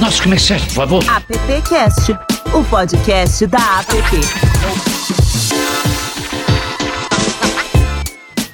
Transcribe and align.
Nossos 0.00 0.20
comerciais, 0.20 0.62
por 0.62 0.72
favor. 0.74 1.04
AppCast, 1.08 2.10
o 2.52 2.64
podcast 2.64 3.46
da 3.46 3.58
App. 3.58 4.93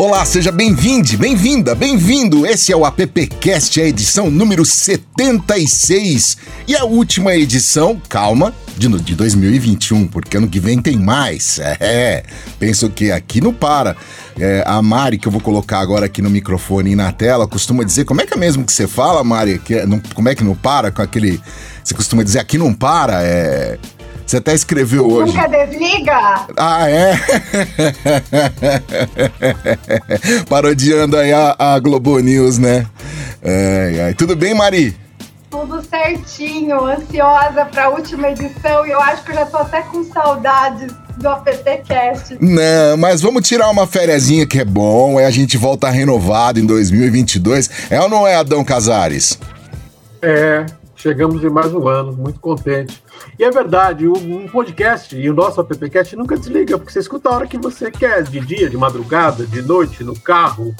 Olá, 0.01 0.25
seja 0.25 0.51
bem-vindo, 0.51 1.19
bem-vinda, 1.19 1.75
bem-vindo. 1.75 2.47
Esse 2.47 2.73
é 2.73 2.77
o 2.77 2.87
AppCast, 2.87 3.83
a 3.83 3.85
edição 3.85 4.31
número 4.31 4.65
76 4.65 6.39
e 6.67 6.75
a 6.75 6.85
última 6.85 7.37
edição, 7.37 8.01
calma, 8.09 8.55
de, 8.79 8.89
de 8.89 9.15
2021, 9.15 10.09
porque 10.09 10.39
ano 10.39 10.49
que 10.49 10.59
vem 10.59 10.81
tem 10.81 10.97
mais. 10.97 11.61
É, 11.79 12.23
penso 12.59 12.89
que 12.89 13.13
aqui 13.13 13.43
não 13.43 13.53
para. 13.53 13.95
É, 14.39 14.65
a 14.67 14.81
Mari, 14.81 15.19
que 15.19 15.29
eu 15.29 15.33
vou 15.33 15.43
colocar 15.43 15.81
agora 15.81 16.07
aqui 16.07 16.23
no 16.23 16.31
microfone 16.31 16.93
e 16.93 16.97
na 16.97 17.13
tela, 17.13 17.47
costuma 17.47 17.85
dizer, 17.85 18.07
como 18.07 18.23
é 18.23 18.27
que 18.27 18.33
é 18.33 18.39
mesmo 18.39 18.65
que 18.65 18.73
você 18.73 18.89
fala, 18.89 19.23
Mari? 19.23 19.59
Que, 19.59 19.85
não, 19.85 20.01
como 20.15 20.31
é 20.31 20.35
que 20.35 20.43
não 20.43 20.55
para 20.55 20.91
com 20.91 21.03
aquele... 21.03 21.39
Você 21.85 21.93
costuma 21.93 22.23
dizer, 22.23 22.39
aqui 22.39 22.57
não 22.57 22.73
para, 22.73 23.23
é... 23.23 23.79
Você 24.31 24.37
até 24.37 24.55
escreveu 24.55 25.11
hoje. 25.11 25.33
Nunca 25.33 25.49
desliga? 25.49 26.47
Ah, 26.57 26.89
é? 26.89 27.15
Parodiando 30.49 31.17
aí 31.17 31.33
a, 31.33 31.57
a 31.59 31.77
Globo 31.81 32.17
News, 32.21 32.57
né? 32.57 32.87
É, 33.43 34.11
é. 34.11 34.13
Tudo 34.13 34.37
bem, 34.37 34.55
Mari? 34.55 34.97
Tudo 35.51 35.83
certinho, 35.83 36.85
ansiosa 36.85 37.65
para 37.65 37.87
a 37.87 37.89
última 37.89 38.29
edição 38.29 38.87
e 38.87 38.93
eu 38.93 39.01
acho 39.01 39.25
que 39.25 39.33
eu 39.33 39.35
já 39.35 39.47
tô 39.47 39.57
até 39.57 39.83
com 39.83 40.05
saudades 40.05 40.93
do 41.17 41.29
AppCast. 41.29 42.39
Não, 42.41 42.97
mas 42.97 43.21
vamos 43.21 43.49
tirar 43.49 43.69
uma 43.69 43.85
fériazinha 43.85 44.47
que 44.47 44.61
é 44.61 44.65
bom, 44.65 45.19
aí 45.19 45.25
a 45.25 45.31
gente 45.33 45.57
volta 45.57 45.91
renovado 45.91 46.61
em 46.61 46.67
2022. 46.67 47.69
É 47.91 48.01
ou 48.01 48.09
não 48.09 48.25
é, 48.25 48.37
Adão 48.37 48.63
Casares? 48.63 49.37
É, 50.23 50.67
chegamos 50.95 51.43
em 51.43 51.51
mais 51.51 51.75
um 51.75 51.89
ano, 51.89 52.13
muito 52.13 52.39
contente. 52.39 53.03
E 53.39 53.45
é 53.45 53.51
verdade, 53.51 54.07
um 54.07 54.47
podcast 54.49 55.17
e 55.17 55.29
o 55.31 55.35
nosso 55.35 55.61
appcast 55.61 56.15
nunca 56.17 56.37
desliga, 56.37 56.79
porque 56.79 56.93
você 56.93 57.01
escuta 57.01 57.29
a 57.29 57.33
hora 57.33 57.47
que 57.47 57.59
você 57.59 57.91
quer, 57.91 58.23
de 58.23 58.41
dia, 58.41 58.69
de 58.69 58.77
madrugada, 58.77 59.47
de 59.47 59.63
noite, 59.63 60.05
no 60.05 60.19
carro, 60.19 60.75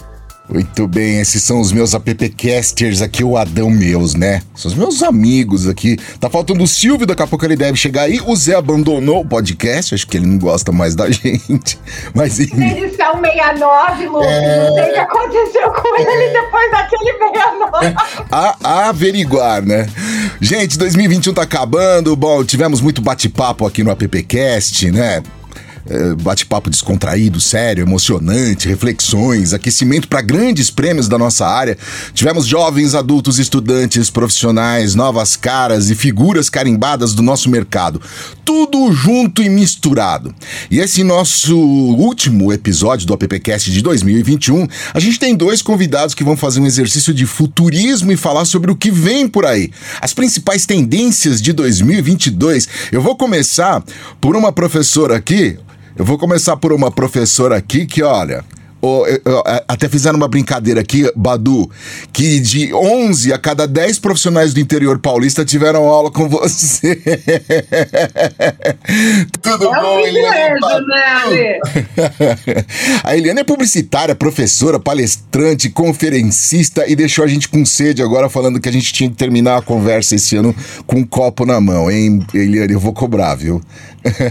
muito 0.53 0.89
bem, 0.89 1.21
esses 1.21 1.43
são 1.43 1.61
os 1.61 1.71
meus 1.73 1.95
appcasters 1.95 3.01
aqui, 3.01 3.23
o 3.23 3.37
Adão 3.37 3.71
meus, 3.71 4.15
né? 4.15 4.43
São 4.55 4.71
os 4.71 4.77
meus 4.77 5.03
amigos 5.03 5.69
aqui. 5.69 5.97
Tá 6.19 6.29
faltando 6.29 6.65
o 6.65 6.67
Silvio, 6.67 7.07
daqui 7.07 7.23
a 7.23 7.27
pouco 7.27 7.45
ele 7.45 7.57
deve 7.57 7.77
chegar 7.77 8.03
aí. 8.03 8.21
O 8.27 8.35
Zé 8.35 8.57
abandonou 8.57 9.21
o 9.21 9.25
podcast, 9.25 9.95
acho 9.95 10.07
que 10.07 10.17
ele 10.17 10.27
não 10.27 10.39
gosta 10.39 10.73
mais 10.73 10.95
da 10.95 11.09
gente. 11.11 11.79
Mas 12.15 12.41
enfim. 12.41 12.79
Edição 12.79 13.21
69, 13.21 14.07
Lucas, 14.07 14.27
é... 14.27 14.69
não 14.69 14.75
sei 14.75 14.91
o 14.91 14.93
que 14.93 14.99
aconteceu 14.99 15.71
com 15.71 16.01
ele 16.01 16.25
é... 16.25 16.33
depois 16.33 16.71
daquele 16.71 17.13
69. 17.13 17.95
a, 18.31 18.57
a 18.63 18.89
averiguar, 18.89 19.65
né? 19.65 19.89
Gente, 20.41 20.77
2021 20.79 21.33
tá 21.33 21.43
acabando. 21.43 22.17
Bom, 22.17 22.45
tivemos 22.45 22.81
muito 22.81 23.01
bate-papo 23.01 23.67
aqui 23.67 23.85
no 23.85 23.91
appcast, 23.91 24.91
né? 24.91 25.23
É, 25.89 26.15
bate-papo 26.15 26.69
descontraído, 26.69 27.41
sério, 27.41 27.83
emocionante, 27.83 28.69
reflexões, 28.69 29.55
aquecimento 29.55 30.09
para 30.09 30.21
grandes 30.21 30.71
prêmios 30.71 31.09
da 31.09 31.19
nossa 31.19 31.47
área. 31.47 31.77
Tivemos 32.13 32.47
jovens, 32.47 32.95
adultos, 32.95 33.39
estudantes, 33.39 34.11
profissionais, 34.11 34.95
novas 34.95 35.37
caras 35.37 35.91
e 35.91 35.95
figuras 35.95 36.51
carimbadas 36.51 37.15
do 37.15 37.23
nosso 37.23 37.49
mercado. 37.49 38.01
Tudo 38.45 38.93
junto 38.93 39.43
e 39.43 39.49
misturado. 39.49 40.35
E 40.71 40.81
esse 40.81 41.03
nosso 41.03 41.57
último 41.57 42.53
episódio 42.53 43.07
do 43.07 43.15
AppCast 43.15 43.71
de 43.71 43.81
2021, 43.81 44.69
a 44.93 45.01
gente 45.01 45.19
tem 45.19 45.35
dois 45.35 45.63
convidados 45.63 46.15
que 46.15 46.25
vão 46.25 46.37
fazer 46.37 46.61
um 46.61 46.67
exercício 46.67 47.15
de 47.15 47.25
futurismo 47.25 48.13
e 48.13 48.17
falar 48.17 48.45
sobre 48.45 48.71
o 48.71 48.77
que 48.77 48.91
vem 48.91 49.27
por 49.27 49.47
aí. 49.47 49.71
As 50.01 50.13
principais 50.13 50.67
tendências 50.67 51.41
de 51.41 51.53
2022. 51.53 52.69
Eu 52.93 53.01
vou 53.01 53.17
começar 53.17 53.83
por 54.21 54.37
uma 54.37 54.53
professora 54.53 55.17
aqui, 55.17 55.59
eu 56.01 56.05
vou 56.05 56.17
começar 56.17 56.57
por 56.57 56.73
uma 56.73 56.91
professora 56.91 57.59
aqui 57.59 57.85
que, 57.85 58.03
olha, 58.03 58.43
Oh, 58.83 59.05
eu, 59.07 59.21
eu, 59.27 59.43
até 59.69 59.87
fizeram 59.91 60.17
uma 60.17 60.27
brincadeira 60.27 60.81
aqui, 60.81 61.13
Badu, 61.15 61.71
que 62.15 62.41
de 62.41 62.73
11 62.73 63.31
a 63.31 63.39
cada 63.39 63.69
10 63.69 63.99
profissionais 63.99 64.55
do 64.55 64.61
interior 64.61 64.99
paulista 64.99 65.45
tiveram 65.45 65.85
aula 65.85 66.11
com 66.11 66.27
você. 66.31 66.97
Tudo 69.43 69.69
é 69.69 69.83
bom, 69.83 70.01
Eliane? 70.01 70.61
Né, 70.89 71.59
a 73.05 73.15
Eliane 73.15 73.41
é 73.41 73.45
publicitária, 73.45 74.15
professora, 74.15 74.81
palestrante, 74.81 75.69
conferencista 75.69 76.89
e 76.89 76.97
deixou 76.97 77.23
a 77.23 77.29
gente 77.29 77.51
com 77.51 77.67
sede 77.67 78.03
agora 78.03 78.31
falando 78.31 78.59
que 78.59 78.69
a 78.71 78.73
gente 78.73 78.95
tinha 78.95 79.11
que 79.11 79.17
terminar 79.17 79.59
a 79.59 79.63
conversa 79.63 80.15
esse 80.15 80.37
ano 80.37 80.57
com 80.87 81.01
um 81.01 81.05
copo 81.05 81.45
na 81.45 81.61
mão, 81.61 81.91
hein, 81.91 82.25
Eliane? 82.33 82.73
Eu 82.73 82.81
vou 82.81 82.95
cobrar, 82.95 83.35
viu? 83.35 83.61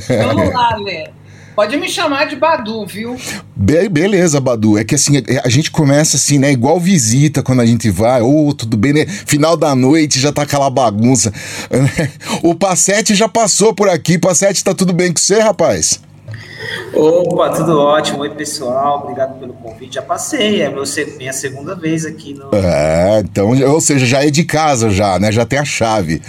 Vamos 0.07 0.51
lá, 0.51 0.75
Lê. 0.83 1.19
Pode 1.59 1.75
me 1.75 1.89
chamar 1.89 2.25
de 2.25 2.37
Badu, 2.37 2.85
viu? 2.85 3.17
Be 3.53 3.89
beleza, 3.89 4.39
Badu. 4.39 4.77
É 4.77 4.85
que 4.85 4.95
assim, 4.95 5.17
é, 5.17 5.41
a 5.43 5.49
gente 5.49 5.69
começa 5.69 6.15
assim, 6.15 6.39
né? 6.39 6.53
Igual 6.53 6.79
visita 6.79 7.43
quando 7.43 7.59
a 7.59 7.65
gente 7.65 7.89
vai. 7.89 8.21
Ô, 8.21 8.47
oh, 8.47 8.53
tudo 8.53 8.77
bem, 8.77 8.93
né? 8.93 9.05
Final 9.05 9.57
da 9.57 9.75
noite 9.75 10.21
já 10.21 10.31
tá 10.31 10.43
aquela 10.43 10.69
bagunça. 10.69 11.33
o 12.41 12.55
Passete 12.55 13.13
já 13.13 13.27
passou 13.27 13.73
por 13.73 13.89
aqui. 13.89 14.17
Passete, 14.17 14.63
tá 14.63 14.73
tudo 14.73 14.93
bem 14.93 15.11
com 15.11 15.19
você, 15.19 15.41
rapaz? 15.41 15.99
Opa, 16.93 17.49
tudo 17.49 17.79
ótimo. 17.79 18.19
Oi, 18.19 18.29
pessoal. 18.31 19.01
Obrigado 19.03 19.39
pelo 19.39 19.53
convite. 19.53 19.95
Já 19.95 20.01
passei, 20.01 20.61
é 20.61 20.69
meu, 20.69 20.83
minha 21.17 21.31
segunda 21.31 21.75
vez 21.75 22.05
aqui 22.05 22.33
no. 22.33 22.49
É, 22.53 23.21
então, 23.23 23.49
ou 23.71 23.79
seja, 23.79 24.05
já 24.05 24.25
é 24.25 24.29
de 24.29 24.43
casa, 24.43 24.89
já, 24.89 25.17
né? 25.19 25.31
Já 25.31 25.45
tem 25.45 25.59
a 25.59 25.65
chave. 25.65 26.21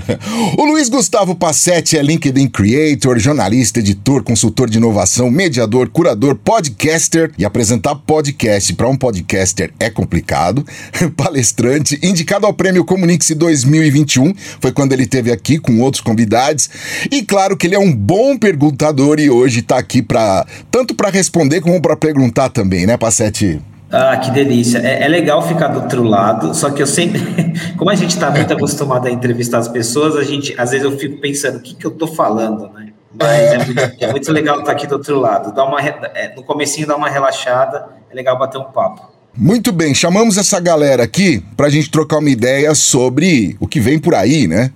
o 0.58 0.64
Luiz 0.64 0.88
Gustavo 0.88 1.34
Passetti 1.34 1.96
é 1.96 2.02
LinkedIn 2.02 2.48
Creator, 2.48 3.18
jornalista, 3.18 3.78
editor, 3.78 4.22
consultor 4.22 4.68
de 4.68 4.78
inovação, 4.78 5.30
mediador, 5.30 5.88
curador, 5.88 6.34
podcaster. 6.34 7.32
E 7.38 7.44
apresentar 7.44 7.94
podcast 7.94 8.74
para 8.74 8.88
um 8.88 8.96
podcaster 8.96 9.72
é 9.78 9.88
complicado. 9.88 10.64
Palestrante, 11.16 11.98
indicado 12.02 12.46
ao 12.46 12.52
prêmio 12.52 12.84
Comunique-se 12.84 13.34
2021. 13.34 14.34
Foi 14.60 14.72
quando 14.72 14.92
ele 14.92 15.04
esteve 15.04 15.32
aqui 15.32 15.58
com 15.58 15.80
outros 15.80 16.02
convidados. 16.02 16.68
E 17.10 17.22
claro 17.22 17.56
que 17.56 17.66
ele 17.66 17.74
é 17.74 17.78
um 17.78 17.92
bom 17.92 18.36
perguntador 18.36 19.18
e 19.18 19.30
hoje 19.30 19.62
está 19.70 19.78
aqui 19.78 20.02
para 20.02 20.44
tanto 20.70 20.94
para 20.94 21.08
responder 21.08 21.60
como 21.60 21.80
para 21.80 21.96
perguntar 21.96 22.48
também, 22.48 22.86
né, 22.86 22.96
Passete? 22.96 23.60
Ah, 23.92 24.16
que 24.16 24.30
delícia. 24.30 24.78
É, 24.78 25.04
é, 25.04 25.08
legal 25.08 25.46
ficar 25.46 25.68
do 25.68 25.80
outro 25.80 26.02
lado, 26.02 26.54
só 26.54 26.70
que 26.70 26.82
eu 26.82 26.86
sempre, 26.86 27.20
como 27.76 27.90
a 27.90 27.94
gente 27.94 28.10
está 28.10 28.30
muito 28.30 28.52
acostumado 28.52 29.06
a 29.06 29.10
entrevistar 29.10 29.58
as 29.58 29.68
pessoas, 29.68 30.16
a 30.16 30.22
gente, 30.22 30.54
às 30.58 30.70
vezes 30.70 30.84
eu 30.84 30.96
fico 30.96 31.20
pensando, 31.20 31.56
o 31.56 31.60
que, 31.60 31.74
que 31.74 31.84
eu 31.84 31.90
estou 31.90 32.06
falando, 32.06 32.68
né? 32.72 32.92
Mas 33.12 33.52
é 33.52 33.64
muito, 33.64 34.04
é 34.04 34.10
muito 34.10 34.30
legal 34.32 34.60
estar 34.60 34.72
aqui 34.72 34.86
do 34.86 34.94
outro 34.94 35.18
lado. 35.18 35.52
Dá 35.52 35.64
uma, 35.64 35.80
é, 35.80 36.32
no 36.36 36.44
comecinho 36.44 36.86
dá 36.86 36.96
uma 36.96 37.08
relaxada, 37.08 37.88
é 38.08 38.14
legal 38.14 38.38
bater 38.38 38.58
um 38.58 38.64
papo. 38.64 39.10
Muito 39.36 39.72
bem, 39.72 39.94
chamamos 39.94 40.36
essa 40.36 40.60
galera 40.60 41.02
aqui 41.02 41.42
para 41.56 41.66
a 41.66 41.70
gente 41.70 41.90
trocar 41.90 42.18
uma 42.18 42.30
ideia 42.30 42.74
sobre 42.74 43.56
o 43.58 43.66
que 43.66 43.80
vem 43.80 43.98
por 43.98 44.14
aí, 44.14 44.46
né? 44.46 44.70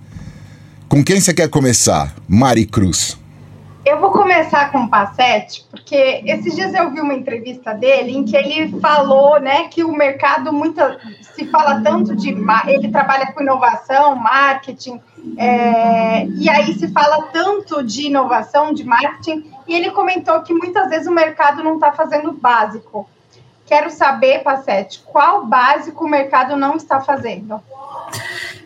Com 0.89 1.03
quem 1.03 1.19
você 1.19 1.33
quer 1.33 1.49
começar? 1.49 2.13
Mari 2.27 2.65
Cruz. 2.65 3.17
Eu 3.85 3.99
vou 3.99 4.09
começar 4.09 4.71
com 4.71 4.79
o 4.79 4.89
Passete, 4.89 5.63
porque 5.69 6.23
esses 6.25 6.55
dias 6.55 6.73
eu 6.73 6.89
vi 6.89 6.99
uma 6.99 7.13
entrevista 7.13 7.71
dele 7.71 8.17
em 8.17 8.25
que 8.25 8.35
ele 8.35 8.79
falou, 8.79 9.39
né, 9.39 9.67
que 9.67 9.83
o 9.83 9.91
mercado 9.91 10.51
muita 10.51 10.99
se 11.21 11.45
fala 11.45 11.79
tanto 11.81 12.15
de 12.15 12.35
ele 12.67 12.89
trabalha 12.89 13.31
com 13.31 13.43
inovação, 13.43 14.15
marketing, 14.15 14.99
é, 15.37 16.25
e 16.25 16.49
aí 16.49 16.73
se 16.73 16.87
fala 16.87 17.27
tanto 17.31 17.83
de 17.83 18.07
inovação, 18.07 18.73
de 18.73 18.83
marketing, 18.83 19.51
e 19.67 19.75
ele 19.75 19.91
comentou 19.91 20.41
que 20.41 20.51
muitas 20.51 20.89
vezes 20.89 21.05
o 21.05 21.11
mercado 21.11 21.63
não 21.63 21.75
está 21.75 21.91
fazendo 21.91 22.31
básico. 22.31 23.07
Quero 23.67 23.91
saber, 23.91 24.41
Passete, 24.41 25.03
qual 25.05 25.45
básico 25.45 26.05
o 26.05 26.09
mercado 26.09 26.57
não 26.57 26.75
está 26.75 27.01
fazendo? 27.01 27.61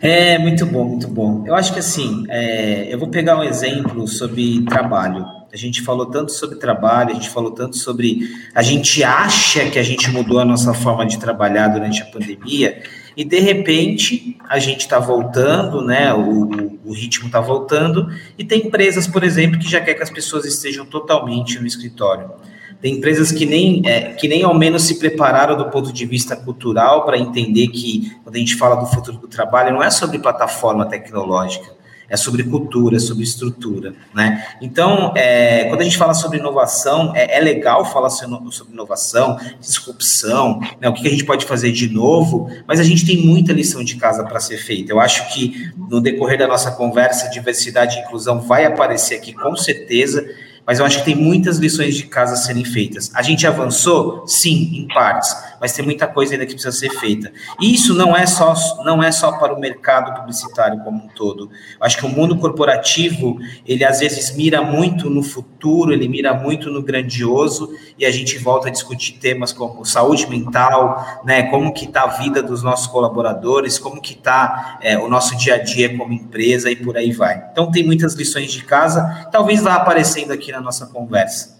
É, 0.02 0.38
muito 0.38 0.64
bom, 0.64 0.84
muito 0.84 1.08
bom. 1.08 1.44
Eu 1.46 1.54
acho 1.54 1.74
que 1.74 1.78
assim, 1.78 2.24
é, 2.30 2.92
eu 2.92 2.98
vou 2.98 3.08
pegar 3.08 3.38
um 3.38 3.44
exemplo 3.44 4.08
sobre 4.08 4.64
trabalho. 4.64 5.26
A 5.52 5.56
gente 5.56 5.82
falou 5.82 6.06
tanto 6.06 6.32
sobre 6.32 6.56
trabalho, 6.56 7.10
a 7.10 7.14
gente 7.14 7.28
falou 7.28 7.50
tanto 7.50 7.76
sobre. 7.76 8.20
A 8.54 8.62
gente 8.62 9.04
acha 9.04 9.68
que 9.68 9.78
a 9.78 9.82
gente 9.82 10.10
mudou 10.10 10.38
a 10.38 10.44
nossa 10.44 10.72
forma 10.72 11.04
de 11.04 11.18
trabalhar 11.18 11.68
durante 11.68 12.00
a 12.00 12.06
pandemia, 12.06 12.82
e 13.14 13.24
de 13.24 13.40
repente 13.40 14.38
a 14.48 14.58
gente 14.58 14.80
está 14.82 14.98
voltando, 14.98 15.82
né? 15.82 16.14
O, 16.14 16.78
o 16.84 16.92
ritmo 16.94 17.26
está 17.26 17.40
voltando, 17.40 18.08
e 18.38 18.44
tem 18.44 18.68
empresas, 18.68 19.06
por 19.06 19.22
exemplo, 19.22 19.58
que 19.58 19.68
já 19.68 19.80
quer 19.80 19.94
que 19.94 20.02
as 20.02 20.10
pessoas 20.10 20.46
estejam 20.46 20.86
totalmente 20.86 21.58
no 21.58 21.66
escritório. 21.66 22.30
Tem 22.80 22.94
empresas 22.94 23.30
que 23.30 23.44
nem, 23.44 23.82
é, 23.86 24.12
que 24.12 24.26
nem 24.26 24.42
ao 24.42 24.54
menos 24.54 24.84
se 24.84 24.98
prepararam 24.98 25.56
do 25.56 25.66
ponto 25.66 25.92
de 25.92 26.06
vista 26.06 26.34
cultural 26.34 27.04
para 27.04 27.18
entender 27.18 27.68
que, 27.68 28.10
quando 28.24 28.36
a 28.36 28.38
gente 28.38 28.56
fala 28.56 28.76
do 28.76 28.86
futuro 28.86 29.18
do 29.18 29.28
trabalho, 29.28 29.72
não 29.72 29.82
é 29.82 29.90
sobre 29.90 30.18
plataforma 30.18 30.86
tecnológica, 30.86 31.80
é 32.10 32.16
sobre 32.16 32.42
cultura, 32.42 32.96
é 32.96 32.98
sobre 32.98 33.22
estrutura, 33.22 33.94
né? 34.12 34.44
Então, 34.60 35.12
é, 35.16 35.66
quando 35.66 35.80
a 35.80 35.84
gente 35.84 35.96
fala 35.96 36.12
sobre 36.12 36.38
inovação, 36.38 37.14
é, 37.14 37.38
é, 37.38 37.40
legal 37.40 37.84
falar 37.84 38.10
sobre 38.10 38.36
inovação, 38.72 39.38
disrupção, 39.60 40.58
né? 40.80 40.88
o 40.88 40.92
que 40.92 41.06
a 41.06 41.10
gente 41.10 41.24
pode 41.24 41.46
fazer 41.46 41.70
de 41.70 41.88
novo, 41.88 42.50
mas 42.66 42.80
a 42.80 42.82
gente 42.82 43.06
tem 43.06 43.24
muita 43.24 43.52
lição 43.52 43.84
de 43.84 43.94
casa 43.94 44.24
para 44.24 44.40
ser 44.40 44.58
feita. 44.58 44.90
Eu 44.90 44.98
acho 44.98 45.32
que 45.32 45.70
no 45.88 46.00
decorrer 46.00 46.36
da 46.36 46.48
nossa 46.48 46.72
conversa, 46.72 47.30
diversidade 47.30 47.96
e 47.96 48.00
inclusão 48.00 48.40
vai 48.40 48.64
aparecer 48.64 49.14
aqui 49.14 49.32
com 49.32 49.54
certeza, 49.54 50.28
mas 50.70 50.78
eu 50.78 50.86
acho 50.86 50.98
que 51.00 51.04
tem 51.04 51.16
muitas 51.16 51.58
lições 51.58 51.96
de 51.96 52.04
casa 52.04 52.34
a 52.34 52.36
serem 52.36 52.64
feitas. 52.64 53.10
A 53.12 53.22
gente 53.22 53.44
avançou? 53.44 54.22
Sim, 54.24 54.70
em 54.72 54.86
partes, 54.86 55.34
mas 55.60 55.72
tem 55.72 55.84
muita 55.84 56.06
coisa 56.06 56.32
ainda 56.32 56.46
que 56.46 56.54
precisa 56.54 56.74
ser 56.74 56.90
feita. 56.98 57.30
E 57.60 57.74
isso 57.74 57.94
não 57.94 58.16
é 58.16 58.26
só, 58.26 58.54
não 58.82 59.02
é 59.02 59.12
só 59.12 59.32
para 59.32 59.54
o 59.54 59.60
mercado 59.60 60.18
publicitário 60.18 60.82
como 60.82 61.04
um 61.04 61.08
todo. 61.08 61.50
Acho 61.78 61.98
que 61.98 62.06
o 62.06 62.08
mundo 62.08 62.38
corporativo, 62.38 63.38
ele 63.66 63.84
às 63.84 64.00
vezes 64.00 64.34
mira 64.34 64.62
muito 64.62 65.10
no 65.10 65.22
futuro, 65.22 65.92
ele 65.92 66.08
mira 66.08 66.32
muito 66.32 66.70
no 66.70 66.82
grandioso, 66.82 67.70
e 67.98 68.06
a 68.06 68.10
gente 68.10 68.38
volta 68.38 68.68
a 68.68 68.70
discutir 68.70 69.18
temas 69.18 69.52
como 69.52 69.84
saúde 69.84 70.26
mental, 70.28 71.20
né, 71.24 71.42
como 71.44 71.72
que 71.74 71.84
está 71.84 72.04
a 72.04 72.06
vida 72.06 72.42
dos 72.42 72.62
nossos 72.62 72.86
colaboradores, 72.86 73.78
como 73.78 74.00
que 74.00 74.14
está 74.14 74.78
é, 74.80 74.96
o 74.98 75.08
nosso 75.08 75.36
dia 75.36 75.56
a 75.56 75.58
dia 75.58 75.96
como 75.96 76.12
empresa 76.12 76.70
e 76.70 76.76
por 76.76 76.96
aí 76.96 77.12
vai. 77.12 77.44
Então 77.52 77.70
tem 77.70 77.84
muitas 77.84 78.14
lições 78.14 78.50
de 78.50 78.64
casa, 78.64 79.28
talvez 79.30 79.60
vá 79.62 79.74
aparecendo 79.74 80.32
aqui 80.32 80.50
na 80.50 80.60
nossa 80.60 80.86
conversa. 80.86 81.59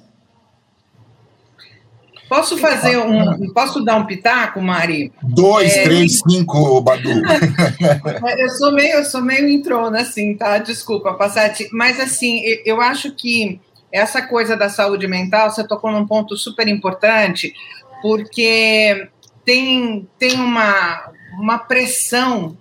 Posso 2.30 2.56
fazer 2.58 2.96
um. 2.96 3.52
Posso 3.52 3.84
dar 3.84 3.96
um 3.96 4.06
pitaco, 4.06 4.62
Mari? 4.62 5.12
Dois, 5.20 5.76
é, 5.76 5.82
três, 5.82 6.20
cinco, 6.20 6.80
Badu. 6.80 7.10
eu 8.38 8.48
sou 8.50 8.70
meio, 8.70 8.98
eu 8.98 9.04
sou 9.04 9.20
meio 9.20 9.48
entrona, 9.48 10.02
assim, 10.02 10.36
tá? 10.36 10.58
Desculpa, 10.58 11.14
Passati. 11.14 11.68
Mas 11.72 11.98
assim, 11.98 12.40
eu 12.64 12.80
acho 12.80 13.10
que 13.16 13.60
essa 13.92 14.22
coisa 14.22 14.56
da 14.56 14.68
saúde 14.68 15.08
mental, 15.08 15.50
você 15.50 15.66
tocou 15.66 15.90
num 15.90 16.06
ponto 16.06 16.36
super 16.36 16.68
importante, 16.68 17.52
porque 18.00 19.08
tem, 19.44 20.08
tem 20.16 20.34
uma, 20.36 21.10
uma 21.32 21.58
pressão 21.58 22.56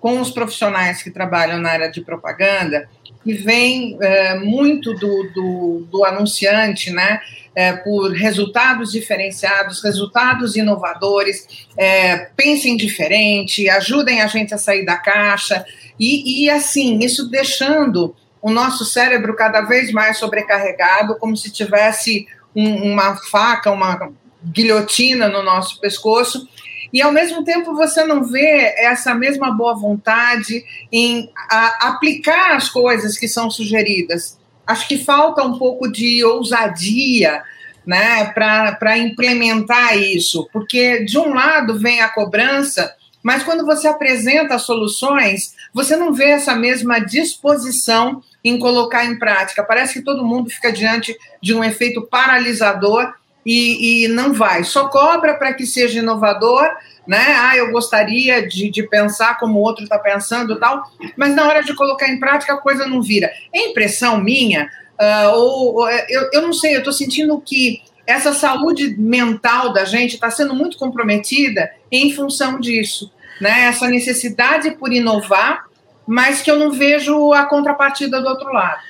com 0.00 0.20
os 0.20 0.32
profissionais 0.32 1.00
que 1.00 1.12
trabalham 1.12 1.60
na 1.60 1.70
área 1.70 1.88
de 1.88 2.00
propaganda 2.00 2.88
que 3.26 3.34
vem 3.34 3.98
é, 4.00 4.38
muito 4.38 4.94
do, 4.94 5.30
do, 5.34 5.86
do, 5.90 6.04
anunciante, 6.04 6.92
né? 6.92 7.20
É, 7.58 7.72
por 7.72 8.12
resultados 8.12 8.92
diferenciados, 8.92 9.82
resultados 9.82 10.56
inovadores, 10.56 11.66
é, 11.74 12.28
pensem 12.36 12.76
diferente, 12.76 13.66
ajudem 13.70 14.20
a 14.20 14.26
gente 14.26 14.52
a 14.52 14.58
sair 14.58 14.84
da 14.84 14.98
caixa, 14.98 15.64
e, 15.98 16.44
e 16.44 16.50
assim, 16.50 16.98
isso 16.98 17.30
deixando 17.30 18.14
o 18.42 18.50
nosso 18.50 18.84
cérebro 18.84 19.34
cada 19.34 19.62
vez 19.62 19.90
mais 19.90 20.18
sobrecarregado, 20.18 21.16
como 21.18 21.36
se 21.36 21.50
tivesse 21.50 22.28
um, 22.54 22.92
uma 22.92 23.16
faca, 23.16 23.70
uma 23.70 24.12
guilhotina 24.44 25.28
no 25.28 25.42
nosso 25.42 25.80
pescoço, 25.80 26.46
e 26.92 27.02
ao 27.02 27.12
mesmo 27.12 27.44
tempo 27.44 27.74
você 27.74 28.04
não 28.04 28.22
vê 28.22 28.74
essa 28.78 29.14
mesma 29.14 29.50
boa 29.50 29.74
vontade 29.74 30.64
em 30.92 31.30
a, 31.50 31.88
aplicar 31.88 32.54
as 32.54 32.68
coisas 32.68 33.18
que 33.18 33.26
são 33.26 33.50
sugeridas. 33.50 34.38
Acho 34.66 34.88
que 34.88 34.98
falta 34.98 35.42
um 35.42 35.58
pouco 35.58 35.90
de 35.90 36.24
ousadia 36.24 37.42
né, 37.86 38.26
para 38.32 38.98
implementar 38.98 39.96
isso, 39.96 40.48
porque 40.52 41.04
de 41.04 41.18
um 41.18 41.32
lado 41.32 41.78
vem 41.78 42.00
a 42.00 42.08
cobrança, 42.08 42.92
mas 43.22 43.42
quando 43.42 43.64
você 43.64 43.86
apresenta 43.86 44.58
soluções, 44.58 45.54
você 45.72 45.96
não 45.96 46.12
vê 46.12 46.30
essa 46.30 46.54
mesma 46.54 46.98
disposição 46.98 48.22
em 48.42 48.58
colocar 48.58 49.04
em 49.04 49.18
prática. 49.18 49.62
Parece 49.62 49.94
que 49.94 50.04
todo 50.04 50.24
mundo 50.24 50.50
fica 50.50 50.72
diante 50.72 51.16
de 51.42 51.54
um 51.54 51.62
efeito 51.62 52.02
paralisador 52.02 53.12
e, 53.46 54.04
e 54.04 54.08
não 54.08 54.32
vai. 54.32 54.64
Só 54.64 54.88
cobra 54.88 55.36
para 55.36 55.54
que 55.54 55.64
seja 55.64 56.00
inovador, 56.00 56.68
né? 57.06 57.24
Ah, 57.38 57.56
eu 57.56 57.70
gostaria 57.70 58.46
de, 58.46 58.68
de 58.68 58.82
pensar 58.82 59.38
como 59.38 59.60
o 59.60 59.62
outro 59.62 59.84
está 59.84 59.96
pensando 59.96 60.58
tal, 60.58 60.82
mas 61.16 61.32
na 61.32 61.46
hora 61.46 61.62
de 61.62 61.72
colocar 61.72 62.08
em 62.08 62.18
prática 62.18 62.54
a 62.54 62.60
coisa 62.60 62.88
não 62.88 63.00
vira. 63.00 63.30
É 63.54 63.68
impressão 63.68 64.20
minha, 64.20 64.68
uh, 65.00 65.36
ou 65.36 65.88
eu, 65.88 66.30
eu 66.32 66.42
não 66.42 66.52
sei, 66.52 66.74
eu 66.74 66.80
estou 66.80 66.92
sentindo 66.92 67.40
que 67.40 67.80
essa 68.04 68.32
saúde 68.34 68.96
mental 68.98 69.72
da 69.72 69.84
gente 69.84 70.14
está 70.14 70.28
sendo 70.28 70.52
muito 70.52 70.76
comprometida 70.76 71.70
em 71.90 72.12
função 72.12 72.58
disso, 72.58 73.12
né? 73.40 73.66
Essa 73.66 73.86
necessidade 73.86 74.72
por 74.72 74.92
inovar, 74.92 75.66
mas 76.04 76.42
que 76.42 76.50
eu 76.50 76.58
não 76.58 76.72
vejo 76.72 77.32
a 77.32 77.44
contrapartida 77.44 78.20
do 78.20 78.28
outro 78.28 78.52
lado. 78.52 78.80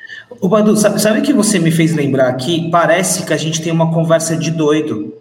O 0.41 0.49
Badu, 0.49 0.77
sabe, 0.77 1.01
sabe 1.01 1.23
que 1.23 1.33
você 1.33 1.59
me 1.59 1.71
fez 1.71 1.95
lembrar 1.95 2.29
aqui? 2.29 2.71
Parece 2.71 3.25
que 3.25 3.33
a 3.33 3.37
gente 3.37 3.63
tem 3.63 3.73
uma 3.73 3.93
conversa 3.93 4.37
de 4.37 4.51
doido, 4.51 5.15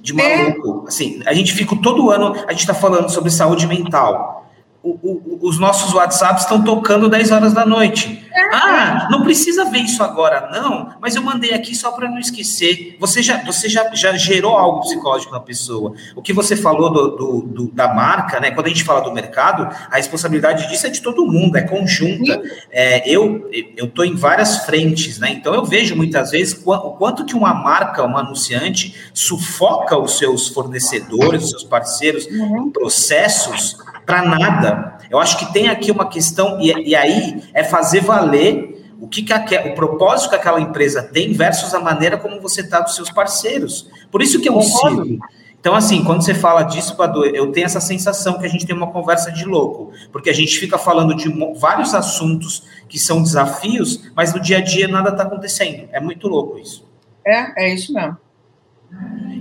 de 0.00 0.12
maluco. 0.12 0.84
É. 0.84 0.88
Assim, 0.88 1.22
a 1.26 1.34
gente 1.34 1.52
fica 1.52 1.76
todo 1.76 2.10
ano, 2.10 2.34
a 2.46 2.52
gente 2.52 2.60
está 2.60 2.74
falando 2.74 3.10
sobre 3.10 3.30
saúde 3.30 3.66
mental 3.66 4.41
o, 4.82 4.90
o, 4.90 5.38
os 5.48 5.58
nossos 5.58 5.94
WhatsApps 5.94 6.42
estão 6.42 6.62
tocando 6.62 7.08
10 7.08 7.30
horas 7.30 7.52
da 7.52 7.64
noite. 7.64 8.26
Ah, 8.52 9.08
não 9.10 9.22
precisa 9.22 9.64
ver 9.64 9.78
isso 9.78 10.02
agora, 10.02 10.48
não, 10.50 10.94
mas 11.00 11.14
eu 11.14 11.22
mandei 11.22 11.52
aqui 11.52 11.74
só 11.74 11.92
para 11.92 12.08
não 12.08 12.18
esquecer. 12.18 12.96
Você 12.98 13.22
já, 13.22 13.42
você 13.44 13.68
já, 13.68 13.94
já 13.94 14.16
gerou 14.16 14.56
algo 14.56 14.80
psicológico 14.80 15.32
na 15.32 15.40
pessoa. 15.40 15.94
O 16.16 16.22
que 16.22 16.32
você 16.32 16.56
falou 16.56 16.90
do, 16.90 17.16
do, 17.16 17.42
do, 17.42 17.72
da 17.72 17.94
marca, 17.94 18.40
né? 18.40 18.50
Quando 18.50 18.66
a 18.66 18.68
gente 18.70 18.84
fala 18.84 19.00
do 19.00 19.12
mercado, 19.12 19.68
a 19.90 19.96
responsabilidade 19.96 20.68
disso 20.68 20.86
é 20.86 20.90
de 20.90 21.00
todo 21.00 21.26
mundo, 21.26 21.56
é 21.56 21.62
conjunta. 21.62 22.42
É, 22.70 23.08
eu 23.08 23.48
eu 23.76 23.86
estou 23.86 24.04
em 24.04 24.16
várias 24.16 24.64
frentes, 24.64 25.18
né? 25.18 25.30
Então 25.30 25.54
eu 25.54 25.64
vejo 25.64 25.94
muitas 25.94 26.30
vezes 26.30 26.60
o 26.64 26.90
quanto 26.92 27.24
que 27.24 27.34
uma 27.34 27.54
marca, 27.54 28.04
um 28.04 28.16
anunciante, 28.16 28.94
sufoca 29.14 29.96
os 29.96 30.18
seus 30.18 30.48
fornecedores, 30.48 31.44
os 31.44 31.50
seus 31.50 31.64
parceiros, 31.64 32.26
uhum. 32.26 32.70
processos 32.70 33.76
para 34.12 34.22
nada. 34.22 34.98
Eu 35.10 35.18
acho 35.18 35.38
que 35.38 35.50
tem 35.54 35.68
aqui 35.68 35.90
uma 35.90 36.06
questão, 36.06 36.60
e, 36.60 36.70
e 36.90 36.94
aí 36.94 37.42
é 37.54 37.64
fazer 37.64 38.00
valer 38.00 38.92
o 39.00 39.08
que, 39.08 39.22
que 39.22 39.32
a, 39.32 39.66
o 39.66 39.74
propósito 39.74 40.30
que 40.30 40.36
aquela 40.36 40.60
empresa 40.60 41.02
tem 41.02 41.32
versus 41.32 41.74
a 41.74 41.80
maneira 41.80 42.18
como 42.18 42.38
você 42.38 42.60
está 42.60 42.80
dos 42.80 42.94
seus 42.94 43.10
parceiros. 43.10 43.88
Por 44.10 44.20
isso 44.20 44.38
que 44.40 44.48
é 44.48 44.52
um 44.52 44.60
ciclo. 44.60 45.18
Então, 45.58 45.74
assim, 45.74 46.04
quando 46.04 46.22
você 46.22 46.34
fala 46.34 46.62
disso, 46.62 46.96
Padu, 46.96 47.24
eu 47.24 47.52
tenho 47.52 47.64
essa 47.64 47.80
sensação 47.80 48.38
que 48.38 48.44
a 48.44 48.48
gente 48.48 48.66
tem 48.66 48.76
uma 48.76 48.88
conversa 48.88 49.30
de 49.30 49.44
louco, 49.44 49.92
porque 50.12 50.28
a 50.28 50.34
gente 50.34 50.58
fica 50.58 50.76
falando 50.76 51.14
de 51.14 51.32
vários 51.58 51.94
assuntos 51.94 52.64
que 52.88 52.98
são 52.98 53.22
desafios, 53.22 54.10
mas 54.14 54.34
no 54.34 54.40
dia 54.40 54.58
a 54.58 54.60
dia 54.60 54.88
nada 54.88 55.10
está 55.10 55.22
acontecendo. 55.22 55.88
É 55.92 56.00
muito 56.00 56.28
louco 56.28 56.58
isso. 56.58 56.86
É, 57.24 57.66
é 57.66 57.74
isso 57.74 57.92
mesmo. 57.94 58.16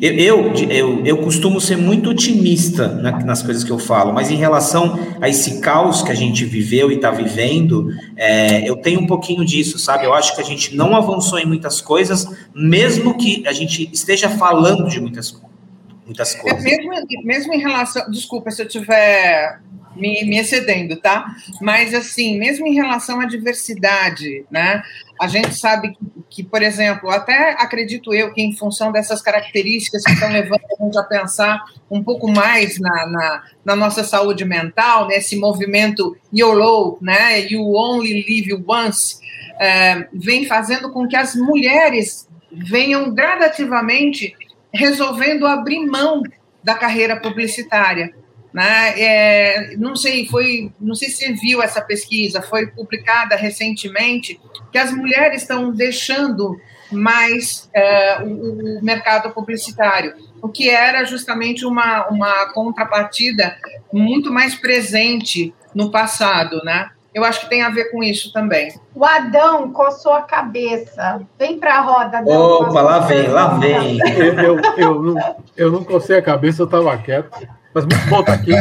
Eu, 0.01 0.13
eu, 0.13 0.53
eu, 0.71 1.05
eu, 1.05 1.17
costumo 1.17 1.61
ser 1.61 1.77
muito 1.77 2.09
otimista 2.09 2.87
nas 3.23 3.43
coisas 3.43 3.63
que 3.63 3.69
eu 3.69 3.77
falo, 3.77 4.11
mas 4.11 4.31
em 4.31 4.35
relação 4.35 4.97
a 5.21 5.29
esse 5.29 5.61
caos 5.61 6.01
que 6.01 6.11
a 6.11 6.15
gente 6.15 6.43
viveu 6.43 6.91
e 6.91 6.95
está 6.95 7.11
vivendo, 7.11 7.93
é, 8.17 8.67
eu 8.67 8.77
tenho 8.77 8.99
um 8.99 9.05
pouquinho 9.05 9.45
disso, 9.45 9.77
sabe? 9.77 10.05
Eu 10.05 10.13
acho 10.15 10.35
que 10.35 10.41
a 10.41 10.43
gente 10.43 10.75
não 10.75 10.95
avançou 10.95 11.37
em 11.37 11.45
muitas 11.45 11.81
coisas, 11.81 12.27
mesmo 12.51 13.15
que 13.15 13.43
a 13.45 13.53
gente 13.53 13.91
esteja 13.93 14.27
falando 14.27 14.89
de 14.89 14.99
muitas, 14.99 15.39
muitas 16.03 16.33
é, 16.33 16.39
coisas. 16.39 16.59
É, 16.59 16.63
mesmo, 16.63 16.91
mesmo 17.23 17.53
em 17.53 17.59
relação. 17.59 18.09
Desculpa 18.09 18.49
se 18.49 18.63
eu 18.63 18.67
tiver 18.67 19.61
me, 19.95 20.23
me 20.25 20.37
excedendo, 20.37 20.95
tá? 20.95 21.25
Mas, 21.61 21.93
assim, 21.93 22.37
mesmo 22.37 22.67
em 22.67 22.73
relação 22.73 23.19
à 23.19 23.25
diversidade, 23.25 24.45
né? 24.49 24.83
A 25.19 25.27
gente 25.27 25.55
sabe 25.55 25.91
que, 25.91 25.97
que, 26.29 26.43
por 26.43 26.61
exemplo, 26.63 27.09
até 27.09 27.51
acredito 27.59 28.13
eu 28.13 28.33
que 28.33 28.41
em 28.41 28.55
função 28.55 28.91
dessas 28.91 29.21
características 29.21 30.03
que 30.03 30.11
estão 30.11 30.29
levando 30.29 30.61
a 30.79 30.83
gente 30.83 30.97
a 30.97 31.03
pensar 31.03 31.63
um 31.89 32.03
pouco 32.03 32.29
mais 32.31 32.79
na, 32.79 33.07
na, 33.07 33.43
na 33.63 33.75
nossa 33.75 34.03
saúde 34.03 34.45
mental, 34.45 35.07
nesse 35.07 35.35
movimento 35.35 36.17
YOLO, 36.33 36.97
né? 37.01 37.41
You 37.41 37.73
Only 37.73 38.25
Live 38.27 38.63
Once, 38.67 39.19
é, 39.59 40.07
vem 40.13 40.45
fazendo 40.45 40.91
com 40.91 41.07
que 41.07 41.15
as 41.15 41.35
mulheres 41.35 42.27
venham 42.51 43.13
gradativamente 43.13 44.33
resolvendo 44.73 45.45
abrir 45.45 45.85
mão 45.85 46.23
da 46.63 46.75
carreira 46.75 47.19
publicitária. 47.19 48.13
Né? 48.53 48.99
É, 48.99 49.75
não 49.77 49.95
sei, 49.95 50.27
foi, 50.27 50.71
não 50.79 50.93
sei 50.93 51.09
se 51.09 51.17
você 51.17 51.33
viu 51.33 51.61
essa 51.61 51.81
pesquisa, 51.81 52.41
foi 52.41 52.67
publicada 52.67 53.35
recentemente, 53.35 54.39
que 54.71 54.77
as 54.77 54.91
mulheres 54.91 55.41
estão 55.41 55.71
deixando 55.71 56.59
mais 56.91 57.69
é, 57.73 58.21
o, 58.21 58.79
o, 58.79 58.83
mercado 58.83 59.31
publicitário, 59.31 60.13
o 60.41 60.49
que 60.49 60.69
era 60.69 61.05
justamente 61.05 61.65
uma, 61.65 62.07
uma 62.09 62.51
contrapartida 62.53 63.55
muito 63.91 64.31
mais 64.31 64.55
presente 64.55 65.53
no 65.73 65.89
passado, 65.89 66.61
né? 66.65 66.89
Eu 67.13 67.25
acho 67.25 67.41
que 67.41 67.49
tem 67.49 67.61
a 67.61 67.69
ver 67.69 67.91
com 67.91 68.01
isso 68.01 68.31
também. 68.31 68.73
O 68.95 69.03
Adão 69.03 69.71
coçou 69.73 70.13
a 70.13 70.21
cabeça. 70.21 71.21
Vem 71.37 71.59
para 71.59 71.75
a 71.75 71.81
roda, 71.81 72.19
Adão. 72.19 72.41
Opa, 72.61 72.81
lá 72.81 72.99
vem, 72.99 73.27
lá 73.27 73.47
vem. 73.57 73.99
Eu, 74.17 74.39
eu, 74.39 74.61
eu, 74.77 75.01
não, 75.01 75.35
eu 75.57 75.71
não 75.71 75.83
cocei 75.83 76.17
a 76.17 76.21
cabeça, 76.21 76.61
eu 76.61 76.65
estava 76.65 76.97
quieto. 76.97 77.29
Mas 77.73 77.85
muito 77.85 78.09
bom 78.09 78.19
estar 78.19 78.37
tá 78.37 78.41
aqui. 78.41 78.53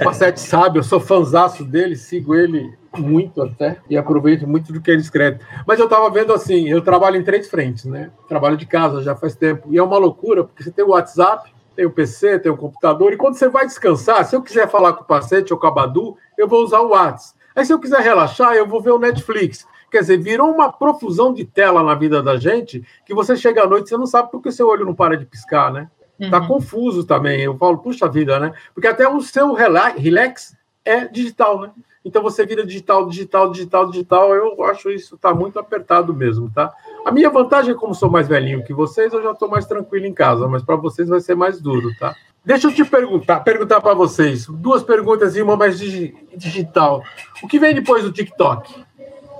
O 0.00 0.04
Passete 0.04 0.40
sabe, 0.40 0.78
eu 0.78 0.82
sou 0.82 1.00
fãzaço 1.00 1.64
dele, 1.64 1.96
sigo 1.96 2.34
ele 2.34 2.72
muito 2.96 3.42
até, 3.42 3.78
e 3.90 3.96
aproveito 3.96 4.46
muito 4.46 4.72
do 4.72 4.80
que 4.80 4.90
ele 4.90 5.00
escreve. 5.00 5.40
Mas 5.66 5.78
eu 5.78 5.86
estava 5.86 6.08
vendo 6.10 6.32
assim, 6.32 6.68
eu 6.68 6.80
trabalho 6.80 7.16
em 7.16 7.24
três 7.24 7.48
frentes, 7.48 7.84
né? 7.84 8.10
Trabalho 8.28 8.56
de 8.56 8.66
casa 8.66 9.02
já 9.02 9.16
faz 9.16 9.34
tempo, 9.34 9.68
e 9.70 9.78
é 9.78 9.82
uma 9.82 9.98
loucura, 9.98 10.44
porque 10.44 10.62
você 10.62 10.70
tem 10.70 10.84
o 10.84 10.90
WhatsApp, 10.90 11.52
tem 11.74 11.84
o 11.84 11.90
PC, 11.90 12.38
tem 12.38 12.52
o 12.52 12.56
computador, 12.56 13.12
e 13.12 13.16
quando 13.16 13.34
você 13.34 13.48
vai 13.48 13.66
descansar, 13.66 14.24
se 14.24 14.36
eu 14.36 14.42
quiser 14.42 14.68
falar 14.68 14.92
com 14.92 15.02
o 15.02 15.06
paciente 15.06 15.52
ou 15.52 15.58
com 15.58 15.66
a 15.66 15.70
Badu, 15.72 16.16
eu 16.38 16.46
vou 16.46 16.62
usar 16.62 16.80
o 16.80 16.90
WhatsApp. 16.90 17.34
Aí 17.56 17.64
se 17.64 17.72
eu 17.72 17.78
quiser 17.78 18.00
relaxar, 18.00 18.54
eu 18.54 18.66
vou 18.66 18.80
ver 18.80 18.90
o 18.90 18.98
Netflix. 18.98 19.66
Quer 19.90 20.00
dizer, 20.00 20.18
virou 20.18 20.50
uma 20.50 20.72
profusão 20.72 21.32
de 21.32 21.44
tela 21.44 21.80
na 21.82 21.94
vida 21.94 22.20
da 22.20 22.36
gente 22.36 22.84
que 23.06 23.14
você 23.14 23.36
chega 23.36 23.62
à 23.62 23.66
noite 23.66 23.86
e 23.86 23.88
você 23.90 23.96
não 23.96 24.06
sabe 24.06 24.28
porque 24.30 24.48
o 24.48 24.52
seu 24.52 24.66
olho 24.66 24.84
não 24.84 24.94
para 24.94 25.16
de 25.16 25.24
piscar, 25.24 25.72
né? 25.72 25.88
Tá 26.30 26.40
uhum. 26.40 26.46
confuso 26.46 27.04
também. 27.04 27.40
Eu 27.40 27.56
falo, 27.56 27.78
puxa 27.78 28.08
vida, 28.08 28.38
né? 28.38 28.52
Porque 28.72 28.86
até 28.86 29.08
o 29.08 29.20
seu 29.20 29.52
relax 29.52 30.56
é 30.84 31.06
digital, 31.06 31.60
né? 31.60 31.70
Então 32.04 32.22
você 32.22 32.44
vira 32.44 32.66
digital, 32.66 33.08
digital, 33.08 33.50
digital, 33.50 33.90
digital. 33.90 34.34
Eu 34.34 34.62
acho 34.64 34.90
isso 34.90 35.16
tá 35.16 35.32
muito 35.32 35.58
apertado 35.58 36.12
mesmo, 36.14 36.50
tá? 36.50 36.72
A 37.04 37.10
minha 37.10 37.30
vantagem 37.30 37.72
é 37.72 37.76
como 37.76 37.94
sou 37.94 38.10
mais 38.10 38.28
velhinho 38.28 38.64
que 38.64 38.74
vocês, 38.74 39.12
eu 39.12 39.22
já 39.22 39.32
estou 39.32 39.48
mais 39.48 39.66
tranquilo 39.66 40.06
em 40.06 40.12
casa, 40.12 40.46
mas 40.46 40.62
para 40.62 40.76
vocês 40.76 41.08
vai 41.08 41.20
ser 41.20 41.34
mais 41.34 41.60
duro, 41.60 41.90
tá? 41.98 42.14
Deixa 42.44 42.66
eu 42.66 42.74
te 42.74 42.84
perguntar, 42.84 43.40
perguntar 43.40 43.80
para 43.80 43.94
vocês, 43.94 44.46
duas 44.46 44.82
perguntas 44.82 45.34
e 45.34 45.40
uma 45.40 45.56
mais 45.56 45.78
digital. 45.78 47.02
O 47.42 47.48
que 47.48 47.58
vem 47.58 47.74
depois 47.74 48.04
do 48.04 48.12
TikTok? 48.12 48.84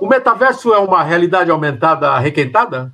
O 0.01 0.07
metaverso 0.07 0.73
é 0.73 0.79
uma 0.79 1.03
realidade 1.03 1.51
aumentada 1.51 2.17
requentada? 2.17 2.91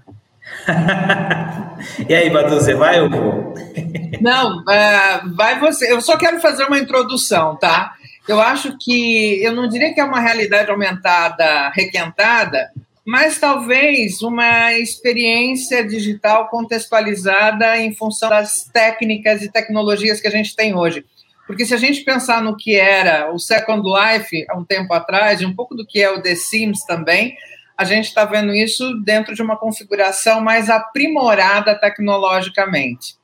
e 2.08 2.14
aí, 2.14 2.30
Badu, 2.30 2.56
você 2.56 2.74
vai 2.74 3.02
ou 3.02 3.10
vou? 3.10 3.54
Não, 4.22 4.60
uh, 4.60 5.36
vai 5.36 5.60
você. 5.60 5.92
Eu 5.92 6.02
só 6.02 6.18
quero 6.18 6.40
fazer 6.40 6.66
uma 6.66 6.80
introdução, 6.80 7.56
tá? 7.56 7.94
Eu 8.28 8.40
acho 8.40 8.78
que, 8.80 9.44
eu 9.44 9.54
não 9.54 9.68
diria 9.68 9.94
que 9.94 10.00
é 10.00 10.04
uma 10.04 10.20
realidade 10.20 10.70
aumentada, 10.70 11.70
requentada, 11.70 12.70
mas 13.04 13.40
talvez 13.40 14.22
uma 14.22 14.74
experiência 14.74 15.84
digital 15.84 16.48
contextualizada 16.48 17.78
em 17.78 17.96
função 17.96 18.30
das 18.30 18.70
técnicas 18.72 19.42
e 19.42 19.52
tecnologias 19.52 20.22
que 20.22 20.28
a 20.28 20.32
gente 20.32 20.56
tem 20.56 20.76
hoje. 20.76 21.04
Porque 21.48 21.66
se 21.66 21.74
a 21.74 21.78
gente 21.78 22.04
pensar 22.04 22.42
no 22.44 22.56
que 22.56 22.76
era 22.76 23.34
o 23.34 23.40
Second 23.40 23.82
Life 23.82 24.46
há 24.50 24.58
um 24.58 24.64
tempo 24.64 24.94
atrás, 24.94 25.42
e 25.42 25.46
um 25.46 25.56
pouco 25.56 25.76
do 25.76 25.86
que 25.86 26.02
é 26.02 26.10
o 26.10 26.22
The 26.22 26.36
Sims 26.36 26.86
também, 26.86 27.36
a 27.78 27.84
gente 27.84 28.06
está 28.06 28.26
vendo 28.26 28.54
isso 28.54 28.94
dentro 29.04 29.34
de 29.34 29.42
uma 29.42 29.58
configuração 29.58 30.42
mais 30.42 30.70
aprimorada 30.70 31.76
tecnologicamente. 31.76 33.16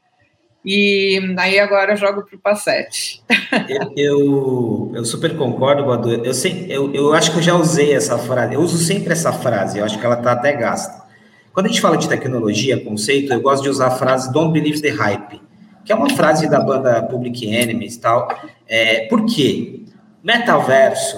E 0.70 1.34
aí 1.38 1.60
agora 1.60 1.94
eu 1.94 1.98
jogo 1.98 2.24
para 2.24 2.36
o 2.36 2.39
Passete. 2.39 3.24
Eu, 3.96 4.92
eu, 4.94 5.06
super 5.06 5.38
concordo, 5.38 5.86
Badu. 5.86 6.25
Eu, 6.25 6.34
sei, 6.34 6.66
eu, 6.70 6.94
eu 6.94 7.13
acho 7.13 7.32
que 7.32 7.38
eu 7.38 7.42
já 7.42 7.56
usei 7.56 7.94
essa 7.94 8.18
frase, 8.18 8.54
eu 8.54 8.60
uso 8.60 8.77
sempre 8.77 9.13
essa 9.13 9.32
frase, 9.32 9.80
eu 9.80 9.86
acho 9.86 9.98
que 9.98 10.06
ela 10.06 10.18
está 10.18 10.34
até 10.34 10.51
gasta. 10.51 11.06
Quando 11.54 11.68
a 11.68 11.70
gente 11.70 11.80
fala 11.80 11.98
de 11.98 12.10
tecnologia, 12.10 12.84
conceito, 12.84 13.32
eu 13.32 13.42
gosto 13.42 13.63
de 13.63 13.70
usar 13.70 13.88
a 13.88 13.92
frase 13.92 14.32
Don't 14.34 14.51
believe 14.51 14.82
the 14.82 14.89
hype, 14.89 15.42
que 15.86 15.92
é 15.92 15.96
uma 15.96 16.10
frase 16.10 16.50
da 16.50 16.60
banda 16.60 17.01
Public 17.04 17.48
Enemies 17.48 17.96
e 17.96 18.01
tal. 18.01 18.27
É, 18.68 19.08
por 19.08 19.25
quê? 19.25 19.84
Metaverso, 20.22 21.18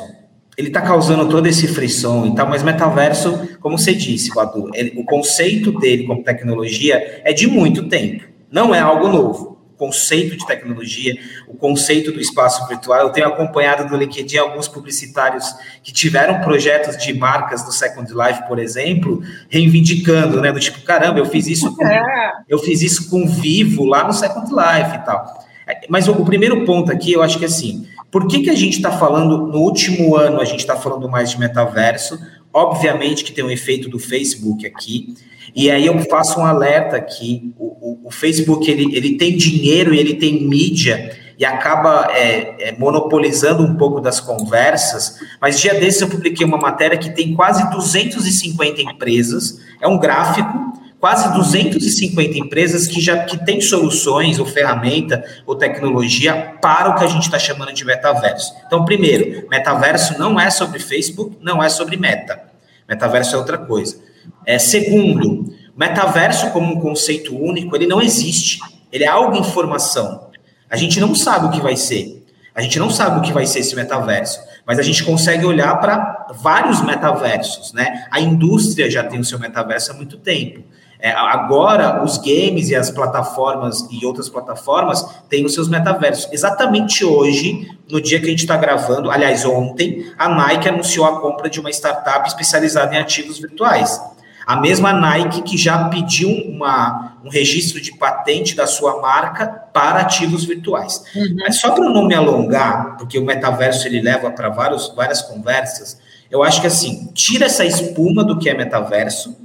ele 0.59 0.67
está 0.67 0.81
causando 0.81 1.29
todo 1.29 1.47
esse 1.47 1.69
frição 1.69 2.27
e 2.27 2.35
tal, 2.35 2.45
mas 2.45 2.61
metaverso, 2.61 3.47
como 3.61 3.77
você 3.77 3.93
disse, 3.93 4.29
Badu, 4.35 4.69
ele, 4.73 4.93
o 4.97 5.05
conceito 5.05 5.71
dele 5.79 6.03
como 6.03 6.21
tecnologia 6.21 7.21
é 7.23 7.31
de 7.31 7.47
muito 7.47 7.87
tempo. 7.87 8.25
Não 8.51 8.75
é 8.75 8.79
algo 8.79 9.07
novo. 9.07 9.57
O 9.73 9.77
conceito 9.77 10.35
de 10.35 10.45
tecnologia, 10.45 11.17
o 11.47 11.55
conceito 11.55 12.11
do 12.11 12.19
espaço 12.19 12.67
virtual. 12.67 12.99
Eu 12.99 13.09
tenho 13.09 13.27
acompanhado 13.27 13.89
no 13.89 13.95
LinkedIn 13.95 14.35
alguns 14.35 14.67
publicitários 14.67 15.55
que 15.81 15.93
tiveram 15.93 16.41
projetos 16.41 16.97
de 16.97 17.13
marcas 17.13 17.63
do 17.63 17.71
Second 17.71 18.11
Life, 18.13 18.45
por 18.45 18.59
exemplo, 18.59 19.23
reivindicando, 19.47 20.41
né? 20.41 20.51
Do 20.51 20.59
tipo, 20.59 20.81
caramba, 20.81 21.19
eu 21.19 21.25
fiz 21.25 21.47
isso 21.47 21.73
com, 21.73 21.87
é. 21.87 22.33
eu 22.49 22.59
fiz 22.59 22.81
isso 22.81 23.09
com 23.09 23.25
Vivo 23.25 23.85
lá 23.85 24.05
no 24.05 24.11
Second 24.11 24.49
Life 24.49 24.97
e 24.97 25.05
tal. 25.05 25.39
Mas 25.87 26.09
o, 26.09 26.11
o 26.11 26.25
primeiro 26.25 26.65
ponto 26.65 26.91
aqui, 26.91 27.13
eu 27.13 27.23
acho 27.23 27.37
que 27.37 27.45
é 27.45 27.47
assim, 27.47 27.87
por 28.11 28.27
que, 28.27 28.41
que 28.41 28.49
a 28.49 28.55
gente 28.55 28.77
está 28.77 28.91
falando, 28.91 29.47
no 29.47 29.59
último 29.59 30.15
ano, 30.15 30.41
a 30.41 30.45
gente 30.45 30.59
está 30.59 30.75
falando 30.75 31.07
mais 31.07 31.31
de 31.31 31.39
metaverso? 31.39 32.19
Obviamente 32.51 33.23
que 33.23 33.31
tem 33.31 33.43
um 33.43 33.51
efeito 33.51 33.89
do 33.89 33.99
Facebook 33.99 34.65
aqui. 34.65 35.13
E 35.55 35.69
aí 35.69 35.85
eu 35.85 35.99
faço 36.09 36.39
um 36.39 36.45
alerta 36.45 36.95
aqui: 36.95 37.53
o, 37.57 37.65
o, 37.65 38.07
o 38.07 38.11
Facebook 38.11 38.69
ele, 38.69 38.95
ele 38.95 39.17
tem 39.17 39.37
dinheiro 39.37 39.93
e 39.93 39.99
ele 39.99 40.15
tem 40.15 40.43
mídia 40.43 41.17
e 41.39 41.45
acaba 41.45 42.11
é, 42.11 42.69
é, 42.69 42.71
monopolizando 42.77 43.63
um 43.63 43.75
pouco 43.75 44.01
das 44.01 44.19
conversas. 44.19 45.19
Mas 45.39 45.59
dia 45.59 45.73
desses 45.73 46.01
eu 46.01 46.09
publiquei 46.09 46.45
uma 46.45 46.57
matéria 46.57 46.97
que 46.97 47.09
tem 47.11 47.33
quase 47.33 47.69
250 47.71 48.81
empresas, 48.81 49.61
é 49.79 49.87
um 49.87 49.97
gráfico, 49.97 50.73
quase 50.99 51.33
250 51.33 52.37
empresas 52.37 52.85
que 52.85 52.99
já 52.99 53.23
que 53.23 53.43
têm 53.45 53.61
soluções 53.61 54.37
ou 54.37 54.45
ferramenta 54.45 55.23
ou 55.45 55.55
tecnologia 55.55 56.55
para 56.61 56.89
o 56.89 56.95
que 56.95 57.03
a 57.03 57.07
gente 57.07 57.23
está 57.23 57.39
chamando 57.39 57.73
de 57.73 57.85
metaverso. 57.85 58.53
Então, 58.67 58.83
primeiro, 58.83 59.47
metaverso 59.49 60.19
não 60.19 60.39
é 60.39 60.49
sobre 60.49 60.79
Facebook, 60.79 61.37
não 61.41 61.63
é 61.63 61.69
sobre 61.69 61.95
meta. 61.95 62.39
Metaverso 62.87 63.35
é 63.35 63.37
outra 63.37 63.57
coisa. 63.57 63.97
É, 64.45 64.59
segundo, 64.59 65.53
metaverso 65.75 66.49
como 66.51 66.73
um 66.73 66.79
conceito 66.79 67.35
único, 67.35 67.75
ele 67.75 67.87
não 67.87 68.01
existe. 68.01 68.59
Ele 68.91 69.03
é 69.03 69.07
algo 69.07 69.37
em 69.37 69.43
formação. 69.43 70.29
A 70.69 70.75
gente 70.75 70.99
não 70.99 71.15
sabe 71.15 71.47
o 71.47 71.51
que 71.51 71.61
vai 71.61 71.75
ser. 71.75 72.19
A 72.53 72.61
gente 72.61 72.77
não 72.77 72.89
sabe 72.89 73.19
o 73.19 73.21
que 73.21 73.31
vai 73.31 73.45
ser 73.45 73.59
esse 73.59 73.75
metaverso, 73.75 74.41
mas 74.65 74.77
a 74.77 74.81
gente 74.81 75.03
consegue 75.03 75.45
olhar 75.45 75.79
para 75.79 76.27
vários 76.33 76.81
metaversos, 76.81 77.71
né? 77.71 78.05
A 78.11 78.19
indústria 78.19 78.91
já 78.91 79.03
tem 79.03 79.19
o 79.19 79.23
seu 79.23 79.39
metaverso 79.39 79.91
há 79.91 79.93
muito 79.93 80.17
tempo. 80.17 80.63
É, 81.01 81.11
agora, 81.11 82.03
os 82.03 82.17
games 82.17 82.69
e 82.69 82.75
as 82.75 82.91
plataformas 82.91 83.87
e 83.89 84.05
outras 84.05 84.27
plataformas 84.27 85.05
têm 85.29 85.45
os 85.45 85.53
seus 85.53 85.69
metaversos. 85.69 86.27
Exatamente 86.29 87.05
hoje, 87.05 87.69
no 87.89 88.01
dia 88.01 88.19
que 88.19 88.25
a 88.25 88.29
gente 88.29 88.39
está 88.41 88.57
gravando, 88.57 89.09
aliás, 89.09 89.45
ontem, 89.45 90.11
a 90.17 90.27
Nike 90.27 90.67
anunciou 90.67 91.05
a 91.05 91.21
compra 91.21 91.49
de 91.49 91.57
uma 91.57 91.69
startup 91.69 92.27
especializada 92.27 92.93
em 92.93 92.97
ativos 92.97 93.39
virtuais. 93.39 94.01
A 94.45 94.57
mesma 94.57 94.91
Nike 94.91 95.41
que 95.43 95.57
já 95.57 95.87
pediu 95.87 96.27
uma, 96.27 97.17
um 97.23 97.29
registro 97.29 97.79
de 97.79 97.95
patente 97.95 98.53
da 98.53 98.67
sua 98.67 98.99
marca 98.99 99.47
para 99.71 100.01
ativos 100.01 100.43
virtuais. 100.43 101.01
Uhum. 101.15 101.35
Mas 101.39 101.61
só 101.61 101.71
para 101.71 101.87
não 101.87 102.07
me 102.07 102.13
alongar, 102.15 102.97
porque 102.97 103.17
o 103.17 103.23
metaverso 103.23 103.87
ele 103.87 104.01
leva 104.01 104.31
para 104.31 104.49
várias 104.49 105.21
conversas, 105.21 105.97
eu 106.29 106.43
acho 106.43 106.59
que 106.59 106.67
assim, 106.67 107.09
tira 107.13 107.45
essa 107.45 107.63
espuma 107.63 108.23
do 108.23 108.37
que 108.37 108.49
é 108.49 108.53
metaverso 108.53 109.38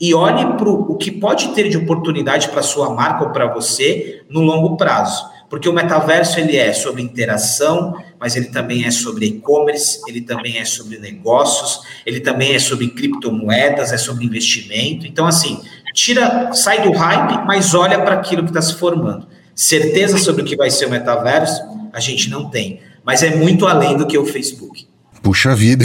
e 0.00 0.14
olhe 0.14 0.56
para 0.56 0.68
o 0.68 0.96
que 0.96 1.10
pode 1.10 1.48
ter 1.48 1.68
de 1.68 1.76
oportunidade 1.76 2.48
para 2.48 2.62
sua 2.62 2.94
marca 2.94 3.24
ou 3.24 3.30
para 3.30 3.52
você 3.52 4.22
no 4.28 4.40
longo 4.40 4.76
prazo. 4.76 5.26
Porque 5.50 5.68
o 5.68 5.72
metaverso 5.72 6.38
ele 6.38 6.56
é 6.56 6.72
sobre 6.72 7.02
interação, 7.02 7.94
mas 8.20 8.36
ele 8.36 8.46
também 8.46 8.84
é 8.84 8.90
sobre 8.90 9.26
e-commerce, 9.26 10.00
ele 10.06 10.20
também 10.20 10.58
é 10.58 10.64
sobre 10.64 10.98
negócios, 10.98 11.80
ele 12.04 12.20
também 12.20 12.54
é 12.54 12.58
sobre 12.58 12.88
criptomoedas, 12.88 13.92
é 13.92 13.96
sobre 13.96 14.26
investimento. 14.26 15.06
Então, 15.06 15.26
assim, 15.26 15.60
tira, 15.94 16.52
sai 16.52 16.82
do 16.82 16.92
hype, 16.92 17.46
mas 17.46 17.74
olha 17.74 17.98
para 18.00 18.14
aquilo 18.14 18.42
que 18.42 18.50
está 18.50 18.60
se 18.60 18.74
formando. 18.74 19.26
Certeza 19.54 20.18
sobre 20.18 20.42
o 20.42 20.44
que 20.44 20.56
vai 20.56 20.70
ser 20.70 20.86
o 20.86 20.90
metaverso, 20.90 21.62
a 21.92 22.00
gente 22.00 22.30
não 22.30 22.50
tem. 22.50 22.80
Mas 23.02 23.22
é 23.22 23.34
muito 23.34 23.66
além 23.66 23.96
do 23.96 24.06
que 24.06 24.18
o 24.18 24.26
Facebook. 24.26 24.87
Puxa 25.22 25.54
vida. 25.54 25.84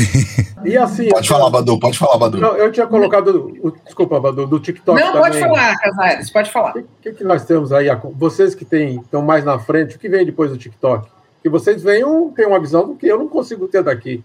E 0.64 0.78
assim, 0.78 1.10
pode 1.10 1.28
falar, 1.28 1.50
Badu, 1.50 1.78
pode 1.78 1.98
falar, 1.98 2.18
Badu. 2.18 2.40
Não, 2.40 2.56
eu 2.56 2.72
tinha 2.72 2.88
colocado, 2.88 3.54
o, 3.62 3.72
desculpa, 3.84 4.20
Badu, 4.20 4.48
do 4.48 4.60
TikTok. 4.60 4.98
Não, 4.98 5.08
também. 5.08 5.22
pode 5.22 5.40
falar, 5.40 5.76
Casares, 5.78 6.30
pode 6.30 6.52
falar. 6.52 6.78
O 6.78 6.86
que, 7.02 7.12
que, 7.12 7.24
nós 7.24 7.44
temos 7.46 7.74
aí? 7.74 7.88
Vocês 8.16 8.56
que 8.56 8.64
tem, 8.64 9.02
estão 9.02 9.22
mais 9.22 9.44
na 9.44 9.60
frente, 9.60 9.96
o 9.96 10.00
que 10.00 10.08
vem 10.08 10.26
depois 10.26 10.52
do 10.52 10.58
TikTok? 10.58 11.10
Que 11.42 11.50
vocês 11.50 11.84
venham, 11.84 12.32
têm 12.32 12.48
uma 12.48 12.60
visão 12.60 12.88
do 12.88 12.96
que 12.96 13.06
eu 13.06 13.20
não 13.20 13.28
consigo 13.28 13.68
ter 13.68 13.84
daqui. 13.84 14.24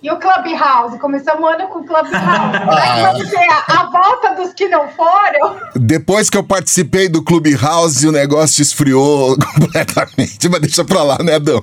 E 0.00 0.10
o 0.10 0.16
Clubhouse? 0.16 0.98
Começamos 0.98 1.42
o 1.42 1.46
ano 1.46 1.66
com 1.68 1.80
o 1.80 1.84
Clubhouse. 1.84 2.08
Ah. 2.68 3.12
a, 3.66 3.80
a 3.80 3.90
volta 3.90 4.34
dos 4.34 4.52
que 4.52 4.68
não 4.68 4.88
foram. 4.88 5.56
Depois 5.74 6.30
que 6.30 6.36
eu 6.36 6.42
participei 6.42 7.08
do 7.08 7.22
Clubhouse, 7.22 8.06
o 8.06 8.12
negócio 8.12 8.62
esfriou 8.62 9.36
completamente. 9.54 10.48
Mas 10.48 10.60
deixa 10.60 10.84
pra 10.84 11.02
lá, 11.02 11.18
né, 11.22 11.34
Adão? 11.34 11.62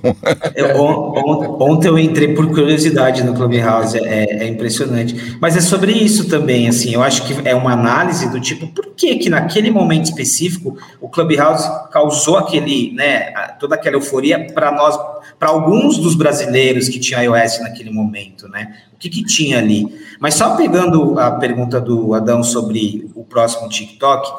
Eu, 0.55 0.81
on, 0.81 1.57
ontem 1.61 1.87
eu 1.87 1.97
entrei 1.97 2.33
por 2.33 2.47
curiosidade 2.47 3.23
no 3.23 3.33
Clubhouse. 3.33 3.97
É, 3.97 4.43
é, 4.43 4.47
impressionante. 4.47 5.37
Mas 5.39 5.55
é 5.55 5.61
sobre 5.61 5.91
isso 5.91 6.27
também, 6.27 6.67
assim. 6.67 6.93
Eu 6.93 7.03
acho 7.03 7.23
que 7.23 7.47
é 7.47 7.55
uma 7.55 7.73
análise 7.73 8.29
do 8.29 8.39
tipo, 8.39 8.67
por 8.67 8.87
que 8.95 9.15
que 9.15 9.29
naquele 9.29 9.71
momento 9.71 10.05
específico 10.05 10.77
o 10.99 11.07
Clubhouse 11.07 11.69
causou 11.91 12.37
aquele, 12.37 12.93
né, 12.93 13.31
toda 13.59 13.75
aquela 13.75 13.95
euforia 13.95 14.47
para 14.53 14.71
nós 14.71 14.97
para 15.39 15.49
alguns 15.49 15.97
dos 15.97 16.15
brasileiros 16.15 16.87
que 16.87 16.99
tinham 16.99 17.21
iOS 17.21 17.59
naquele 17.59 17.91
momento, 17.91 18.24
né? 18.47 18.77
O 18.93 18.97
que, 18.97 19.09
que 19.09 19.23
tinha 19.23 19.59
ali? 19.59 19.85
Mas 20.19 20.35
só 20.35 20.55
pegando 20.55 21.19
a 21.19 21.31
pergunta 21.31 21.79
do 21.79 22.13
Adão 22.13 22.43
sobre 22.43 23.09
o 23.15 23.23
próximo 23.23 23.69
TikTok, 23.69 24.29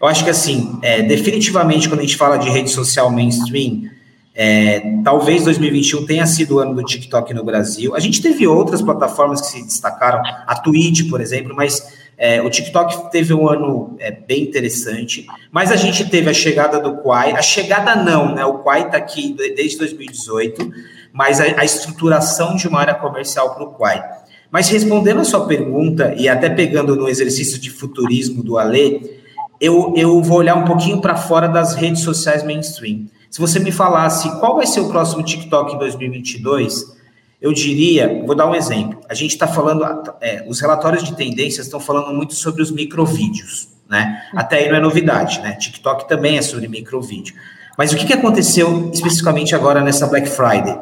eu 0.00 0.06
acho 0.08 0.24
que 0.24 0.30
assim, 0.30 0.78
é, 0.82 1.02
definitivamente 1.02 1.88
quando 1.88 2.00
a 2.00 2.02
gente 2.02 2.16
fala 2.16 2.36
de 2.36 2.48
rede 2.48 2.70
social 2.70 3.10
mainstream, 3.10 3.90
É, 4.32 4.80
talvez 5.04 5.42
2021 5.44 6.06
tenha 6.06 6.24
sido 6.24 6.54
o 6.54 6.58
ano 6.60 6.74
do 6.74 6.84
TikTok 6.84 7.34
no 7.34 7.44
Brasil. 7.44 7.94
A 7.96 8.00
gente 8.00 8.22
teve 8.22 8.46
outras 8.46 8.80
plataformas 8.80 9.40
que 9.40 9.48
se 9.48 9.62
destacaram, 9.64 10.22
a 10.46 10.54
Twitch, 10.54 11.10
por 11.10 11.20
exemplo, 11.20 11.52
mas 11.54 11.82
é, 12.16 12.40
o 12.40 12.48
TikTok 12.48 13.10
teve 13.10 13.34
um 13.34 13.48
ano 13.48 13.96
é, 13.98 14.10
bem 14.10 14.44
interessante. 14.44 15.26
Mas 15.50 15.72
a 15.72 15.76
gente 15.76 16.08
teve 16.08 16.30
a 16.30 16.32
chegada 16.32 16.78
do 16.78 16.98
Quai, 17.02 17.32
a 17.32 17.42
chegada 17.42 17.96
não, 17.96 18.34
né? 18.34 18.44
O 18.44 18.58
Quai 18.58 18.86
está 18.86 18.98
aqui 18.98 19.34
desde 19.56 19.78
2018, 19.78 20.72
mas 21.12 21.40
a, 21.40 21.44
a 21.60 21.64
estruturação 21.64 22.56
de 22.56 22.68
uma 22.68 22.80
área 22.80 22.94
comercial 22.94 23.54
para 23.54 23.64
o 23.64 23.72
Quai. 23.72 24.02
Mas 24.50 24.68
respondendo 24.68 25.20
a 25.20 25.24
sua 25.24 25.46
pergunta, 25.46 26.14
e 26.16 26.28
até 26.28 26.50
pegando 26.50 26.96
no 26.96 27.08
exercício 27.08 27.58
de 27.58 27.70
futurismo 27.70 28.42
do 28.42 28.58
Ale, 28.58 29.20
eu, 29.60 29.94
eu 29.96 30.20
vou 30.22 30.38
olhar 30.38 30.56
um 30.56 30.64
pouquinho 30.64 31.00
para 31.00 31.16
fora 31.16 31.46
das 31.46 31.74
redes 31.74 32.02
sociais 32.02 32.42
mainstream. 32.42 33.06
Se 33.30 33.40
você 33.40 33.60
me 33.60 33.70
falasse 33.70 34.28
qual 34.40 34.56
vai 34.56 34.66
ser 34.66 34.80
o 34.80 34.88
próximo 34.88 35.22
TikTok 35.22 35.74
em 35.74 35.78
2022, 35.78 36.98
eu 37.40 37.52
diria, 37.52 38.22
vou 38.26 38.34
dar 38.34 38.46
um 38.46 38.54
exemplo. 38.54 38.98
A 39.08 39.14
gente 39.14 39.30
está 39.30 39.46
falando, 39.46 39.84
é, 40.20 40.44
os 40.48 40.60
relatórios 40.60 41.04
de 41.04 41.14
tendências 41.14 41.66
estão 41.66 41.78
falando 41.78 42.12
muito 42.14 42.34
sobre 42.34 42.60
os 42.60 42.70
microvídeos, 42.70 43.68
né? 43.88 44.22
Até 44.34 44.58
aí 44.58 44.68
não 44.68 44.76
é 44.76 44.80
novidade, 44.80 45.40
né? 45.40 45.52
TikTok 45.52 46.08
também 46.08 46.38
é 46.38 46.42
sobre 46.42 46.66
microvídeo. 46.66 47.34
Mas 47.78 47.92
o 47.92 47.96
que, 47.96 48.04
que 48.04 48.12
aconteceu 48.12 48.90
especificamente 48.92 49.54
agora 49.54 49.80
nessa 49.80 50.06
Black 50.06 50.28
Friday? 50.28 50.76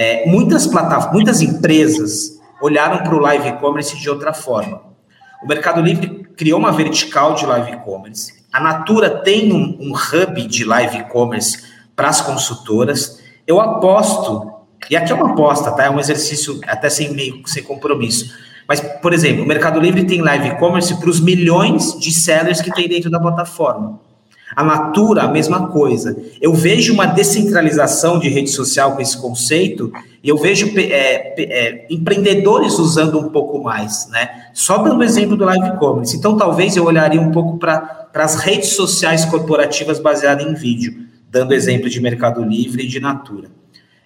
É, 0.00 0.30
muitas 0.30 0.64
plataformas, 0.64 1.12
muitas 1.12 1.40
empresas 1.42 2.38
olharam 2.62 2.98
para 2.98 3.16
o 3.16 3.18
live 3.18 3.48
e-commerce 3.48 3.98
de 3.98 4.08
outra 4.08 4.32
forma. 4.32 4.80
O 5.42 5.48
Mercado 5.48 5.80
Livre 5.80 6.24
criou 6.36 6.60
uma 6.60 6.70
vertical 6.70 7.34
de 7.34 7.44
live 7.44 7.72
e-commerce. 7.72 8.32
A 8.52 8.60
Natura 8.60 9.10
tem 9.10 9.52
um, 9.52 9.76
um 9.80 9.92
hub 9.92 10.46
de 10.46 10.64
live 10.64 10.98
e-commerce 10.98 11.64
para 11.96 12.08
as 12.08 12.20
consultoras. 12.20 13.20
Eu 13.44 13.60
aposto, 13.60 14.48
e 14.88 14.96
aqui 14.96 15.10
é 15.10 15.14
uma 15.16 15.32
aposta, 15.32 15.72
tá? 15.72 15.86
É 15.86 15.90
um 15.90 15.98
exercício 15.98 16.60
até 16.68 16.88
sem 16.88 17.12
meio, 17.12 17.42
sem 17.46 17.64
compromisso. 17.64 18.32
Mas, 18.68 18.80
por 18.80 19.12
exemplo, 19.12 19.42
o 19.42 19.48
Mercado 19.48 19.80
Livre 19.80 20.04
tem 20.04 20.22
live 20.22 20.46
e-commerce 20.46 20.94
para 21.00 21.10
os 21.10 21.18
milhões 21.18 21.98
de 21.98 22.12
sellers 22.12 22.60
que 22.60 22.72
tem 22.72 22.88
dentro 22.88 23.10
da 23.10 23.18
plataforma. 23.18 23.98
A 24.56 24.64
Natura, 24.64 25.22
a 25.22 25.28
mesma 25.28 25.68
coisa. 25.68 26.16
Eu 26.40 26.54
vejo 26.54 26.92
uma 26.92 27.06
descentralização 27.06 28.18
de 28.18 28.28
rede 28.28 28.50
social 28.50 28.94
com 28.94 29.02
esse 29.02 29.16
conceito 29.16 29.92
e 30.22 30.28
eu 30.28 30.36
vejo 30.36 30.72
é, 30.76 31.34
é, 31.38 31.86
empreendedores 31.90 32.78
usando 32.78 33.18
um 33.18 33.28
pouco 33.28 33.62
mais, 33.62 34.08
né? 34.08 34.46
Só 34.54 34.78
dando 34.78 35.04
exemplo 35.04 35.36
do 35.36 35.44
live 35.44 35.76
commerce. 35.78 36.16
Então, 36.16 36.36
talvez 36.36 36.76
eu 36.76 36.84
olharia 36.84 37.20
um 37.20 37.30
pouco 37.30 37.58
para 37.58 38.08
as 38.14 38.36
redes 38.36 38.70
sociais 38.70 39.24
corporativas 39.24 40.00
baseadas 40.00 40.46
em 40.46 40.54
vídeo, 40.54 41.06
dando 41.30 41.54
exemplo 41.54 41.88
de 41.88 42.00
Mercado 42.00 42.42
Livre 42.42 42.84
e 42.84 42.88
de 42.88 43.00
Natura. 43.00 43.58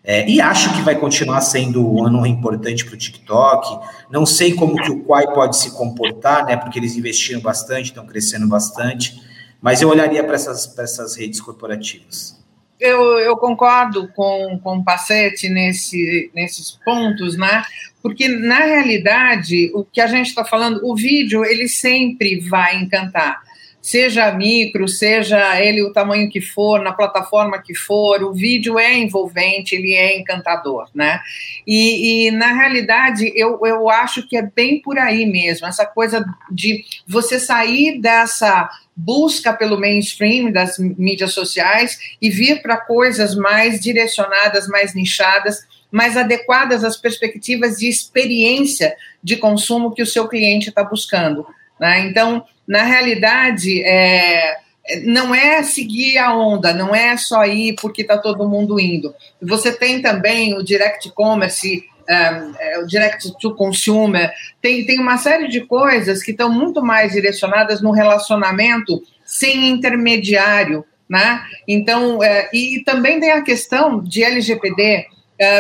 É, 0.05 0.29
e 0.29 0.41
acho 0.41 0.75
que 0.75 0.83
vai 0.83 0.97
continuar 0.97 1.41
sendo 1.43 1.89
um 1.89 2.05
ano 2.05 2.27
importante 2.27 2.85
para 2.85 2.95
o 2.95 2.99
TikTok. 2.99 3.79
Não 4.11 4.27
sei 4.27 4.53
como 4.53 4.75
que 4.75 4.91
o 4.91 5.05
Quai 5.05 5.33
pode 5.33 5.57
se 5.57 5.71
comportar, 5.77 6.45
né? 6.45 6.57
Porque 6.57 6.79
eles 6.79 6.97
investiram 6.97 7.41
bastante, 7.41 7.87
estão 7.87 8.05
crescendo 8.05 8.49
bastante. 8.49 9.23
Mas 9.63 9.81
eu 9.81 9.89
olharia 9.89 10.25
para 10.25 10.35
essas, 10.35 10.77
essas 10.77 11.17
redes 11.17 11.41
corporativas. 11.41 12.43
Eu, 12.81 13.21
eu, 13.21 13.37
concordo 13.37 14.09
com, 14.09 14.59
com 14.61 14.79
o 14.79 14.85
Passetti 14.85 15.49
nesse, 15.49 16.33
nesses 16.35 16.73
pontos, 16.85 17.39
né? 17.39 17.63
Porque, 18.03 18.27
na 18.27 18.59
realidade, 18.59 19.71
o 19.73 19.85
que 19.85 20.01
a 20.01 20.09
gente 20.09 20.27
está 20.27 20.45
falando, 20.45 20.81
o 20.83 20.97
vídeo, 20.97 21.45
ele 21.45 21.69
sempre 21.69 22.41
vai 22.41 22.77
encantar 22.77 23.41
seja 23.83 24.31
micro, 24.31 24.87
seja 24.87 25.61
ele 25.61 25.83
o 25.83 25.93
tamanho 25.93 26.31
que 26.31 26.41
for, 26.41 26.81
na 26.81 26.93
plataforma 26.93 27.61
que 27.61 27.75
for, 27.75 28.23
o 28.23 28.33
vídeo 28.33 28.79
é 28.79 28.97
envolvente, 28.97 29.75
ele 29.75 29.93
é 29.93 30.17
encantador, 30.17 30.89
né? 30.95 31.21
E, 31.67 32.29
e, 32.29 32.31
na 32.31 32.53
realidade 32.53 33.33
eu, 33.35 33.59
eu 33.65 33.91
acho 33.91 34.27
que 34.29 34.37
é 34.37 34.43
bem 34.43 34.81
por 34.81 34.97
aí 34.97 35.27
mesmo, 35.27 35.67
essa 35.67 35.85
coisa 35.85 36.25
de 36.49 36.85
você 37.09 37.41
sair 37.41 38.01
dessa 38.01 38.71
busca 38.95 39.53
pelo 39.53 39.81
mainstream 39.81 40.53
das 40.53 40.79
mídias 40.79 41.33
sociais 41.33 41.99
e 42.21 42.31
vir 42.31 42.63
para 42.63 42.77
coisas 42.77 43.35
mais 43.35 43.81
direcionadas, 43.81 44.69
mais 44.69 44.95
nichadas, 44.95 45.67
mais 45.91 46.17
adequadas 46.17 46.85
às 46.85 46.97
perspectivas 46.97 47.79
de 47.79 47.89
experiência 47.89 48.95
de 49.23 49.37
consumo 49.37 49.93
que 49.93 50.03
o 50.03 50.07
seu 50.07 50.29
cliente 50.29 50.69
está 50.69 50.85
buscando. 50.85 51.47
Né? 51.83 52.07
Então, 52.07 52.45
na 52.65 52.85
realidade, 52.85 53.83
é, 53.85 54.57
não 55.05 55.35
é 55.35 55.65
seguir 55.65 56.17
a 56.17 56.33
onda, 56.33 56.73
não 56.73 56.95
é 56.95 57.17
só 57.17 57.45
ir 57.45 57.75
porque 57.75 58.03
está 58.03 58.17
todo 58.17 58.49
mundo 58.49 58.79
indo. 58.79 59.13
Você 59.43 59.73
tem 59.73 60.01
também 60.01 60.57
o 60.57 60.63
direct 60.63 61.11
commerce, 61.11 61.83
um, 62.09 62.55
é, 62.57 62.79
o 62.79 62.87
direct 62.87 63.37
to 63.41 63.57
consumer, 63.57 64.31
tem, 64.61 64.87
tem 64.87 65.01
uma 65.01 65.19
série 65.19 65.49
de 65.49 65.63
coisas 65.63 66.23
que 66.23 66.31
estão 66.31 66.49
muito 66.49 66.81
mais 66.81 67.15
direcionadas 67.15 67.83
no 67.83 67.91
relacionamento 67.91 69.03
sem 69.25 69.69
intermediário, 69.69 70.85
né? 71.09 71.43
Então, 71.67 72.23
é, 72.23 72.49
e 72.53 72.81
também 72.85 73.19
tem 73.19 73.33
a 73.33 73.43
questão 73.43 74.01
de 74.01 74.23
LGPD, 74.23 74.83
é, 74.85 75.07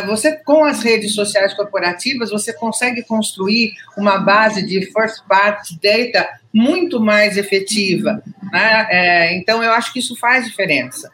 você 0.06 0.32
com 0.32 0.64
as 0.64 0.82
redes 0.82 1.14
sociais 1.14 1.54
corporativas 1.54 2.30
você 2.30 2.52
consegue 2.52 3.02
construir 3.02 3.72
uma 3.96 4.18
base 4.18 4.64
de 4.64 4.86
first 4.92 5.24
party 5.28 5.78
data 5.82 6.28
muito 6.52 7.00
mais 7.00 7.36
efetiva, 7.36 8.22
né? 8.52 8.86
É, 8.90 9.34
então 9.36 9.62
eu 9.62 9.72
acho 9.72 9.92
que 9.92 9.98
isso 9.98 10.14
faz 10.16 10.44
diferença. 10.44 11.10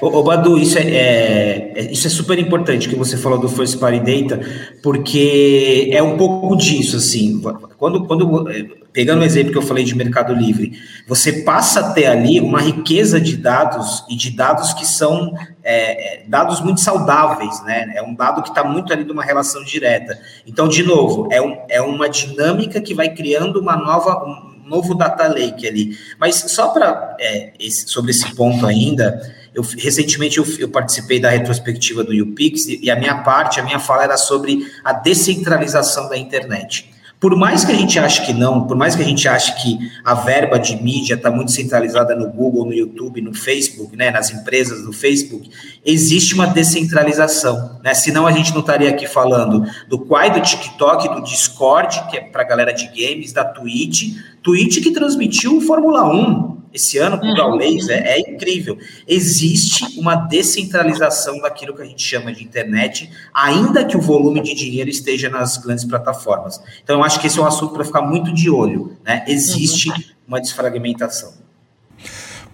Ô, 0.00 0.22
Badu, 0.22 0.58
isso 0.58 0.78
é, 0.78 0.82
é, 0.82 1.72
é, 1.74 1.92
isso 1.92 2.06
é 2.06 2.10
super 2.10 2.38
importante 2.38 2.88
que 2.88 2.96
você 2.96 3.16
falou 3.16 3.38
do 3.38 3.48
First 3.48 3.78
Party 3.78 3.98
Data, 4.00 4.40
porque 4.82 5.90
é 5.92 6.02
um 6.02 6.16
pouco 6.16 6.56
disso, 6.56 6.96
assim, 6.96 7.40
quando, 7.76 8.06
quando 8.06 8.46
pegando 8.92 9.22
o 9.22 9.24
exemplo 9.24 9.52
que 9.52 9.58
eu 9.58 9.62
falei 9.62 9.84
de 9.84 9.94
Mercado 9.96 10.34
Livre, 10.34 10.72
você 11.06 11.42
passa 11.42 11.80
a 11.80 11.92
ter 11.92 12.06
ali 12.06 12.40
uma 12.40 12.60
riqueza 12.60 13.20
de 13.20 13.36
dados 13.36 14.04
e 14.08 14.16
de 14.16 14.30
dados 14.30 14.72
que 14.72 14.86
são 14.86 15.32
é, 15.62 16.22
é 16.22 16.26
dados 16.26 16.60
muito 16.60 16.80
saudáveis, 16.80 17.62
né? 17.64 17.92
É 17.94 18.02
um 18.02 18.14
dado 18.14 18.42
que 18.42 18.48
está 18.48 18.64
muito 18.64 18.92
ali 18.92 19.04
numa 19.04 19.22
relação 19.22 19.62
direta. 19.64 20.18
Então, 20.46 20.68
de 20.68 20.82
novo, 20.82 21.28
é, 21.30 21.40
um, 21.40 21.56
é 21.68 21.80
uma 21.80 22.08
dinâmica 22.08 22.80
que 22.80 22.94
vai 22.94 23.08
criando 23.10 23.60
uma 23.60 23.76
nova, 23.76 24.24
um 24.24 24.68
novo 24.68 24.94
data 24.94 25.28
lake 25.28 25.66
ali. 25.66 25.96
Mas 26.18 26.36
só 26.36 26.68
para 26.68 27.16
é, 27.20 27.52
sobre 27.86 28.10
esse 28.10 28.34
ponto 28.34 28.66
ainda, 28.66 29.20
eu, 29.58 29.64
recentemente 29.76 30.38
eu, 30.38 30.46
eu, 30.58 30.68
participei 30.68 31.18
da 31.18 31.28
retrospectiva 31.30 32.04
do 32.04 32.12
UPix 32.12 32.66
e, 32.66 32.80
e 32.84 32.90
a 32.90 32.96
minha 32.96 33.16
parte, 33.22 33.58
a 33.58 33.64
minha 33.64 33.80
fala 33.80 34.04
era 34.04 34.16
sobre 34.16 34.64
a 34.84 34.92
descentralização 34.92 36.08
da 36.08 36.16
internet. 36.16 36.90
Por 37.20 37.36
mais 37.36 37.64
que 37.64 37.72
a 37.72 37.74
gente 37.74 37.98
ache 37.98 38.24
que 38.24 38.32
não, 38.32 38.64
por 38.68 38.76
mais 38.76 38.94
que 38.94 39.02
a 39.02 39.04
gente 39.04 39.26
ache 39.26 39.60
que 39.60 39.76
a 40.04 40.14
verba 40.14 40.56
de 40.56 40.80
mídia 40.80 41.14
está 41.14 41.32
muito 41.32 41.50
centralizada 41.50 42.14
no 42.14 42.30
Google, 42.30 42.64
no 42.64 42.72
YouTube, 42.72 43.20
no 43.20 43.34
Facebook, 43.34 43.96
né, 43.96 44.12
nas 44.12 44.30
empresas 44.30 44.84
do 44.84 44.92
Facebook, 44.92 45.50
existe 45.84 46.34
uma 46.34 46.46
descentralização. 46.46 47.80
Né? 47.82 47.92
Senão 47.94 48.24
a 48.24 48.30
gente 48.30 48.52
não 48.52 48.60
estaria 48.60 48.88
aqui 48.88 49.08
falando 49.08 49.68
do 49.88 49.98
Quai, 49.98 50.30
do 50.30 50.40
TikTok, 50.40 51.08
do 51.08 51.24
Discord, 51.24 52.08
que 52.08 52.18
é 52.18 52.20
para 52.20 52.42
a 52.42 52.46
galera 52.46 52.72
de 52.72 52.86
games, 52.86 53.32
da 53.32 53.44
Twitch, 53.44 54.16
Twitch 54.40 54.80
que 54.80 54.92
transmitiu 54.92 55.56
o 55.56 55.60
Fórmula 55.60 56.08
1 56.08 56.57
esse 56.72 56.98
ano 56.98 57.18
com 57.18 57.26
o 57.26 57.28
uhum. 57.30 57.34
Gaules 57.34 57.88
é, 57.88 58.16
é, 58.16 58.20
incrível. 58.20 58.78
Existe 59.06 59.98
uma 59.98 60.14
descentralização 60.14 61.40
daquilo 61.40 61.74
que 61.74 61.82
a 61.82 61.84
gente 61.84 62.02
chama 62.02 62.32
de 62.32 62.44
internet, 62.44 63.10
ainda 63.32 63.84
que 63.84 63.96
o 63.96 64.00
volume 64.00 64.40
de 64.42 64.54
dinheiro 64.54 64.90
esteja 64.90 65.28
nas 65.28 65.56
grandes 65.56 65.84
plataformas. 65.84 66.60
Então, 66.82 66.96
eu 66.98 67.04
acho 67.04 67.20
que 67.20 67.26
esse 67.26 67.38
é 67.38 67.42
um 67.42 67.46
assunto 67.46 67.72
para 67.72 67.84
ficar 67.84 68.02
muito 68.02 68.32
de 68.32 68.50
olho. 68.50 68.96
Né? 69.04 69.24
Existe 69.26 69.90
uhum. 69.90 69.96
uma 70.26 70.40
desfragmentação. 70.40 71.32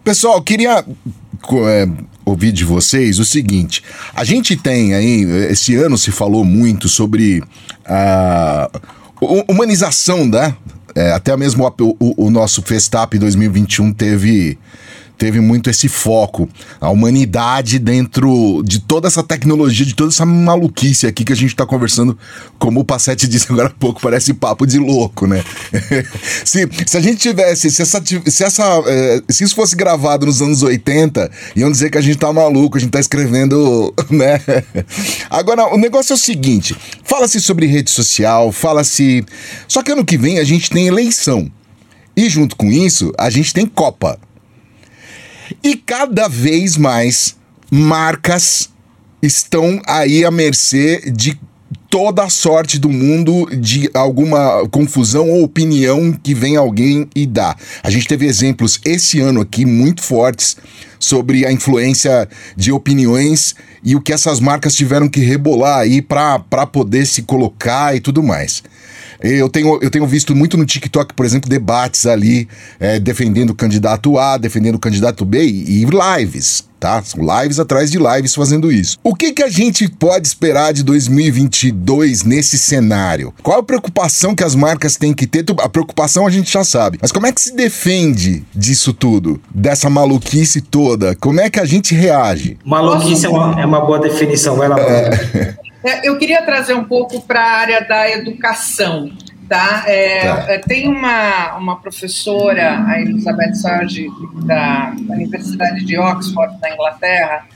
Pessoal, 0.03 0.43
queria 0.43 0.85
é, 0.85 1.89
ouvir 2.25 2.53
de 2.53 2.65
vocês 2.65 3.19
o 3.19 3.25
seguinte: 3.25 3.83
a 4.15 4.25
gente 4.25 4.57
tem 4.57 4.95
aí, 4.95 5.23
esse 5.51 5.75
ano 5.77 5.97
se 5.97 6.11
falou 6.11 6.45
muito 6.45 6.89
sobre 6.89 7.43
a 7.87 8.71
humanização 9.49 10.29
da, 10.29 10.55
é, 10.95 11.13
até 11.13 11.37
mesmo 11.37 11.67
o, 11.67 11.97
o, 11.99 12.27
o 12.27 12.31
nosso 12.31 12.63
Festap 12.63 13.19
2021 13.19 13.93
teve 13.93 14.59
teve 15.17 15.41
muito 15.41 15.71
esse 15.71 15.89
foco, 15.89 16.49
a 16.81 16.91
humanidade 16.91 17.79
dentro 17.79 18.63
de 18.65 18.81
toda 18.81 19.09
essa 19.09 19.23
tecnologia, 19.23 19.87
de 19.87 19.95
toda 19.95 20.11
essa 20.11 20.27
maluquice 20.27 21.07
aqui 21.07 21.25
que 21.25 21.33
a 21.33 21.37
gente 21.37 21.51
está 21.51 21.67
conversando, 21.67 22.19
como 22.59 22.81
o 22.81 22.85
Passetti 22.85 23.27
disse 23.29 23.47
agora 23.51 23.69
há 23.69 23.71
pouco, 23.71 24.01
parece 24.01 24.35
papo 24.35 24.67
de 24.67 24.79
louco, 24.79 25.27
né? 25.27 25.45
se, 26.45 26.69
se 26.87 26.97
a 26.97 27.01
gente 27.01 27.19
tivesse, 27.19 27.71
se, 27.71 27.83
essa, 27.83 28.03
se, 28.05 28.45
essa, 28.45 28.83
é, 28.87 29.23
se 29.29 29.45
isso 29.45 29.55
fosse 29.55 29.77
gravado 29.77 30.27
nos 30.27 30.43
anos 30.43 30.63
80, 30.63 31.31
iam 31.57 31.71
dizer 31.71 31.91
que 31.91 31.99
a 31.99 32.03
gente 32.03 32.19
tá 32.19 32.33
maluco, 32.33 32.77
a 32.77 32.81
gente 32.81 32.91
tá 32.91 33.01
escrevendo, 33.01 33.93
né? 34.11 34.41
Agora, 35.31 35.73
o 35.75 35.79
negócio 35.79 36.13
é 36.13 36.17
o 36.17 36.19
seguinte, 36.19 36.77
fala-se 37.05 37.41
sobre 37.41 37.67
rede 37.67 37.91
social, 37.91 38.53
fala-se... 38.53 39.25
Só 39.69 39.83
que 39.83 39.93
ano 39.93 40.05
que 40.05 40.19
vem 40.19 40.39
a 40.39 40.45
gente 40.45 40.71
tem 40.71 40.87
eleição. 40.87 41.51
E 42.17 42.29
junto 42.29 42.55
com 42.57 42.71
isso, 42.71 43.13
a 43.19 43.29
gente 43.29 43.53
tem 43.53 43.67
Copa. 43.67 44.19
E 45.65 45.77
cada 45.77 46.29
vez 46.29 46.77
mais 46.77 47.37
marcas 47.71 48.69
estão 49.23 49.81
aí 49.87 50.23
à 50.23 50.31
mercê 50.31 51.11
de 51.11 51.41
toda 51.89 52.25
a 52.25 52.29
sorte 52.29 52.79
do 52.79 52.91
mundo 52.91 53.49
de 53.57 53.89
alguma 53.95 54.69
confusão 54.69 55.31
ou 55.31 55.43
opinião 55.43 56.13
que 56.13 56.35
vem 56.35 56.55
alguém 56.55 57.09
e 57.17 57.25
dá. 57.25 57.57
A 57.83 57.89
gente 57.89 58.07
teve 58.07 58.27
exemplos 58.27 58.79
esse 58.85 59.21
ano 59.21 59.41
aqui 59.41 59.65
muito 59.65 60.03
fortes 60.03 60.59
sobre 60.99 61.47
a 61.47 61.53
influência 61.53 62.29
de 62.55 62.71
opiniões 62.71 63.55
e 63.83 63.97
o 63.97 64.03
que 64.03 64.13
essas 64.13 64.41
marcas 64.41 64.75
tiveram 64.75 65.09
que 65.09 65.21
rebolar 65.21 65.79
aí 65.79 66.03
para 66.03 66.67
poder 66.67 67.07
se 67.07 67.23
colocar 67.23 67.97
e 67.97 68.01
tudo 68.01 68.23
mais. 68.23 68.63
Eu 69.25 69.49
tenho, 69.49 69.79
eu 69.81 69.91
tenho 69.91 70.07
visto 70.07 70.35
muito 70.35 70.57
no 70.57 70.67
TikTok, 70.67 71.15
por 71.15 71.25
exemplo, 71.25 71.49
debates 71.49 72.05
ali 72.05 72.47
é, 72.79 73.01
defendendo 73.01 73.51
o 73.51 73.55
candidato 73.55 74.19
A, 74.19 74.37
defendendo 74.37 74.75
o 74.75 74.79
candidato 74.79 75.25
B 75.25 75.45
e, 75.45 75.83
e 75.83 75.87
lives 75.87 76.65
tá? 76.85 77.03
São 77.03 77.21
lives 77.41 77.59
atrás 77.59 77.91
de 77.91 77.99
lives 77.99 78.35
fazendo 78.35 78.71
isso. 78.71 78.99
O 79.03 79.15
que, 79.15 79.33
que 79.33 79.43
a 79.43 79.49
gente 79.49 79.89
pode 79.89 80.27
esperar 80.27 80.71
de 80.75 80.83
2022 80.83 82.25
nesse 82.25 82.59
cenário? 82.59 83.33
Qual 83.43 83.59
a 83.59 83.63
preocupação 83.63 84.35
que 84.35 84.45
as 84.45 84.55
marcas 84.55 84.95
têm 84.97 85.15
que 85.15 85.27
ter? 85.27 85.47
A 85.63 85.69
preocupação 85.69 86.27
a 86.27 86.31
gente 86.31 86.53
já 86.53 86.63
sabe. 86.63 86.99
Mas 87.01 87.11
como 87.11 87.27
é 87.27 87.33
que 87.33 87.41
se 87.41 87.57
defende 87.57 88.45
disso 88.55 88.93
tudo? 88.93 89.41
Dessa 89.55 89.89
maluquice 89.89 90.61
toda? 90.61 91.15
Como 91.15 91.41
é 91.41 91.49
que 91.49 91.59
a 91.59 91.65
gente 91.65 91.95
reage? 91.95 92.59
Maluquice 92.63 93.25
é 93.25 93.31
uma, 93.31 93.63
é 93.63 93.65
uma 93.65 93.81
boa 93.81 93.99
definição, 93.99 94.57
vai 94.57 94.69
lá. 94.69 94.79
É... 94.79 95.55
Eu 96.03 96.17
queria 96.19 96.43
trazer 96.43 96.75
um 96.75 96.85
pouco 96.85 97.21
para 97.21 97.41
a 97.41 97.53
área 97.53 97.81
da 97.83 98.11
educação. 98.11 99.13
Tá? 99.49 99.85
É, 99.87 100.21
tá. 100.21 100.53
É, 100.53 100.59
tem 100.59 100.89
uma, 100.89 101.57
uma 101.57 101.77
professora, 101.79 102.83
a 102.87 103.01
Elizabeth 103.01 103.55
Sarge, 103.55 104.09
da, 104.47 104.95
da 104.99 105.15
Universidade 105.15 105.85
de 105.85 105.99
Oxford, 105.99 106.59
da 106.61 106.73
Inglaterra, 106.73 107.47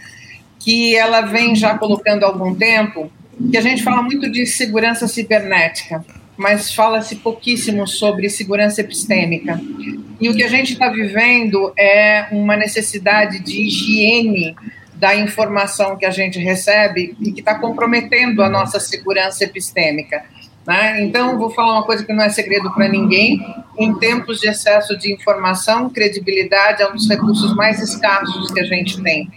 que 0.59 0.95
ela 0.95 1.23
vem 1.23 1.57
já 1.57 1.79
colocando 1.79 2.25
há 2.25 2.27
algum 2.27 2.55
tempo 2.55 3.11
que 3.51 3.57
a 3.57 3.61
gente 3.63 3.83
fala 3.83 4.03
muito 4.03 4.31
de 4.31 4.45
segurança 4.45 5.09
cibernética, 5.09 6.05
mas 6.37 6.75
fala-se 6.75 7.17
pouquíssimo 7.17 7.87
sobre 7.87 8.29
segurança 8.29 8.81
epistêmica. 8.81 9.59
E 10.21 10.29
o 10.29 10.35
que 10.35 10.43
a 10.43 10.49
gente 10.49 10.75
está 10.75 10.91
vivendo 10.91 11.73
é 11.79 12.27
uma 12.33 12.57
necessidade 12.57 13.39
de 13.41 13.63
higiene 13.63 14.55
da 14.99 15.15
informação 15.15 15.97
que 15.97 16.05
a 16.05 16.11
gente 16.11 16.39
recebe 16.39 17.17
e 17.21 17.33
que 17.33 17.41
está 17.41 17.55
comprometendo 17.55 18.43
a 18.43 18.49
nossa 18.49 18.81
segurança 18.81 19.45
epistêmica. 19.45 20.25
Né? 20.67 21.03
Então, 21.03 21.39
vou 21.39 21.51
falar 21.51 21.75
uma 21.75 21.85
coisa 21.85 22.05
que 22.05 22.13
não 22.13 22.23
é 22.23 22.29
segredo 22.29 22.71
para 22.73 22.89
ninguém: 22.89 23.41
em 23.79 23.95
tempos 23.95 24.41
de 24.41 24.49
excesso 24.49 24.99
de 24.99 25.13
informação, 25.13 25.89
credibilidade 25.89 26.83
é 26.83 26.89
um 26.89 26.95
dos 26.95 27.09
recursos 27.09 27.55
mais 27.55 27.81
escassos 27.81 28.51
que 28.51 28.61
a 28.61 28.65
gente 28.65 29.01
tem. 29.03 29.31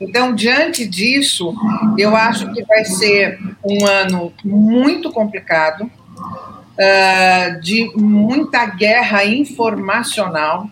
Então, 0.00 0.32
diante 0.32 0.86
disso, 0.86 1.52
eu 1.98 2.14
acho 2.14 2.52
que 2.52 2.62
vai 2.64 2.84
ser 2.84 3.40
um 3.64 3.84
ano 3.84 4.32
muito 4.44 5.10
complicado, 5.10 5.82
uh, 5.84 7.60
de 7.60 7.90
muita 7.96 8.64
guerra 8.66 9.24
informacional, 9.24 10.70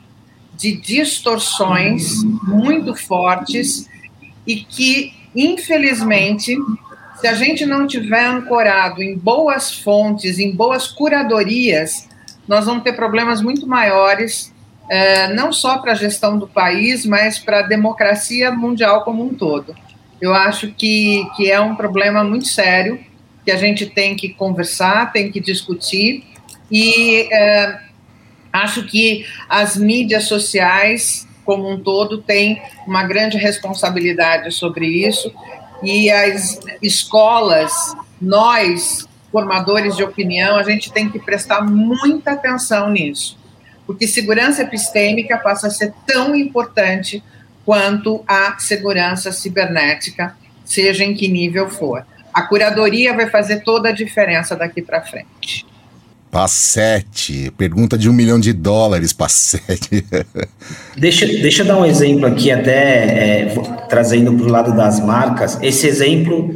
de 0.56 0.76
distorções 0.76 2.22
muito 2.44 2.94
fortes 2.94 3.88
e 4.46 4.56
que, 4.56 5.12
infelizmente, 5.34 6.56
se 7.20 7.26
a 7.26 7.34
gente 7.34 7.64
não 7.64 7.86
tiver 7.86 8.26
ancorado 8.26 9.02
em 9.02 9.16
boas 9.16 9.72
fontes, 9.72 10.38
em 10.38 10.54
boas 10.54 10.86
curadorias, 10.86 12.08
nós 12.46 12.66
vamos 12.66 12.84
ter 12.84 12.92
problemas 12.92 13.40
muito 13.40 13.66
maiores, 13.66 14.54
é, 14.88 15.32
não 15.34 15.52
só 15.52 15.78
para 15.78 15.92
a 15.92 15.96
gestão 15.96 16.38
do 16.38 16.46
país, 16.46 17.04
mas 17.04 17.38
para 17.38 17.60
a 17.60 17.62
democracia 17.62 18.52
mundial 18.52 19.02
como 19.02 19.24
um 19.24 19.34
todo. 19.34 19.74
Eu 20.20 20.32
acho 20.32 20.68
que, 20.72 21.26
que 21.36 21.50
é 21.50 21.60
um 21.60 21.74
problema 21.74 22.22
muito 22.22 22.46
sério, 22.46 23.00
que 23.44 23.50
a 23.50 23.56
gente 23.56 23.86
tem 23.86 24.14
que 24.14 24.30
conversar, 24.30 25.12
tem 25.12 25.30
que 25.30 25.40
discutir, 25.40 26.24
e 26.70 27.28
é, 27.32 27.80
acho 28.52 28.84
que 28.84 29.24
as 29.48 29.76
mídias 29.76 30.24
sociais, 30.24 31.26
como 31.46 31.70
um 31.70 31.80
todo, 31.80 32.18
têm 32.18 32.60
uma 32.86 33.04
grande 33.04 33.38
responsabilidade 33.38 34.52
sobre 34.52 34.86
isso 34.86 35.32
e 35.82 36.10
as 36.10 36.58
escolas, 36.82 37.72
nós, 38.20 39.06
formadores 39.30 39.96
de 39.96 40.02
opinião, 40.02 40.56
a 40.56 40.62
gente 40.62 40.92
tem 40.92 41.08
que 41.08 41.18
prestar 41.18 41.62
muita 41.62 42.32
atenção 42.32 42.90
nisso, 42.90 43.38
porque 43.86 44.06
segurança 44.06 44.62
epistêmica 44.62 45.38
passa 45.38 45.68
a 45.68 45.70
ser 45.70 45.92
tão 46.06 46.34
importante 46.34 47.22
quanto 47.64 48.24
a 48.26 48.58
segurança 48.58 49.32
cibernética, 49.32 50.36
seja 50.64 51.04
em 51.04 51.14
que 51.14 51.28
nível 51.28 51.68
for. 51.68 52.06
A 52.32 52.42
curadoria 52.42 53.14
vai 53.14 53.28
fazer 53.28 53.62
toda 53.62 53.88
a 53.88 53.92
diferença 53.92 54.54
daqui 54.54 54.82
para 54.82 55.02
frente. 55.02 55.65
Passete, 56.36 57.50
pergunta 57.56 57.96
de 57.96 58.10
um 58.10 58.12
milhão 58.12 58.38
de 58.38 58.52
dólares, 58.52 59.10
Passete. 59.10 60.04
deixa, 60.94 61.24
deixa 61.24 61.62
eu 61.62 61.66
dar 61.66 61.78
um 61.78 61.84
exemplo 61.86 62.26
aqui, 62.26 62.50
até 62.50 63.44
é, 63.44 63.54
trazendo 63.88 64.34
para 64.34 64.46
o 64.46 64.50
lado 64.50 64.76
das 64.76 65.00
marcas. 65.00 65.58
Esse 65.62 65.86
exemplo, 65.86 66.54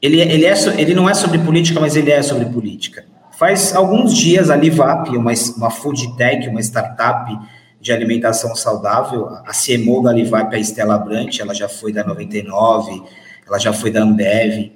ele, 0.00 0.18
ele, 0.18 0.46
é, 0.46 0.54
ele 0.78 0.94
não 0.94 1.10
é 1.10 1.12
sobre 1.12 1.38
política, 1.40 1.78
mas 1.78 1.94
ele 1.94 2.10
é 2.10 2.22
sobre 2.22 2.46
política. 2.46 3.04
Faz 3.32 3.76
alguns 3.76 4.16
dias 4.16 4.48
a 4.48 4.56
Livap, 4.56 5.10
uma, 5.10 5.32
uma 5.58 5.70
food 5.70 6.16
tech, 6.16 6.48
uma 6.48 6.62
startup 6.62 7.38
de 7.78 7.92
alimentação 7.92 8.56
saudável, 8.56 9.28
a 9.28 9.52
CMO 9.52 10.02
da 10.02 10.10
Livap, 10.10 10.56
a 10.56 10.58
Estela 10.58 10.96
Brant, 10.96 11.38
ela 11.38 11.52
já 11.52 11.68
foi 11.68 11.92
da 11.92 12.02
99, 12.02 13.02
ela 13.46 13.58
já 13.58 13.74
foi 13.74 13.90
da 13.90 14.02
Ambev, 14.02 14.72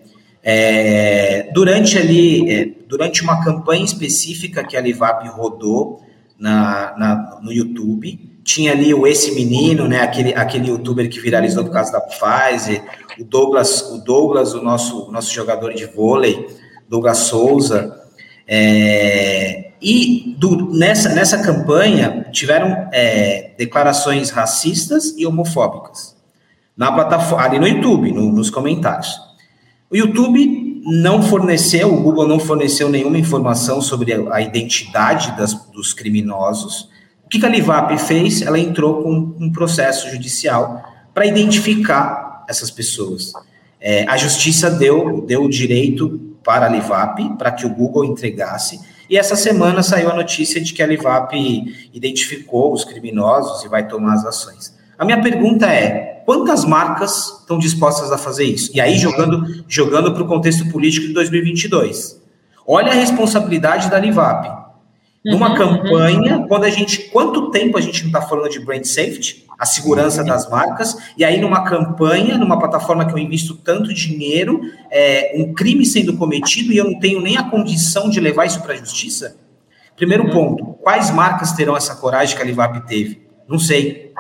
é, 0.49 1.51
durante 1.53 1.99
ali, 1.99 2.49
é, 2.49 2.69
durante 2.87 3.21
uma 3.21 3.43
campanha 3.43 3.85
específica 3.85 4.63
que 4.63 4.77
a 4.77 4.81
Livap 4.81 5.27
rodou 5.31 6.01
na, 6.39 6.95
na, 6.97 7.41
no 7.43 7.53
YouTube, 7.53 8.17
tinha 8.45 8.71
ali 8.71 8.95
o 8.95 9.09
Esse 9.09 9.35
Menino, 9.35 9.89
né, 9.89 10.03
aquele, 10.03 10.33
aquele 10.35 10.69
youtuber 10.69 11.11
que 11.11 11.19
viralizou 11.19 11.65
por 11.65 11.73
causa 11.73 11.91
da 11.91 12.01
Pfizer, 12.01 12.81
o 13.19 13.25
Douglas, 13.25 13.91
o 13.91 13.99
Douglas, 13.99 14.55
o 14.55 14.63
nosso, 14.63 15.11
nosso 15.11 15.35
jogador 15.35 15.75
de 15.75 15.85
vôlei, 15.85 16.47
Douglas 16.89 17.19
Souza, 17.19 18.01
é, 18.47 19.73
e 19.83 20.37
do, 20.39 20.71
nessa, 20.71 21.09
nessa 21.09 21.43
campanha 21.43 22.25
tiveram 22.31 22.89
é, 22.93 23.51
declarações 23.59 24.31
racistas 24.31 25.13
e 25.19 25.27
homofóbicas 25.27 26.15
na 26.77 26.93
plataforma, 26.93 27.45
ali 27.45 27.59
no 27.59 27.67
YouTube, 27.67 28.13
no, 28.13 28.31
nos 28.31 28.49
comentários. 28.49 29.27
O 29.90 29.96
YouTube 29.96 30.83
não 30.85 31.22
forneceu, 31.22 31.92
o 31.92 32.01
Google 32.01 32.27
não 32.27 32.38
forneceu 32.38 32.88
nenhuma 32.88 33.18
informação 33.18 33.81
sobre 33.81 34.12
a 34.31 34.40
identidade 34.40 35.37
das, 35.37 35.55
dos 35.70 35.92
criminosos. 35.92 36.88
O 37.25 37.29
que 37.29 37.44
a 37.44 37.49
Livap 37.49 37.96
fez? 37.99 38.42
Ela 38.42 38.59
entrou 38.59 39.03
com 39.03 39.35
um 39.38 39.51
processo 39.51 40.11
judicial 40.11 40.83
para 41.12 41.27
identificar 41.27 42.44
essas 42.49 42.70
pessoas. 42.70 43.33
É, 43.81 44.05
a 44.09 44.16
justiça 44.16 44.70
deu, 44.70 45.22
deu 45.22 45.44
o 45.44 45.51
direito 45.51 46.37
para 46.44 46.66
a 46.66 46.68
Livap, 46.68 47.37
para 47.37 47.51
que 47.51 47.66
o 47.66 47.70
Google 47.70 48.05
entregasse, 48.05 48.81
e 49.09 49.16
essa 49.16 49.37
semana 49.37 49.83
saiu 49.83 50.11
a 50.11 50.14
notícia 50.14 50.61
de 50.61 50.72
que 50.72 50.83
a 50.83 50.87
Livap 50.87 51.33
identificou 51.92 52.72
os 52.72 52.85
criminosos 52.85 53.64
e 53.64 53.68
vai 53.68 53.87
tomar 53.87 54.14
as 54.14 54.25
ações. 54.25 54.77
A 54.99 55.05
minha 55.05 55.20
pergunta 55.22 55.66
é: 55.66 56.15
quantas 56.27 56.65
marcas 56.65 57.39
estão 57.41 57.59
dispostas 57.59 58.11
a 58.12 58.19
fazer 58.19 58.45
isso? 58.45 58.71
E 58.75 58.81
aí, 58.81 58.99
jogando, 58.99 59.65
jogando 59.69 60.12
para 60.12 60.23
o 60.23 60.27
contexto 60.27 60.69
político 60.69 61.07
de 61.07 61.15
2022. 61.15 62.21
Olha 62.67 62.91
a 62.91 62.95
responsabilidade 62.95 63.89
da 63.89 63.99
Livap. 63.99 64.67
Numa 65.25 65.51
uhum, 65.51 65.57
campanha, 65.57 66.39
uhum. 66.39 66.49
quando 66.49 66.65
a 66.65 66.71
gente. 66.71 67.11
Quanto 67.11 67.51
tempo 67.51 67.79
a 67.79 67.81
gente 67.81 68.03
não 68.03 68.09
está 68.09 68.23
falando 68.23 68.51
de 68.51 68.61
brand 68.61 68.85
safety, 68.85 69.45
a 69.59 69.65
segurança 69.65 70.21
uhum. 70.21 70.29
das 70.29 70.49
marcas, 70.49 70.97
e 71.17 71.25
aí 71.25 71.41
numa 71.41 71.65
campanha, 71.65 72.37
numa 72.37 72.59
plataforma 72.59 73.05
que 73.05 73.12
eu 73.12 73.19
invisto 73.19 73.57
tanto 73.57 73.93
dinheiro, 73.93 74.61
é, 74.91 75.33
um 75.37 75.53
crime 75.53 75.85
sendo 75.85 76.17
cometido 76.17 76.73
e 76.73 76.77
eu 76.77 76.85
não 76.85 76.99
tenho 77.01 77.21
nem 77.21 77.37
a 77.37 77.45
condição 77.45 78.09
de 78.09 78.21
levar 78.21 78.47
isso 78.47 78.61
para 78.62 78.75
a 78.75 78.77
justiça? 78.77 79.37
Primeiro 79.97 80.25
uhum. 80.25 80.31
ponto, 80.31 80.65
quais 80.75 81.11
marcas 81.11 81.53
terão 81.53 81.77
essa 81.77 81.97
coragem 81.97 82.37
que 82.37 82.43
a 82.43 82.45
Livap 82.45 82.87
teve? 82.87 83.27
Não 83.49 83.59
sei. 83.59 84.12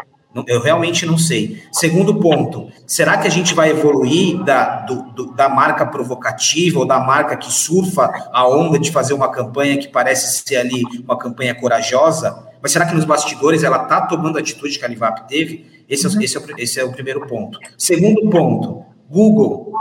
Eu 0.46 0.60
realmente 0.60 1.06
não 1.06 1.16
sei. 1.16 1.62
Segundo 1.72 2.20
ponto, 2.20 2.68
será 2.86 3.16
que 3.18 3.26
a 3.26 3.30
gente 3.30 3.54
vai 3.54 3.70
evoluir 3.70 4.42
da, 4.44 4.80
do, 4.80 5.02
do, 5.12 5.32
da 5.34 5.48
marca 5.48 5.86
provocativa 5.86 6.80
ou 6.80 6.86
da 6.86 6.98
marca 6.98 7.36
que 7.36 7.52
surfa 7.52 8.28
a 8.32 8.48
onda 8.48 8.78
de 8.78 8.90
fazer 8.90 9.14
uma 9.14 9.30
campanha 9.30 9.78
que 9.78 9.88
parece 9.88 10.42
ser 10.44 10.56
ali 10.56 10.82
uma 11.04 11.18
campanha 11.18 11.54
corajosa? 11.54 12.46
Mas 12.60 12.72
será 12.72 12.86
que 12.86 12.94
nos 12.94 13.04
bastidores 13.04 13.62
ela 13.62 13.82
está 13.82 14.02
tomando 14.06 14.38
a 14.38 14.40
atitude 14.40 14.78
que 14.78 14.84
a 14.84 14.88
Livap 14.88 15.28
teve? 15.28 15.84
Esse 15.88 16.06
é, 16.06 16.24
esse, 16.24 16.36
é 16.36 16.40
o, 16.40 16.44
esse 16.58 16.80
é 16.80 16.84
o 16.84 16.92
primeiro 16.92 17.26
ponto. 17.26 17.58
Segundo 17.78 18.28
ponto, 18.28 18.84
Google, 19.08 19.72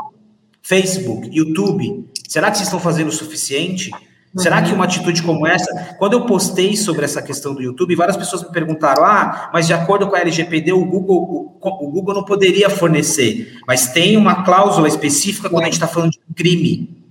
Facebook, 0.61 1.29
YouTube, 1.31 2.07
será 2.27 2.51
que 2.51 2.57
vocês 2.57 2.67
estão 2.67 2.79
fazendo 2.79 3.07
o 3.07 3.11
suficiente? 3.11 3.89
Será 4.37 4.61
que 4.61 4.73
uma 4.73 4.83
atitude 4.83 5.23
como 5.23 5.47
essa, 5.47 5.95
quando 5.97 6.13
eu 6.13 6.25
postei 6.25 6.75
sobre 6.75 7.05
essa 7.05 7.21
questão 7.21 7.53
do 7.53 7.61
YouTube, 7.61 7.95
várias 7.95 8.17
pessoas 8.17 8.43
me 8.43 8.51
perguntaram: 8.51 9.03
ah, 9.05 9.49
mas 9.53 9.65
de 9.65 9.73
acordo 9.73 10.07
com 10.07 10.15
a 10.15 10.19
LGPD, 10.19 10.73
o 10.73 10.83
Google, 10.83 11.57
o, 11.61 11.85
o 11.87 11.91
Google 11.91 12.15
não 12.15 12.23
poderia 12.23 12.69
fornecer. 12.69 13.57
Mas 13.65 13.87
tem 13.87 14.17
uma 14.17 14.43
cláusula 14.43 14.87
específica 14.87 15.49
quando 15.49 15.63
a 15.63 15.65
gente 15.65 15.75
está 15.75 15.87
falando 15.87 16.11
de 16.11 16.19
crime. 16.35 17.05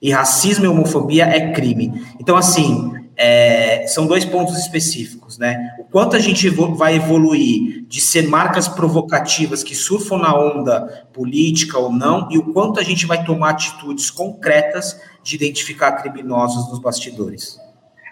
E 0.00 0.10
racismo 0.10 0.64
e 0.64 0.68
homofobia 0.68 1.24
é 1.24 1.52
crime. 1.52 1.92
Então, 2.18 2.36
assim, 2.36 2.92
é, 3.16 3.86
são 3.86 4.06
dois 4.06 4.24
pontos 4.24 4.56
específicos, 4.56 5.36
né? 5.36 5.74
O 5.78 5.84
quanto 5.84 6.16
a 6.16 6.18
gente 6.18 6.48
vai 6.48 6.96
evoluir 6.96 7.84
de 7.86 8.00
ser 8.00 8.26
marcas 8.26 8.66
provocativas 8.66 9.62
que 9.62 9.74
surfam 9.74 10.16
na 10.16 10.34
onda 10.34 11.06
política 11.12 11.78
ou 11.78 11.92
não, 11.92 12.28
e 12.30 12.38
o 12.38 12.52
quanto 12.52 12.80
a 12.80 12.82
gente 12.82 13.04
vai 13.04 13.22
tomar 13.22 13.50
atitudes 13.50 14.10
concretas 14.10 14.98
de 15.22 15.36
identificar 15.36 15.92
criminosos 15.92 16.68
nos 16.70 16.78
bastidores. 16.78 17.58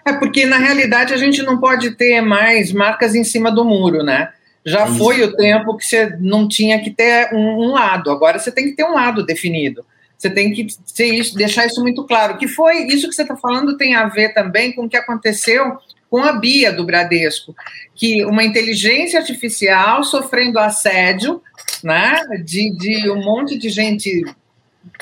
É 0.05 0.13
porque, 0.13 0.45
na 0.45 0.57
realidade, 0.57 1.13
a 1.13 1.17
gente 1.17 1.41
não 1.43 1.59
pode 1.59 1.91
ter 1.91 2.21
mais 2.21 2.71
marcas 2.71 3.15
em 3.15 3.23
cima 3.23 3.51
do 3.51 3.63
muro, 3.65 4.03
né? 4.03 4.29
Já 4.65 4.83
é 4.83 4.87
foi 4.87 5.23
o 5.23 5.35
tempo 5.35 5.75
que 5.77 5.85
você 5.85 6.15
não 6.19 6.47
tinha 6.47 6.81
que 6.81 6.91
ter 6.91 7.33
um, 7.33 7.65
um 7.65 7.71
lado, 7.71 8.11
agora 8.11 8.39
você 8.39 8.51
tem 8.51 8.65
que 8.65 8.75
ter 8.75 8.83
um 8.83 8.93
lado 8.93 9.25
definido. 9.25 9.85
Você 10.17 10.29
tem 10.29 10.51
que 10.51 10.67
isso, 10.99 11.35
deixar 11.35 11.65
isso 11.65 11.81
muito 11.81 12.03
claro. 12.05 12.37
Que 12.37 12.47
foi 12.47 12.87
isso 12.87 13.07
que 13.07 13.15
você 13.15 13.21
está 13.21 13.37
falando 13.37 13.77
tem 13.77 13.95
a 13.95 14.05
ver 14.07 14.33
também 14.33 14.73
com 14.73 14.83
o 14.83 14.89
que 14.89 14.97
aconteceu 14.97 15.77
com 16.09 16.23
a 16.23 16.33
Bia 16.33 16.73
do 16.73 16.85
Bradesco, 16.85 17.55
que 17.95 18.25
uma 18.25 18.43
inteligência 18.43 19.19
artificial 19.19 20.03
sofrendo 20.03 20.57
assédio, 20.57 21.41
né, 21.83 22.21
de, 22.43 22.75
de 22.75 23.09
um 23.11 23.23
monte 23.23 23.57
de 23.57 23.69
gente 23.69 24.25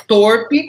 torpe, 0.06 0.68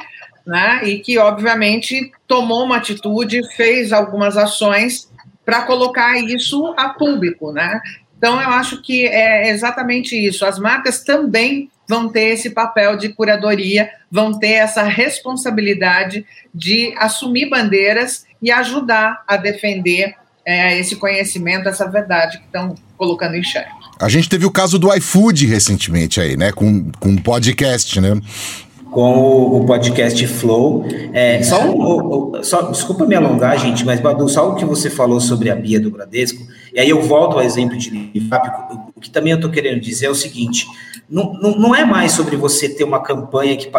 né, 0.49 0.81
e 0.83 0.99
que 0.99 1.19
obviamente 1.19 2.11
tomou 2.27 2.65
uma 2.65 2.79
atitude, 2.79 3.43
fez 3.55 3.93
algumas 3.93 4.35
ações 4.39 5.13
para 5.45 5.63
colocar 5.63 6.17
isso 6.19 6.75
a 6.75 6.89
público, 6.89 7.53
né? 7.53 7.79
Então 8.17 8.41
eu 8.41 8.49
acho 8.49 8.81
que 8.81 9.07
é 9.07 9.51
exatamente 9.51 10.17
isso. 10.17 10.47
As 10.47 10.59
marcas 10.59 11.05
também 11.05 11.71
vão 11.87 12.09
ter 12.09 12.31
esse 12.31 12.51
papel 12.51 12.97
de 12.97 13.11
curadoria, 13.11 13.91
vão 14.11 14.39
ter 14.39 14.53
essa 14.53 14.83
responsabilidade 14.83 16.25
de 16.55 16.95
assumir 16.97 17.51
bandeiras 17.51 18.25
e 18.43 18.51
ajudar 18.51 19.23
a 19.29 19.37
defender 19.37 20.15
é, 20.47 20.79
esse 20.79 20.97
conhecimento, 20.97 21.69
essa 21.69 21.87
verdade 21.87 22.39
que 22.39 22.45
estão 22.45 22.75
colocando 22.97 23.35
em 23.35 23.45
xeque. 23.45 23.69
A 24.01 24.09
gente 24.09 24.29
teve 24.29 24.47
o 24.47 24.51
caso 24.51 24.79
do 24.79 24.95
iFood 24.95 25.47
recentemente 25.47 26.21
aí, 26.21 26.37
né? 26.37 26.53
Com, 26.53 26.91
com 26.93 27.11
um 27.11 27.17
podcast, 27.17 28.01
né? 28.01 28.19
Com 28.91 29.19
o, 29.19 29.61
o, 29.61 29.67
podcast 29.67 30.27
Flow. 30.27 30.85
É, 31.13 31.43
só, 31.43 31.63
um, 31.65 32.43
só, 32.43 32.63
desculpa 32.63 33.07
me 33.07 33.15
alongar, 33.15 33.59
gente, 33.59 33.85
mas 33.85 34.01
Badu, 34.01 34.29
só 34.29 34.51
o 34.51 34.55
que 34.55 34.65
você 34.65 34.89
falou 34.89 35.21
sobre 35.21 35.51
a 35.51 35.57
Bia 35.57 35.81
do 35.81 35.91
Bradesco, 35.91 36.47
e 36.73 36.81
aí 36.81 36.89
eu 36.91 37.01
volto 37.03 37.37
ao 37.37 37.43
exemplo 37.43 37.77
de 37.77 37.91
Livap, 37.91 38.49
o 38.95 39.01
que 39.01 39.11
também 39.11 39.33
eu 39.33 39.37
estou 39.37 39.51
querendo 39.51 39.81
dizer 39.81 40.07
é 40.07 40.11
o 40.11 40.15
seguinte: 40.15 40.67
não, 41.09 41.33
não, 41.35 41.59
não 41.59 41.75
é 41.75 41.85
mais 41.85 42.13
sobre 42.13 42.37
você 42.37 42.69
ter 42.69 42.85
uma 42.85 43.03
campanha 43.03 43.57
que 43.57 43.71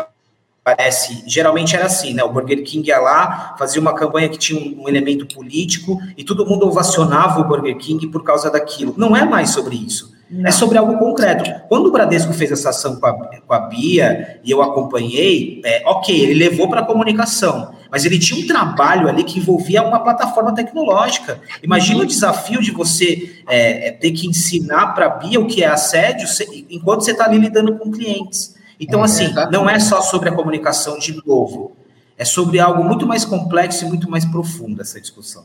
parece, 0.63 1.23
geralmente 1.25 1.75
era 1.75 1.85
assim, 1.85 2.13
né? 2.13 2.23
O 2.23 2.31
Burger 2.31 2.63
King 2.63 2.87
ia 2.87 2.99
lá, 2.99 3.55
fazia 3.57 3.81
uma 3.81 3.93
campanha 3.93 4.29
que 4.29 4.37
tinha 4.37 4.59
um, 4.59 4.83
um, 4.83 4.89
elemento 4.89 5.25
político 5.33 5.99
e 6.17 6.23
todo 6.23 6.45
mundo 6.45 6.67
ovacionava 6.67 7.39
o 7.39 7.43
Burger 7.43 7.77
King 7.77 8.07
por 8.07 8.23
causa 8.23 8.49
daquilo. 8.51 8.93
Não 8.97 9.15
é 9.15 9.25
mais 9.25 9.49
sobre 9.49 9.75
isso. 9.75 10.13
Não. 10.29 10.47
É 10.47 10.51
sobre 10.51 10.77
algo 10.77 10.97
concreto. 10.99 11.49
Quando 11.67 11.87
o 11.87 11.91
Bradesco 11.91 12.31
fez 12.33 12.51
essa 12.51 12.69
ação 12.69 12.97
com 12.97 13.05
a, 13.07 13.13
com 13.13 13.53
a 13.53 13.59
Bia 13.61 14.39
e 14.43 14.51
eu 14.51 14.61
acompanhei, 14.61 15.59
é, 15.65 15.81
ok, 15.87 16.15
ele 16.15 16.35
levou 16.35 16.69
para 16.69 16.81
a 16.81 16.85
comunicação, 16.85 17.73
mas 17.89 18.05
ele 18.05 18.19
tinha 18.19 18.43
um 18.43 18.47
trabalho 18.47 19.09
ali 19.09 19.23
que 19.23 19.39
envolvia 19.39 19.81
uma 19.81 19.99
plataforma 19.99 20.53
tecnológica. 20.53 21.39
Imagina 21.63 21.97
uhum. 21.97 22.03
o 22.03 22.07
desafio 22.07 22.61
de 22.61 22.69
você 22.69 23.41
é, 23.47 23.87
é 23.87 23.91
ter 23.91 24.11
que 24.11 24.27
ensinar 24.27 24.93
para 24.93 25.07
a 25.07 25.09
Bia 25.09 25.39
o 25.39 25.47
que 25.47 25.63
é 25.63 25.67
assédio 25.67 26.27
enquanto 26.69 27.03
você 27.03 27.11
está 27.11 27.25
ali 27.25 27.39
lidando 27.39 27.75
com 27.77 27.89
clientes. 27.91 28.55
Então, 28.79 29.01
é, 29.01 29.05
assim, 29.05 29.33
não 29.51 29.67
é 29.67 29.79
só 29.79 29.99
sobre 29.99 30.29
a 30.29 30.31
comunicação 30.31 30.99
de 30.99 31.19
novo, 31.25 31.75
é 32.15 32.23
sobre 32.23 32.59
algo 32.59 32.83
muito 32.83 33.07
mais 33.07 33.25
complexo 33.25 33.83
e 33.83 33.87
muito 33.87 34.09
mais 34.09 34.25
profundo 34.25 34.79
essa 34.79 35.01
discussão. 35.01 35.43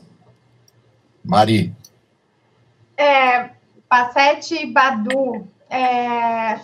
Mari. 1.23 1.73
É, 2.95 3.49
Passete 3.95 4.65
Badu, 4.65 5.47
é, 5.69 6.59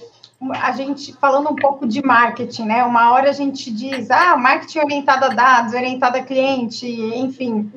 a 0.51 0.71
gente 0.73 1.13
falando 1.13 1.49
um 1.49 1.55
pouco 1.55 1.87
de 1.87 2.05
marketing, 2.05 2.65
né? 2.65 2.83
Uma 2.83 3.13
hora 3.13 3.29
a 3.29 3.33
gente 3.33 3.71
diz, 3.71 4.11
ah, 4.11 4.35
marketing 4.35 4.79
orientado 4.79 5.23
a 5.23 5.29
dados, 5.29 5.73
orientado 5.73 6.17
a 6.17 6.23
cliente, 6.23 6.85
enfim. 6.85 7.71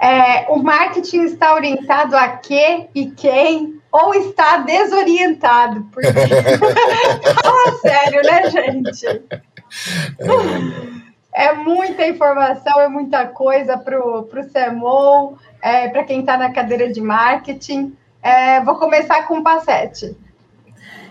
É, 0.00 0.50
o 0.50 0.56
marketing 0.56 1.24
está 1.24 1.54
orientado 1.54 2.16
a 2.16 2.28
quê 2.28 2.88
e 2.94 3.10
quem? 3.10 3.78
Ou 3.92 4.14
está 4.14 4.56
desorientado? 4.56 5.86
Porque... 5.92 6.08
Fala 7.42 7.78
sério, 7.82 8.22
né, 8.22 8.50
gente? 8.50 9.22
É 11.30 11.52
muita 11.52 12.06
informação, 12.06 12.80
é 12.80 12.88
muita 12.88 13.26
coisa 13.26 13.76
para 13.76 14.00
o 14.00 14.24
CMO, 14.24 15.36
é, 15.60 15.88
para 15.88 16.04
quem 16.04 16.20
está 16.20 16.38
na 16.38 16.50
cadeira 16.50 16.90
de 16.90 17.02
marketing. 17.02 17.94
É, 18.24 18.58
vou 18.64 18.76
começar 18.76 19.28
com 19.28 19.40
o 19.40 19.42
Passete. 19.42 20.16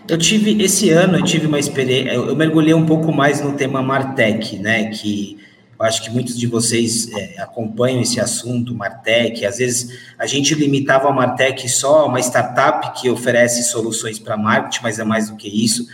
Eu 0.08 0.18
tive, 0.18 0.60
esse 0.60 0.90
ano, 0.90 1.18
eu 1.18 1.24
tive 1.24 1.46
uma 1.46 1.60
experiência, 1.60 2.12
eu, 2.12 2.34
mergulhei 2.34 2.74
um 2.74 2.84
pouco 2.84 3.12
mais 3.12 3.40
no 3.40 3.52
tema 3.52 3.80
Martech, 3.80 4.58
né, 4.58 4.90
que 4.90 5.38
eu 5.78 5.86
acho 5.86 6.02
que 6.02 6.10
muitos 6.10 6.36
de 6.36 6.48
vocês 6.48 7.08
é, 7.12 7.40
acompanham 7.40 8.02
esse 8.02 8.20
assunto, 8.20 8.74
Martech, 8.74 9.46
às 9.46 9.58
vezes 9.58 9.96
a 10.18 10.26
gente 10.26 10.54
limitava 10.56 11.08
a 11.08 11.12
Martech 11.12 11.68
só 11.68 12.00
a 12.00 12.06
uma 12.06 12.18
startup 12.18 13.00
que 13.00 13.08
oferece 13.08 13.62
soluções 13.62 14.18
para 14.18 14.36
marketing, 14.36 14.82
mas 14.82 14.98
é 14.98 15.04
mais 15.04 15.30
do 15.30 15.36
que 15.36 15.48
isso. 15.48 15.86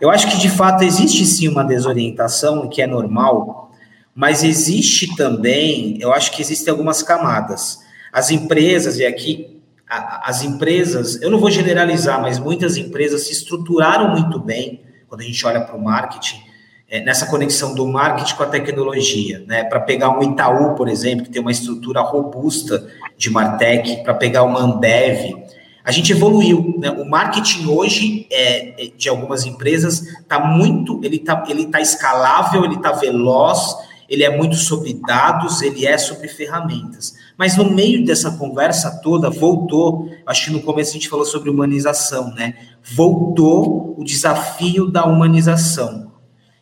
Eu 0.00 0.10
acho 0.10 0.28
que, 0.30 0.36
de 0.36 0.50
fato, 0.50 0.84
existe 0.84 1.24
sim 1.24 1.48
uma 1.48 1.64
desorientação, 1.64 2.68
que 2.68 2.82
é 2.82 2.86
normal, 2.86 3.72
mas 4.14 4.44
existe 4.44 5.16
também, 5.16 5.96
eu 6.00 6.12
acho 6.12 6.30
que 6.32 6.42
existem 6.42 6.70
algumas 6.70 7.02
camadas. 7.02 7.80
As 8.12 8.30
empresas, 8.30 8.98
e 8.98 9.06
aqui 9.06 9.55
as 9.88 10.42
empresas, 10.42 11.20
eu 11.22 11.30
não 11.30 11.38
vou 11.38 11.50
generalizar, 11.50 12.20
mas 12.20 12.38
muitas 12.38 12.76
empresas 12.76 13.26
se 13.26 13.32
estruturaram 13.32 14.10
muito 14.10 14.38
bem 14.40 14.82
quando 15.08 15.20
a 15.20 15.24
gente 15.24 15.46
olha 15.46 15.60
para 15.60 15.76
o 15.76 15.82
marketing, 15.82 16.40
é, 16.88 17.00
nessa 17.00 17.26
conexão 17.26 17.74
do 17.74 17.86
marketing 17.86 18.34
com 18.34 18.42
a 18.42 18.46
tecnologia, 18.46 19.44
né? 19.46 19.64
Para 19.64 19.80
pegar 19.80 20.10
um 20.10 20.22
Itaú, 20.22 20.74
por 20.74 20.88
exemplo, 20.88 21.24
que 21.24 21.30
tem 21.30 21.40
uma 21.40 21.50
estrutura 21.50 22.00
robusta 22.00 22.86
de 23.16 23.30
Martech, 23.30 24.02
para 24.02 24.14
pegar 24.14 24.42
uma 24.42 24.60
Ambev, 24.60 25.46
a 25.84 25.92
gente 25.92 26.10
evoluiu. 26.12 26.74
Né? 26.78 26.90
O 26.90 27.04
marketing 27.08 27.66
hoje 27.66 28.26
é, 28.30 28.86
é 28.86 28.90
de 28.96 29.08
algumas 29.08 29.46
empresas 29.46 30.02
está 30.02 30.40
muito, 30.40 31.00
ele 31.04 31.16
está 31.16 31.44
ele 31.48 31.66
tá 31.66 31.80
escalável, 31.80 32.64
ele 32.64 32.74
está 32.74 32.90
veloz, 32.90 33.76
ele 34.08 34.24
é 34.24 34.36
muito 34.36 34.56
sobre 34.56 34.94
dados, 34.94 35.62
ele 35.62 35.86
é 35.86 35.96
sobre 35.96 36.26
ferramentas. 36.26 37.14
Mas 37.36 37.56
no 37.56 37.70
meio 37.70 38.04
dessa 38.04 38.30
conversa 38.32 39.00
toda, 39.02 39.28
voltou, 39.28 40.10
acho 40.24 40.46
que 40.46 40.52
no 40.52 40.62
começo 40.62 40.90
a 40.90 40.92
gente 40.94 41.08
falou 41.08 41.24
sobre 41.24 41.50
humanização, 41.50 42.32
né? 42.34 42.54
Voltou 42.82 43.94
o 43.98 44.04
desafio 44.04 44.90
da 44.90 45.04
humanização. 45.04 46.12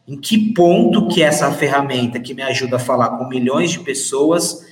Em 0.07 0.21
que 0.21 0.53
ponto 0.53 1.09
que 1.09 1.23
essa 1.23 1.51
ferramenta 1.53 2.21
que 2.21 2.35
me 2.35 2.43
ajuda 2.43 2.77
a 2.77 2.81
falar 2.81 3.11
com 3.11 3.29
milhões 3.29 3.71
de 3.71 3.81
pessoas 3.81 4.67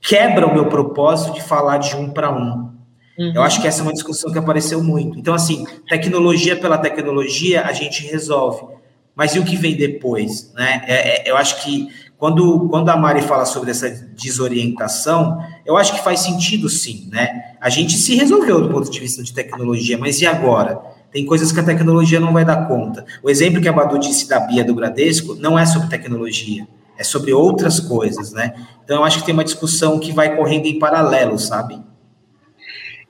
quebra 0.00 0.46
o 0.46 0.52
meu 0.52 0.66
propósito 0.66 1.34
de 1.34 1.42
falar 1.42 1.78
de 1.78 1.96
um 1.96 2.10
para 2.10 2.30
um? 2.30 2.74
Uhum. 3.18 3.32
Eu 3.34 3.42
acho 3.42 3.62
que 3.62 3.68
essa 3.68 3.80
é 3.80 3.84
uma 3.84 3.92
discussão 3.92 4.32
que 4.32 4.38
apareceu 4.38 4.82
muito. 4.82 5.18
Então, 5.18 5.34
assim, 5.34 5.64
tecnologia 5.88 6.56
pela 6.56 6.76
tecnologia 6.76 7.62
a 7.62 7.72
gente 7.72 8.04
resolve. 8.06 8.74
Mas 9.14 9.34
e 9.34 9.38
o 9.38 9.44
que 9.44 9.56
vem 9.56 9.76
depois? 9.76 10.52
Né? 10.54 10.84
É, 10.86 11.28
é, 11.28 11.30
eu 11.30 11.36
acho 11.36 11.62
que 11.62 11.88
quando, 12.18 12.68
quando 12.68 12.88
a 12.88 12.96
Mari 12.96 13.22
fala 13.22 13.44
sobre 13.44 13.70
essa 13.70 13.90
desorientação, 13.90 15.38
eu 15.66 15.76
acho 15.76 15.94
que 15.94 16.04
faz 16.04 16.20
sentido 16.20 16.68
sim, 16.68 17.08
né? 17.10 17.56
A 17.60 17.68
gente 17.68 17.96
se 17.96 18.14
resolveu 18.14 18.60
do 18.60 18.70
ponto 18.70 18.90
de 18.90 19.00
vista 19.00 19.22
de 19.22 19.32
tecnologia, 19.32 19.98
mas 19.98 20.20
e 20.20 20.26
agora? 20.26 20.80
Tem 21.12 21.24
coisas 21.24 21.52
que 21.52 21.60
a 21.60 21.64
tecnologia 21.64 22.18
não 22.18 22.32
vai 22.32 22.44
dar 22.44 22.66
conta. 22.66 23.04
O 23.22 23.30
exemplo 23.30 23.60
que 23.60 23.68
a 23.68 23.72
Badu 23.72 23.98
disse 23.98 24.28
da 24.28 24.40
Bia 24.40 24.64
do 24.64 24.74
Bradesco 24.74 25.34
não 25.36 25.58
é 25.58 25.66
sobre 25.66 25.88
tecnologia, 25.88 26.66
é 26.98 27.04
sobre 27.04 27.32
outras 27.32 27.78
coisas, 27.78 28.32
né? 28.32 28.54
Então 28.84 28.98
eu 28.98 29.04
acho 29.04 29.18
que 29.18 29.26
tem 29.26 29.34
uma 29.34 29.44
discussão 29.44 29.98
que 29.98 30.12
vai 30.12 30.36
correndo 30.36 30.66
em 30.66 30.78
paralelo, 30.78 31.38
sabe? 31.38 31.80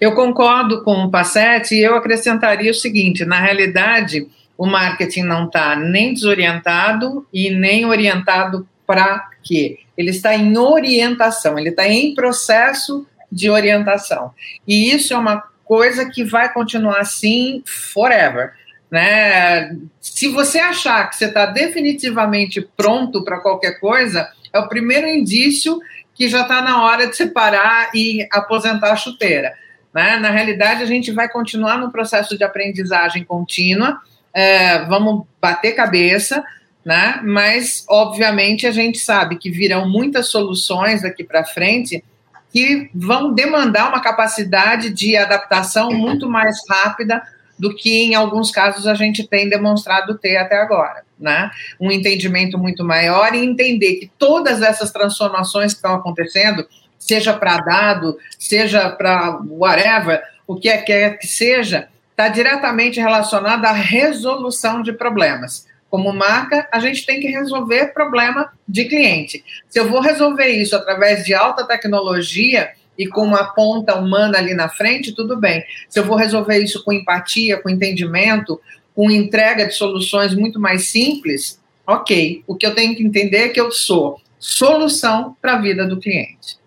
Eu 0.00 0.14
concordo 0.14 0.82
com 0.82 1.04
o 1.04 1.10
Passetti 1.10 1.76
e 1.76 1.82
eu 1.82 1.94
acrescentaria 1.94 2.70
o 2.70 2.74
seguinte: 2.74 3.24
na 3.24 3.40
realidade, 3.40 4.28
o 4.56 4.66
marketing 4.66 5.22
não 5.22 5.46
está 5.46 5.76
nem 5.76 6.12
desorientado 6.12 7.26
e 7.32 7.50
nem 7.50 7.86
orientado 7.86 8.66
para 8.86 9.30
quê? 9.42 9.78
Ele 9.96 10.10
está 10.10 10.34
em 10.34 10.56
orientação, 10.56 11.58
ele 11.58 11.70
está 11.70 11.86
em 11.86 12.14
processo 12.14 13.06
de 13.30 13.50
orientação. 13.50 14.32
E 14.66 14.92
isso 14.92 15.12
é 15.14 15.18
uma 15.18 15.42
coisa 15.64 16.08
que 16.08 16.24
vai 16.24 16.52
continuar 16.52 17.00
assim 17.00 17.62
forever. 17.66 18.52
Né? 18.90 19.76
Se 20.00 20.28
você 20.28 20.58
achar 20.58 21.08
que 21.08 21.16
você 21.16 21.26
está 21.26 21.46
definitivamente 21.46 22.60
pronto 22.76 23.24
para 23.24 23.40
qualquer 23.40 23.80
coisa, 23.80 24.28
é 24.52 24.58
o 24.58 24.68
primeiro 24.68 25.08
indício 25.08 25.80
que 26.14 26.28
já 26.28 26.42
está 26.42 26.62
na 26.62 26.82
hora 26.82 27.08
de 27.08 27.16
separar 27.16 27.90
e 27.94 28.26
aposentar 28.30 28.92
a 28.92 28.96
chuteira. 28.96 29.52
Né? 29.92 30.16
Na 30.18 30.30
realidade, 30.30 30.82
a 30.82 30.86
gente 30.86 31.10
vai 31.10 31.28
continuar 31.28 31.78
no 31.78 31.90
processo 31.90 32.38
de 32.38 32.44
aprendizagem 32.44 33.24
contínua, 33.24 34.00
é, 34.32 34.84
vamos 34.84 35.24
bater 35.40 35.72
cabeça, 35.72 36.44
né? 36.84 37.20
mas, 37.24 37.84
obviamente, 37.88 38.66
a 38.66 38.70
gente 38.70 38.98
sabe 38.98 39.36
que 39.36 39.50
virão 39.50 39.88
muitas 39.88 40.28
soluções 40.28 41.02
daqui 41.02 41.24
para 41.24 41.44
frente 41.44 42.04
que 42.52 42.88
vão 42.94 43.32
demandar 43.32 43.88
uma 43.88 44.00
capacidade 44.00 44.90
de 44.90 45.16
adaptação 45.16 45.90
muito 45.90 46.28
mais 46.28 46.56
rápida 46.68 47.22
do 47.58 47.74
que 47.74 48.02
em 48.02 48.14
alguns 48.14 48.50
casos 48.50 48.86
a 48.86 48.94
gente 48.94 49.26
tem 49.26 49.48
demonstrado 49.48 50.18
ter 50.18 50.36
até 50.36 50.56
agora, 50.56 51.02
né? 51.18 51.50
Um 51.80 51.90
entendimento 51.90 52.58
muito 52.58 52.84
maior 52.84 53.34
e 53.34 53.44
entender 53.44 53.94
que 53.96 54.10
todas 54.18 54.62
essas 54.62 54.92
transformações 54.92 55.72
que 55.72 55.78
estão 55.78 55.94
acontecendo, 55.94 56.66
seja 56.98 57.32
para 57.32 57.58
dado, 57.58 58.16
seja 58.38 58.88
para 58.90 59.40
whatever, 59.48 60.22
o 60.46 60.56
que 60.56 60.68
é 60.68 60.78
quer 60.78 61.18
que 61.18 61.26
seja, 61.26 61.88
está 62.10 62.28
diretamente 62.28 63.00
relacionado 63.00 63.64
à 63.64 63.72
resolução 63.72 64.82
de 64.82 64.92
problemas. 64.92 65.66
Como 65.94 66.12
marca, 66.12 66.68
a 66.72 66.80
gente 66.80 67.06
tem 67.06 67.20
que 67.20 67.28
resolver 67.28 67.94
problema 67.94 68.50
de 68.68 68.86
cliente. 68.86 69.44
Se 69.68 69.78
eu 69.78 69.88
vou 69.88 70.00
resolver 70.00 70.48
isso 70.48 70.74
através 70.74 71.24
de 71.24 71.32
alta 71.32 71.64
tecnologia, 71.64 72.70
e 72.98 73.06
com 73.06 73.20
uma 73.20 73.44
ponta 73.54 73.94
humana 73.94 74.38
ali 74.38 74.54
na 74.54 74.68
frente, 74.68 75.14
tudo 75.14 75.38
bem. 75.38 75.62
Se 75.88 76.00
eu 76.00 76.04
vou 76.04 76.16
resolver 76.16 76.58
isso 76.58 76.82
com 76.82 76.92
empatia, 76.92 77.58
com 77.58 77.70
entendimento, 77.70 78.60
com 78.92 79.08
entrega 79.08 79.68
de 79.68 79.74
soluções 79.74 80.34
muito 80.34 80.58
mais 80.58 80.88
simples, 80.90 81.60
ok. 81.86 82.42
O 82.44 82.56
que 82.56 82.66
eu 82.66 82.74
tenho 82.74 82.96
que 82.96 83.04
entender 83.04 83.36
é 83.36 83.48
que 83.50 83.60
eu 83.60 83.70
sou 83.70 84.20
solução 84.36 85.36
para 85.40 85.52
a 85.52 85.60
vida 85.60 85.86
do 85.86 86.00
cliente. 86.00 86.58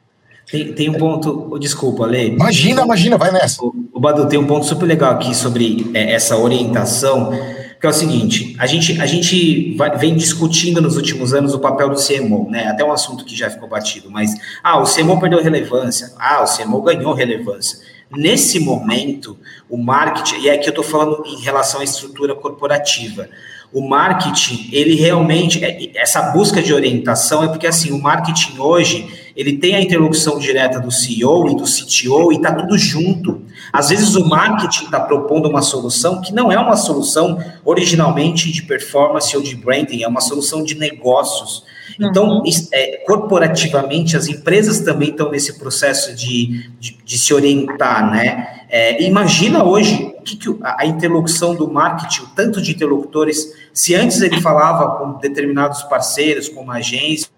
Tem, 0.50 0.72
tem 0.72 0.90
um 0.90 0.94
ponto, 0.94 1.60
desculpa, 1.60 2.06
Ale. 2.06 2.28
Imagina, 2.28 2.84
imagina, 2.84 3.18
vai 3.18 3.34
nessa. 3.34 3.62
O, 3.62 3.76
o 3.92 4.00
Badu 4.00 4.30
tem 4.30 4.40
um 4.40 4.48
ponto 4.48 4.66
super 4.66 4.86
legal 4.86 5.12
aqui 5.12 5.36
sobre 5.36 5.86
é, 5.94 6.13
essa 6.13 6.38
orientação 6.38 7.34
que 7.80 7.86
é 7.86 7.90
o 7.90 7.94
seguinte, 7.94 8.56
a 8.58 8.66
gente, 8.66 9.00
a 9.00 9.06
gente 9.06 9.76
vai, 9.76 9.96
vem 9.98 10.16
discutindo 10.16 10.82
nos 10.82 10.96
últimos 10.96 11.34
anos 11.34 11.54
o 11.54 11.60
papel 11.60 11.90
do 11.90 11.96
CMO, 11.96 12.50
né? 12.50 12.68
Até 12.68 12.84
um 12.84 12.92
assunto 12.92 13.24
que 13.24 13.36
já 13.36 13.50
ficou 13.50 13.70
batido, 13.70 14.10
mas 14.10 14.32
ah, 14.63 14.80
o 14.80 14.84
CMO 14.84 15.20
perdeu 15.20 15.42
relevância, 15.42 16.12
ah, 16.18 16.44
o 16.44 16.46
CMO 16.46 16.82
ganhou 16.82 17.13
relevância. 17.13 17.80
Nesse 18.10 18.60
momento, 18.60 19.38
o 19.70 19.78
marketing, 19.78 20.42
e 20.42 20.50
é 20.50 20.58
que 20.58 20.68
eu 20.68 20.72
estou 20.72 20.84
falando 20.84 21.24
em 21.26 21.42
relação 21.42 21.82
à 21.82 21.84
estrutura 21.84 22.34
corporativa, 22.34 23.30
o 23.72 23.88
marketing, 23.88 24.70
ele 24.72 24.96
realmente, 24.96 25.63
é, 25.63 25.92
essa 25.96 26.32
busca 26.32 26.62
de 26.62 26.74
orientação 26.74 27.44
é 27.44 27.48
porque 27.48 27.68
assim, 27.68 27.92
o 27.92 28.02
marketing 28.02 28.58
hoje, 28.58 29.27
ele 29.38 29.56
tem 29.56 29.76
a 29.76 29.82
interlocução 29.82 30.39
direta 30.39 30.80
do 30.80 30.89
CEO 30.89 31.52
e 31.52 31.56
do 31.56 31.63
CTO 31.63 32.34
e 32.34 32.38
está 32.38 32.52
tudo 32.52 32.76
junto. 32.76 33.43
Às 33.71 33.89
vezes 33.89 34.15
o 34.15 34.28
marketing 34.28 34.86
está 34.86 35.00
propondo 35.00 35.47
uma 35.47 35.62
solução 35.62 36.19
que 36.19 36.34
não 36.34 36.52
é 36.52 36.58
uma 36.58 36.76
solução 36.76 37.39
originalmente 37.63 38.52
de 38.52 38.63
performance 38.63 39.38
ou 39.38 39.43
de 39.43 39.56
branding, 39.56 40.02
é 40.02 40.08
uma 40.08 40.21
solução 40.21 40.63
de 40.63 40.73
negócios. 40.73 41.63
Então, 42.00 42.39
uhum. 42.39 42.43
é, 42.73 43.04
corporativamente, 43.06 44.17
as 44.17 44.28
empresas 44.28 44.80
também 44.80 45.10
estão 45.10 45.30
nesse 45.30 45.60
processo 45.60 46.15
de, 46.15 46.69
de, 46.80 46.97
de 47.06 47.17
se 47.19 47.32
orientar, 47.32 48.10
né? 48.10 48.65
É, 48.69 49.02
imagina 49.04 49.63
hoje 49.63 50.13
o 50.17 50.21
que, 50.23 50.36
que 50.36 50.58
a 50.62 50.86
interlocução 50.86 51.56
do 51.56 51.71
marketing, 51.71 52.23
o 52.23 52.28
tanto 52.36 52.62
de 52.62 52.71
interlocutores, 52.71 53.54
se 53.71 53.93
antes 53.93 54.19
ele 54.21 54.41
falava 54.41 54.97
com 54.97 55.19
determinados 55.19 55.84
parceiros, 55.84 56.50
com 56.50 56.62
uma 56.62 56.78
agência, 56.78 57.30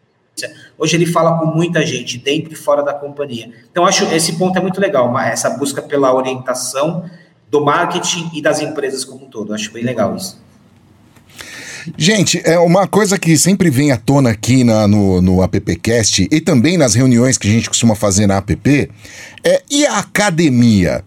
Hoje 0.78 0.96
ele 0.96 1.06
fala 1.06 1.38
com 1.38 1.46
muita 1.46 1.86
gente, 1.86 2.18
dentro 2.18 2.54
e 2.54 2.56
fora 2.56 2.84
da 2.84 2.94
companhia. 2.94 3.52
Então, 3.72 3.86
acho 3.86 4.06
esse 4.14 4.34
ponto 4.34 4.58
é 4.58 4.62
muito 4.62 4.80
legal, 4.80 5.18
essa 5.20 5.50
busca 5.52 5.82
pela 5.82 6.14
orientação 6.14 7.10
do 7.50 7.64
marketing 7.64 8.30
e 8.34 8.42
das 8.42 8.62
empresas 8.62 9.04
como 9.04 9.26
um 9.26 9.30
todo. 9.30 9.54
Acho 9.54 9.72
bem 9.72 9.84
legal 9.84 10.16
isso. 10.16 10.40
Gente, 11.98 12.42
é 12.46 12.60
uma 12.60 12.88
coisa 12.88 13.18
que 13.18 13.38
sempre 13.38 13.70
vem 13.70 13.92
à 13.92 13.98
tona 13.98 14.32
aqui 14.32 14.64
na, 14.64 14.88
no, 14.88 15.22
no 15.22 15.42
AppCast 15.42 16.28
e 16.30 16.42
também 16.42 16.78
nas 16.78 16.94
reuniões 16.94 17.38
que 17.38 17.48
a 17.48 17.52
gente 17.52 17.70
costuma 17.70 17.96
fazer 17.96 18.28
na 18.28 18.38
app 18.38 18.92
é 19.44 19.64
e 19.70 19.86
a 19.86 20.00
academia? 20.00 21.04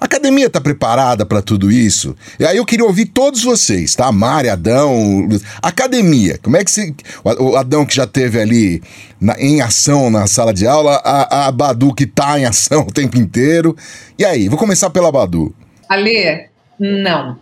A 0.00 0.04
academia 0.04 0.46
está 0.46 0.60
preparada 0.60 1.26
para 1.26 1.42
tudo 1.42 1.72
isso? 1.72 2.14
E 2.38 2.46
aí 2.46 2.56
eu 2.56 2.64
queria 2.64 2.84
ouvir 2.84 3.06
todos 3.06 3.42
vocês, 3.42 3.96
tá? 3.96 4.12
Mari, 4.12 4.48
Adão, 4.48 5.28
academia. 5.60 6.38
Como 6.40 6.56
é 6.56 6.64
que 6.64 6.70
se. 6.70 6.94
O 7.24 7.56
Adão 7.56 7.84
que 7.84 7.96
já 7.96 8.06
teve 8.06 8.40
ali 8.40 8.80
na, 9.20 9.34
em 9.40 9.60
ação 9.60 10.08
na 10.08 10.28
sala 10.28 10.54
de 10.54 10.68
aula, 10.68 11.02
a, 11.04 11.48
a 11.48 11.52
Badu 11.52 11.92
que 11.92 12.04
está 12.04 12.38
em 12.38 12.44
ação 12.44 12.82
o 12.88 12.92
tempo 12.92 13.18
inteiro. 13.18 13.76
E 14.16 14.24
aí, 14.24 14.48
vou 14.48 14.58
começar 14.58 14.88
pela 14.90 15.10
Badu. 15.10 15.52
Alê, 15.88 16.46
não. 16.78 17.38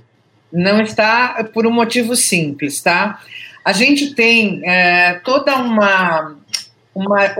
Não 0.50 0.80
está 0.80 1.44
por 1.52 1.66
um 1.66 1.72
motivo 1.72 2.16
simples, 2.16 2.80
tá? 2.80 3.20
A 3.62 3.72
gente 3.72 4.14
tem 4.14 4.62
é, 4.64 5.20
toda 5.24 5.56
uma, 5.56 6.36
uma, 6.94 7.36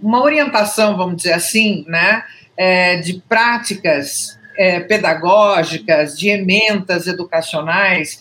uma 0.00 0.22
orientação, 0.22 0.96
vamos 0.96 1.16
dizer 1.16 1.34
assim, 1.34 1.84
né? 1.86 2.22
É, 2.56 2.96
de 2.98 3.20
práticas 3.28 4.38
é, 4.56 4.80
pedagógicas, 4.80 6.18
de 6.18 6.28
ementas 6.28 7.06
educacionais, 7.06 8.20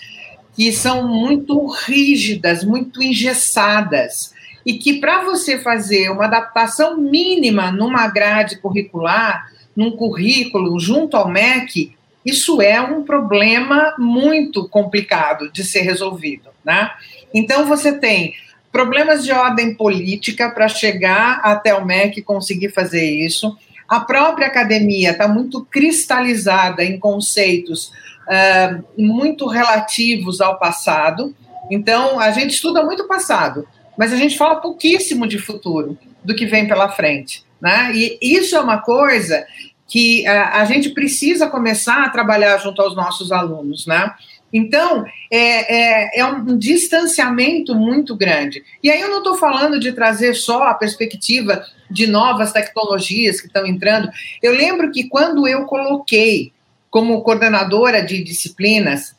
que 0.55 0.71
são 0.71 1.07
muito 1.07 1.65
rígidas, 1.67 2.63
muito 2.63 3.01
engessadas, 3.01 4.33
e 4.65 4.73
que 4.73 4.99
para 4.99 5.23
você 5.23 5.57
fazer 5.59 6.09
uma 6.09 6.25
adaptação 6.25 6.97
mínima 6.97 7.71
numa 7.71 8.07
grade 8.07 8.57
curricular, 8.57 9.51
num 9.75 9.91
currículo 9.91 10.79
junto 10.79 11.17
ao 11.17 11.27
MEC, 11.27 11.95
isso 12.25 12.61
é 12.61 12.79
um 12.79 13.03
problema 13.03 13.95
muito 13.97 14.69
complicado 14.69 15.51
de 15.51 15.63
ser 15.63 15.81
resolvido, 15.81 16.49
né? 16.63 16.91
Então 17.33 17.65
você 17.65 17.91
tem 17.97 18.33
problemas 18.71 19.23
de 19.23 19.31
ordem 19.31 19.75
política 19.75 20.49
para 20.49 20.67
chegar 20.67 21.41
até 21.43 21.75
o 21.75 21.85
MEC 21.85 22.19
e 22.19 22.23
conseguir 22.23 22.69
fazer 22.69 23.03
isso 23.03 23.55
a 23.93 23.99
própria 23.99 24.47
academia 24.47 25.11
está 25.11 25.27
muito 25.27 25.63
cristalizada 25.65 26.83
em 26.83 26.97
conceitos 26.97 27.91
uh, 28.23 28.83
muito 28.97 29.45
relativos 29.45 30.41
ao 30.41 30.57
passado. 30.57 31.35
Então, 31.69 32.19
a 32.19 32.31
gente 32.31 32.55
estuda 32.55 32.83
muito 32.83 33.07
passado, 33.07 33.67
mas 33.95 34.11
a 34.11 34.15
gente 34.15 34.35
fala 34.35 34.55
pouquíssimo 34.55 35.27
de 35.27 35.37
futuro, 35.37 35.95
do 36.23 36.35
que 36.35 36.47
vem 36.47 36.67
pela 36.67 36.89
frente. 36.89 37.45
Né? 37.61 37.91
E 37.93 38.17
isso 38.19 38.55
é 38.55 38.59
uma 38.59 38.79
coisa 38.79 39.45
que 39.87 40.25
uh, 40.27 40.49
a 40.53 40.65
gente 40.65 40.89
precisa 40.89 41.47
começar 41.47 42.03
a 42.03 42.09
trabalhar 42.09 42.57
junto 42.57 42.81
aos 42.81 42.95
nossos 42.95 43.31
alunos. 43.31 43.85
Né? 43.85 44.11
Então, 44.53 45.03
é, 45.31 45.39
é, 45.39 46.19
é, 46.19 46.25
um 46.25 46.55
distanciamento 46.55 47.73
muito 47.73 48.15
grande. 48.15 48.63
E 48.83 48.91
aí 48.91 49.01
eu 49.01 49.09
não 49.09 49.17
estou 49.17 49.35
falando 49.35 49.79
de 49.79 49.91
trazer 49.91 50.35
só 50.35 50.67
a 50.67 50.75
perspectiva 50.75 51.65
de 51.89 52.05
novas 52.05 52.53
tecnologias 52.53 53.41
que 53.41 53.47
estão 53.47 53.65
entrando. 53.65 54.11
Eu 54.43 54.53
lembro 54.53 54.91
que 54.91 55.09
quando 55.09 55.47
eu 55.47 55.65
coloquei 55.65 56.53
como 56.91 57.23
coordenadora 57.23 58.05
de 58.05 58.23
disciplinas 58.23 59.15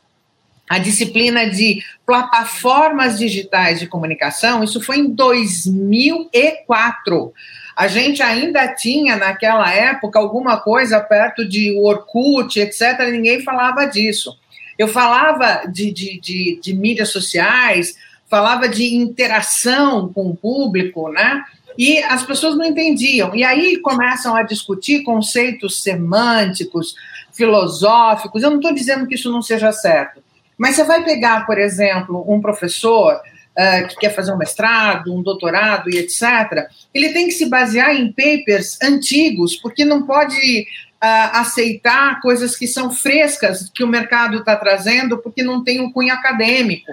a 0.69 0.79
disciplina 0.79 1.49
de 1.49 1.83
plataformas 2.07 3.19
digitais 3.19 3.81
de 3.81 3.87
comunicação, 3.87 4.63
isso 4.65 4.81
foi 4.81 4.97
em 4.99 5.11
2004. 5.11 7.35
A 7.77 7.87
gente 7.87 8.23
ainda 8.23 8.67
tinha, 8.69 9.15
naquela 9.17 9.71
época, 9.71 10.19
alguma 10.19 10.59
coisa 10.59 10.99
perto 11.01 11.47
de 11.47 11.79
Orkut, 11.79 12.59
etc., 12.59 12.99
ninguém 13.11 13.43
falava 13.43 13.85
disso. 13.85 14.39
Eu 14.79 14.89
falava 14.89 15.67
de, 15.67 15.93
de, 15.93 16.21
de, 16.21 16.61
de 16.63 16.75
mídias 16.75 17.11
sociais, 17.11 17.97
falava 18.29 18.69
de 18.69 18.95
interação 18.95 20.13
com 20.13 20.31
o 20.31 20.37
público, 20.37 21.09
né? 21.11 21.45
E 21.77 21.99
as 22.05 22.23
pessoas 22.23 22.57
não 22.57 22.65
entendiam. 22.65 23.35
E 23.35 23.45
aí 23.45 23.79
começam 23.79 24.35
a 24.35 24.43
discutir 24.43 25.03
conceitos 25.03 25.83
semânticos, 25.83 26.95
filosóficos. 27.33 28.43
Eu 28.43 28.51
não 28.51 28.57
estou 28.59 28.73
dizendo 28.73 29.07
que 29.07 29.15
isso 29.15 29.31
não 29.31 29.43
seja 29.43 29.73
certo. 29.73 30.23
Mas 30.57 30.77
você 30.77 30.85
vai 30.85 31.05
pegar, 31.05 31.47
por 31.47 31.59
exemplo, 31.59 32.25
um 32.29 32.41
professor 32.41 33.15
uh, 33.15 33.89
que 33.89 33.97
quer 33.97 34.15
fazer 34.15 34.33
um 34.33 34.39
mestrado, 34.39 35.13
um 35.13 35.23
doutorado 35.23 35.91
e 35.91 35.99
etc., 35.99 36.69
ele 36.93 37.13
tem 37.13 37.27
que 37.27 37.33
se 37.33 37.49
basear 37.49 37.95
em 37.95 38.13
papers 38.13 38.79
antigos, 38.81 39.57
porque 39.57 39.85
não 39.85 40.07
pode 40.07 40.67
aceitar 41.05 42.21
coisas 42.21 42.57
que 42.57 42.67
são 42.67 42.91
frescas 42.91 43.71
que 43.75 43.85
o 43.85 43.89
mercado 43.89 44.39
está 44.39 44.57
trazendo, 44.57 45.19
porque 45.19 45.43
não 45.43 45.63
tem 45.63 45.81
um 45.81 45.93
cunho 45.93 46.13
acadêmico. 46.13 46.91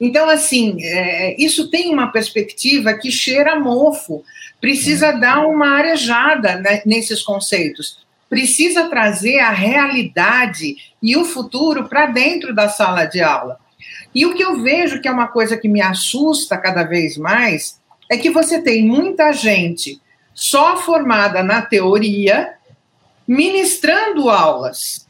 Então, 0.00 0.28
assim, 0.28 0.82
é, 0.82 1.36
isso 1.38 1.70
tem 1.70 1.92
uma 1.92 2.10
perspectiva 2.10 2.94
que 2.94 3.10
cheira 3.10 3.58
mofo, 3.60 4.24
precisa 4.60 5.12
dar 5.12 5.46
uma 5.46 5.76
arejada 5.76 6.56
né, 6.56 6.82
nesses 6.86 7.22
conceitos, 7.22 7.98
precisa 8.28 8.88
trazer 8.88 9.40
a 9.40 9.50
realidade 9.50 10.76
e 11.02 11.16
o 11.16 11.24
futuro 11.24 11.88
para 11.88 12.06
dentro 12.06 12.54
da 12.54 12.68
sala 12.68 13.04
de 13.04 13.20
aula. 13.20 13.58
E 14.14 14.24
o 14.24 14.34
que 14.34 14.42
eu 14.42 14.62
vejo 14.62 15.00
que 15.00 15.08
é 15.08 15.12
uma 15.12 15.28
coisa 15.28 15.56
que 15.56 15.68
me 15.68 15.80
assusta 15.80 16.56
cada 16.56 16.82
vez 16.82 17.16
mais 17.16 17.80
é 18.10 18.16
que 18.16 18.30
você 18.30 18.60
tem 18.60 18.84
muita 18.84 19.32
gente 19.32 20.00
só 20.34 20.76
formada 20.78 21.42
na 21.42 21.62
teoria, 21.62 22.54
ministrando 23.30 24.28
aulas, 24.28 25.06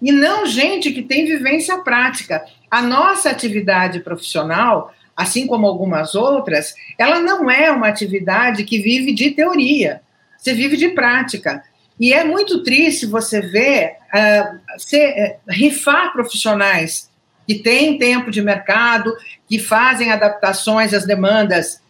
e 0.00 0.12
não 0.12 0.46
gente 0.46 0.92
que 0.92 1.02
tem 1.02 1.24
vivência 1.24 1.76
prática. 1.78 2.44
A 2.70 2.80
nossa 2.80 3.28
atividade 3.28 3.98
profissional, 3.98 4.94
assim 5.16 5.44
como 5.44 5.66
algumas 5.66 6.14
outras, 6.14 6.76
ela 6.96 7.18
não 7.18 7.50
é 7.50 7.72
uma 7.72 7.88
atividade 7.88 8.62
que 8.62 8.78
vive 8.78 9.12
de 9.12 9.32
teoria, 9.32 10.00
você 10.38 10.54
vive 10.54 10.76
de 10.76 10.90
prática. 10.90 11.64
E 11.98 12.12
é 12.12 12.22
muito 12.22 12.62
triste 12.62 13.04
você 13.04 13.40
ver 13.40 13.96
uh, 14.14 14.54
uh, 14.54 15.38
rifar 15.48 16.12
profissionais 16.12 17.10
que 17.48 17.56
têm 17.56 17.98
tempo 17.98 18.30
de 18.30 18.40
mercado, 18.40 19.12
que 19.48 19.58
fazem 19.58 20.12
adaptações 20.12 20.94
às 20.94 21.04
demandas 21.04 21.82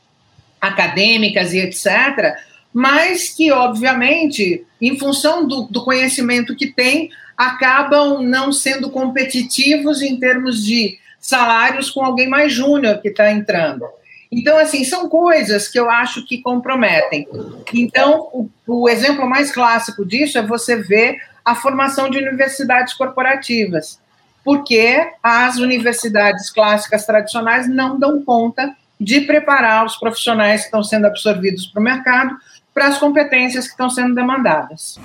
acadêmicas 0.58 1.52
e 1.52 1.58
etc., 1.58 2.34
mas 2.72 3.30
que, 3.30 3.50
obviamente, 3.50 4.64
em 4.80 4.98
função 4.98 5.46
do, 5.46 5.62
do 5.62 5.84
conhecimento 5.84 6.54
que 6.54 6.68
têm, 6.68 7.10
acabam 7.36 8.22
não 8.22 8.52
sendo 8.52 8.90
competitivos 8.90 10.02
em 10.02 10.18
termos 10.18 10.64
de 10.64 10.98
salários 11.20 11.90
com 11.90 12.04
alguém 12.04 12.28
mais 12.28 12.52
júnior 12.52 13.00
que 13.00 13.08
está 13.08 13.30
entrando. 13.30 13.84
Então, 14.30 14.58
assim, 14.58 14.84
são 14.84 15.08
coisas 15.08 15.68
que 15.68 15.78
eu 15.78 15.90
acho 15.90 16.24
que 16.26 16.42
comprometem. 16.42 17.26
Então, 17.72 18.28
o, 18.32 18.50
o, 18.66 18.88
exemplo 18.88 19.28
mais 19.28 19.50
clássico 19.50 20.04
disso 20.04 20.36
é 20.36 20.42
você 20.42 20.76
ver 20.76 21.18
a 21.44 21.54
formação 21.54 22.10
de 22.10 22.18
universidades 22.18 22.92
corporativas, 22.92 23.98
porque 24.44 25.12
as 25.22 25.56
universidades 25.56 26.50
clássicas 26.50 27.06
tradicionais 27.06 27.68
não 27.68 27.98
dão 27.98 28.22
conta 28.22 28.74
de 29.00 29.22
preparar 29.22 29.86
os 29.86 29.96
profissionais 29.96 30.62
que 30.62 30.66
estão 30.66 30.82
sendo 30.82 31.06
absorvidos 31.06 31.66
para 31.66 31.80
o 31.80 31.84
mercado 31.84 32.36
para 32.78 32.86
as 32.86 32.98
competências 32.98 33.64
que 33.64 33.72
estão 33.72 33.90
sendo 33.90 34.14
demandadas. 34.14 35.00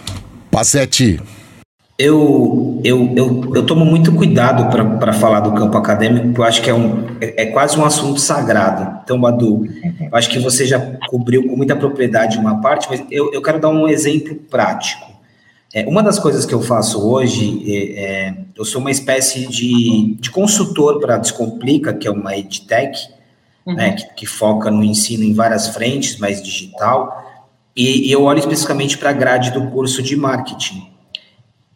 Passetti. 0.51 1.19
Eu, 1.97 2.79
eu, 2.83 3.11
eu, 3.15 3.51
eu 3.55 3.65
tomo 3.65 3.83
muito 3.83 4.13
cuidado 4.13 4.69
para 4.99 5.11
falar 5.11 5.39
do 5.39 5.53
campo 5.53 5.75
acadêmico, 5.75 6.27
porque 6.27 6.41
eu 6.41 6.45
acho 6.45 6.61
que 6.61 6.69
é, 6.69 6.73
um, 6.73 7.05
é, 7.19 7.43
é, 7.43 7.45
quase 7.47 7.79
um 7.79 7.83
assunto 7.83 8.19
sagrado. 8.19 8.99
Então, 9.03 9.19
Badu, 9.19 9.65
eu 9.99 10.15
acho 10.15 10.29
que 10.29 10.37
você 10.37 10.67
já 10.67 10.79
cobriu 11.07 11.47
com 11.47 11.55
muita 11.55 11.75
propriedade 11.75 12.37
uma 12.37 12.61
parte, 12.61 12.87
mas 12.87 13.03
eu, 13.09 13.33
eu 13.33 13.41
quero 13.41 13.59
dar 13.59 13.69
um 13.69 13.87
exemplo 13.87 14.35
prático. 14.35 15.11
É, 15.73 15.83
uma 15.87 16.03
das 16.03 16.19
coisas 16.19 16.45
que 16.45 16.53
eu 16.53 16.61
faço 16.61 17.03
hoje, 17.07 17.63
é, 17.65 18.03
é 18.03 18.35
eu 18.55 18.65
sou 18.65 18.81
uma 18.81 18.91
espécie 18.91 19.47
de, 19.47 20.15
de 20.19 20.29
consultor 20.29 20.99
para 20.99 21.15
a 21.15 21.17
Descomplica, 21.17 21.91
que 21.91 22.07
é 22.07 22.11
uma 22.11 22.37
edtech, 22.37 23.09
uhum. 23.65 23.73
né, 23.73 23.93
que, 23.93 24.13
que, 24.17 24.25
foca 24.27 24.69
no 24.69 24.83
ensino 24.83 25.23
em 25.23 25.33
várias 25.33 25.69
frentes, 25.69 26.17
mais 26.17 26.41
digital, 26.43 27.22
e, 27.75 28.07
e 28.07 28.11
eu 28.11 28.23
olho 28.23 28.39
especificamente 28.39 28.97
para 28.97 29.09
a 29.09 29.13
grade 29.13 29.51
do 29.51 29.69
curso 29.69 30.01
de 30.01 30.15
marketing. 30.15 30.91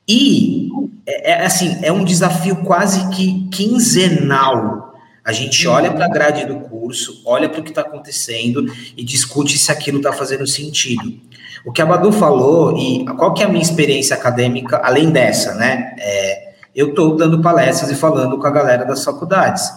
E 0.08 0.70
é, 1.06 1.32
é, 1.32 1.46
assim, 1.46 1.78
é 1.82 1.92
um 1.92 2.04
desafio 2.04 2.58
quase 2.58 3.10
que 3.10 3.48
quinzenal. 3.50 4.94
A 5.24 5.34
gente 5.34 5.68
olha 5.68 5.92
para 5.92 6.06
a 6.06 6.10
grade 6.10 6.46
do 6.46 6.60
curso, 6.62 7.22
olha 7.26 7.50
para 7.50 7.60
o 7.60 7.64
que 7.64 7.70
está 7.70 7.82
acontecendo 7.82 8.66
e 8.96 9.04
discute 9.04 9.58
se 9.58 9.72
aquilo 9.72 9.98
está 9.98 10.14
fazendo 10.14 10.48
sentido. 10.48 11.20
O 11.66 11.72
que 11.72 11.82
a 11.82 11.86
Badu 11.86 12.14
falou, 12.14 12.78
e 12.78 13.04
qual 13.18 13.34
que 13.34 13.44
é 13.44 13.46
a 13.46 13.50
minha 13.50 13.62
experiência 13.62 14.16
acadêmica, 14.16 14.78
além 14.78 15.10
dessa, 15.12 15.54
né? 15.56 15.96
É, 16.00 16.54
eu 16.74 16.90
estou 16.90 17.18
dando 17.18 17.42
palestras 17.42 17.92
e 17.92 17.96
falando 17.96 18.38
com 18.38 18.48
a 18.48 18.52
galera 18.52 18.86
das 18.86 19.04
faculdades. 19.04 19.68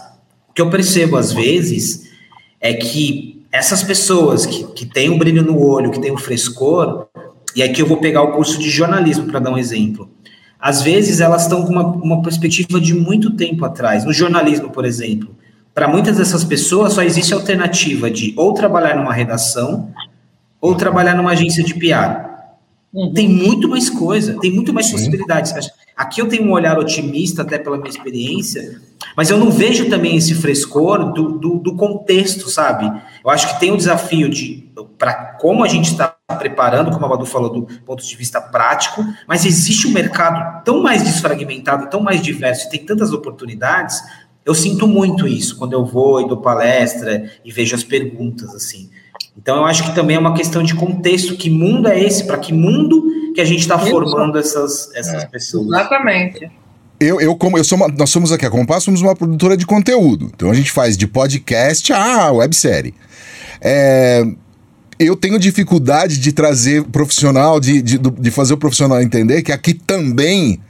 O 0.48 0.52
que 0.52 0.62
eu 0.62 0.70
percebo 0.70 1.16
às 1.16 1.32
vezes 1.32 2.10
é 2.60 2.74
que 2.74 3.29
essas 3.52 3.82
pessoas 3.82 4.46
que, 4.46 4.64
que 4.72 4.86
têm 4.86 5.10
um 5.10 5.18
brilho 5.18 5.42
no 5.42 5.60
olho, 5.60 5.90
que 5.90 6.00
têm 6.00 6.12
um 6.12 6.18
frescor, 6.18 7.06
e 7.54 7.62
aqui 7.62 7.82
eu 7.82 7.86
vou 7.86 7.98
pegar 7.98 8.22
o 8.22 8.32
curso 8.32 8.58
de 8.58 8.70
jornalismo 8.70 9.26
para 9.26 9.40
dar 9.40 9.50
um 9.50 9.58
exemplo 9.58 10.08
às 10.60 10.82
vezes 10.82 11.20
elas 11.20 11.42
estão 11.42 11.64
com 11.64 11.72
uma, 11.72 11.86
uma 11.86 12.22
perspectiva 12.22 12.78
de 12.80 12.94
muito 12.94 13.30
tempo 13.30 13.64
atrás. 13.64 14.04
No 14.04 14.12
jornalismo, 14.12 14.70
por 14.70 14.84
exemplo, 14.84 15.34
para 15.74 15.88
muitas 15.88 16.18
dessas 16.18 16.44
pessoas 16.44 16.92
só 16.92 17.02
existe 17.02 17.32
a 17.32 17.36
alternativa 17.36 18.10
de 18.10 18.34
ou 18.36 18.52
trabalhar 18.52 18.96
numa 18.96 19.12
redação 19.12 19.90
ou 20.60 20.74
trabalhar 20.74 21.14
numa 21.14 21.30
agência 21.30 21.64
de 21.64 21.72
PR. 21.74 22.28
Uhum. 22.92 23.14
Tem 23.14 23.26
muito 23.26 23.68
mais 23.68 23.88
coisa, 23.88 24.38
tem 24.38 24.52
muito 24.52 24.74
mais 24.74 24.86
Sim. 24.86 24.92
possibilidades. 24.92 25.54
Aqui 25.96 26.20
eu 26.20 26.28
tenho 26.28 26.44
um 26.44 26.52
olhar 26.52 26.78
otimista, 26.78 27.40
até 27.40 27.58
pela 27.58 27.78
minha 27.78 27.88
experiência, 27.88 28.82
mas 29.20 29.28
eu 29.28 29.36
não 29.36 29.50
vejo 29.50 29.90
também 29.90 30.16
esse 30.16 30.34
frescor 30.34 31.12
do, 31.12 31.38
do, 31.38 31.58
do 31.58 31.76
contexto, 31.76 32.48
sabe? 32.48 32.90
Eu 33.22 33.28
acho 33.28 33.52
que 33.52 33.60
tem 33.60 33.70
um 33.70 33.76
desafio 33.76 34.30
de 34.30 34.72
para 34.96 35.36
como 35.38 35.62
a 35.62 35.68
gente 35.68 35.90
está 35.90 36.16
preparando, 36.38 36.90
como 36.90 37.04
a 37.04 37.08
Badu 37.10 37.26
falou, 37.26 37.50
do 37.50 37.66
ponto 37.82 38.02
de 38.02 38.16
vista 38.16 38.40
prático, 38.40 39.04
mas 39.28 39.44
existe 39.44 39.86
um 39.86 39.90
mercado 39.90 40.64
tão 40.64 40.82
mais 40.82 41.02
desfragmentado, 41.02 41.90
tão 41.90 42.00
mais 42.00 42.22
diverso, 42.22 42.66
e 42.66 42.70
tem 42.70 42.82
tantas 42.82 43.12
oportunidades. 43.12 44.00
Eu 44.42 44.54
sinto 44.54 44.88
muito 44.88 45.28
isso 45.28 45.58
quando 45.58 45.74
eu 45.74 45.84
vou 45.84 46.22
e 46.22 46.26
dou 46.26 46.38
palestra 46.38 47.30
e 47.44 47.52
vejo 47.52 47.74
as 47.74 47.84
perguntas 47.84 48.54
assim. 48.54 48.88
Então 49.36 49.58
eu 49.58 49.66
acho 49.66 49.84
que 49.84 49.94
também 49.94 50.16
é 50.16 50.18
uma 50.18 50.32
questão 50.32 50.62
de 50.62 50.74
contexto, 50.74 51.36
que 51.36 51.50
mundo 51.50 51.88
é 51.88 52.00
esse, 52.00 52.26
para 52.26 52.38
que 52.38 52.54
mundo 52.54 53.04
que 53.34 53.40
a 53.42 53.44
gente 53.44 53.60
está 53.60 53.78
formando 53.78 54.38
essas, 54.38 54.90
essas 54.94 55.24
é, 55.24 55.26
pessoas. 55.26 55.66
Exatamente. 55.66 56.50
Eu, 57.00 57.18
eu, 57.18 57.34
como 57.34 57.56
eu 57.56 57.64
sou 57.64 57.76
uma, 57.76 57.88
nós 57.88 58.10
somos 58.10 58.30
aqui 58.30 58.44
a 58.44 58.50
Compass, 58.50 58.84
somos 58.84 59.00
uma 59.00 59.16
produtora 59.16 59.56
de 59.56 59.64
conteúdo. 59.64 60.30
Então 60.34 60.50
a 60.50 60.54
gente 60.54 60.70
faz 60.70 60.96
de 60.98 61.06
podcast 61.06 61.90
a 61.92 62.30
websérie. 62.30 62.94
É, 63.60 64.22
eu 64.98 65.16
tenho 65.16 65.38
dificuldade 65.38 66.18
de 66.18 66.30
trazer 66.30 66.84
profissional, 66.84 67.58
de, 67.58 67.80
de, 67.80 67.98
de 67.98 68.30
fazer 68.30 68.52
o 68.52 68.58
profissional 68.58 69.00
entender 69.00 69.42
que 69.42 69.50
aqui 69.50 69.72
também 69.72 70.60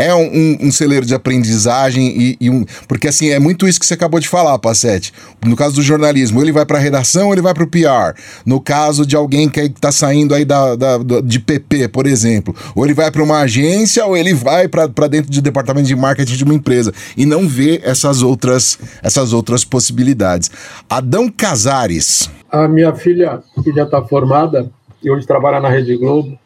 é 0.00 0.14
um, 0.14 0.22
um, 0.22 0.58
um, 0.62 0.72
celeiro 0.72 1.06
de 1.06 1.14
aprendizagem 1.14 2.06
e, 2.06 2.36
e, 2.40 2.50
um. 2.50 2.64
Porque 2.86 3.08
assim, 3.08 3.28
é 3.28 3.38
muito 3.38 3.66
isso 3.66 3.80
que 3.80 3.86
você 3.86 3.94
acabou 3.94 4.20
de 4.20 4.28
falar, 4.28 4.58
Passete. 4.58 5.12
No 5.44 5.56
caso 5.56 5.74
do 5.74 5.82
jornalismo, 5.82 6.40
ele 6.40 6.52
vai 6.52 6.64
para 6.66 6.78
a 6.78 6.80
redação 6.80 7.30
ele 7.32 7.42
vai 7.42 7.54
para 7.54 7.64
o 7.64 7.66
PR. 7.66 8.18
No 8.44 8.60
caso 8.60 9.04
de 9.04 9.16
alguém 9.16 9.48
que 9.48 9.60
está 9.60 9.90
saindo 9.92 10.34
aí 10.34 10.44
da, 10.44 10.76
da, 10.76 10.98
de 11.24 11.38
PP, 11.38 11.88
por 11.88 12.06
exemplo, 12.06 12.54
ou 12.74 12.84
ele 12.84 12.94
vai 12.94 13.10
para 13.10 13.22
uma 13.22 13.40
agência 13.40 14.04
ou 14.04 14.16
ele 14.16 14.34
vai 14.34 14.68
para 14.68 14.86
dentro 15.08 15.30
do 15.30 15.42
departamento 15.42 15.86
de 15.86 15.96
marketing 15.96 16.36
de 16.36 16.44
uma 16.44 16.54
empresa 16.54 16.92
e 17.16 17.26
não 17.26 17.48
vê 17.48 17.80
essas 17.84 18.22
outras, 18.22 18.78
essas 19.02 19.32
outras 19.32 19.64
possibilidades. 19.64 20.50
Adão 20.88 21.28
Casares. 21.28 22.30
A 22.50 22.66
minha 22.66 22.94
filha, 22.94 23.40
que 23.62 23.72
já 23.72 23.84
está 23.84 24.02
formada 24.02 24.70
e 25.02 25.10
hoje 25.10 25.26
trabalha 25.26 25.60
na 25.60 25.68
Rede 25.68 25.96
Globo, 25.96 26.38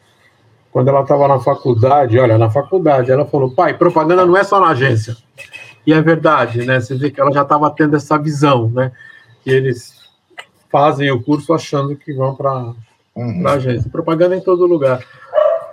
quando 0.75 0.89
ela 0.89 1.03
estava 1.03 1.25
na 1.25 1.39
faculdade, 1.39 2.19
olha, 2.19 2.37
na 2.37 2.49
faculdade, 2.49 3.09
ela 3.09 3.25
falou, 3.25 3.49
pai, 3.49 3.77
propaganda 3.77 4.25
não 4.25 4.35
é 4.35 4.43
só 4.43 4.59
na 4.59 4.71
agência. 4.71 5.15
E 5.87 5.93
é 5.93 6.01
verdade, 6.01 6.65
né? 6.65 6.81
Você 6.81 6.95
vê 6.95 7.09
que 7.09 7.21
ela 7.21 7.31
já 7.31 7.43
estava 7.43 7.71
tendo 7.71 7.95
essa 7.95 8.17
visão, 8.17 8.69
né? 8.69 8.91
Que 9.41 9.51
eles 9.51 9.95
fazem 10.69 11.09
o 11.11 11.23
curso 11.23 11.53
achando 11.53 11.95
que 11.95 12.11
vão 12.11 12.35
para 12.35 12.73
uhum. 13.15 13.47
a 13.47 13.51
agência. 13.53 13.89
Propaganda 13.89 14.35
em 14.35 14.41
todo 14.41 14.65
lugar. 14.65 15.01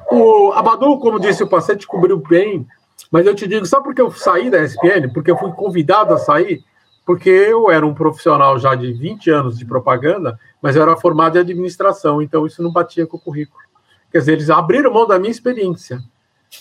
O 0.09 0.53
Abadu, 0.53 0.97
como 1.01 1.19
disse 1.19 1.43
o 1.43 1.49
paciente, 1.49 1.85
cobriu 1.85 2.19
bem, 2.19 2.65
mas 3.11 3.27
eu 3.27 3.35
te 3.35 3.49
digo, 3.49 3.67
só 3.67 3.81
porque 3.81 4.01
eu 4.01 4.13
saí 4.13 4.51
da 4.51 4.63
ESPN, 4.63 5.13
porque 5.13 5.33
eu 5.33 5.37
fui 5.37 5.51
convidado 5.51 6.15
a 6.15 6.19
sair, 6.19 6.63
porque 7.05 7.29
eu 7.29 7.73
era 7.73 7.85
um 7.85 7.93
profissional 7.93 8.57
já 8.57 8.77
de 8.77 8.93
20 8.93 9.31
anos 9.31 9.59
de 9.59 9.65
propaganda, 9.65 10.39
mas 10.63 10.77
eu 10.77 10.83
era 10.83 10.97
formado 10.97 11.39
em 11.39 11.41
administração, 11.41 12.23
então 12.23 12.47
isso 12.47 12.63
não 12.63 12.71
batia 12.71 13.05
com 13.05 13.17
o 13.17 13.21
currículo. 13.21 13.72
Quer 14.13 14.19
dizer, 14.19 14.33
eles 14.33 14.51
abriram 14.51 14.93
mão 14.93 15.07
da 15.07 15.19
minha 15.19 15.31
experiência. 15.31 15.99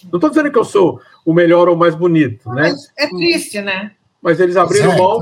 Não 0.05 0.17
estou 0.17 0.29
dizendo 0.29 0.49
que 0.49 0.57
eu 0.57 0.63
sou 0.63 1.01
o 1.25 1.33
melhor 1.33 1.67
ou 1.67 1.75
o 1.75 1.77
mais 1.77 1.93
bonito, 1.93 2.49
né? 2.49 2.69
Mas 2.69 2.91
é 2.97 3.07
triste, 3.07 3.61
né? 3.61 3.91
Mas 4.21 4.39
eles 4.39 4.55
abriram 4.55 4.97
mão 4.97 5.19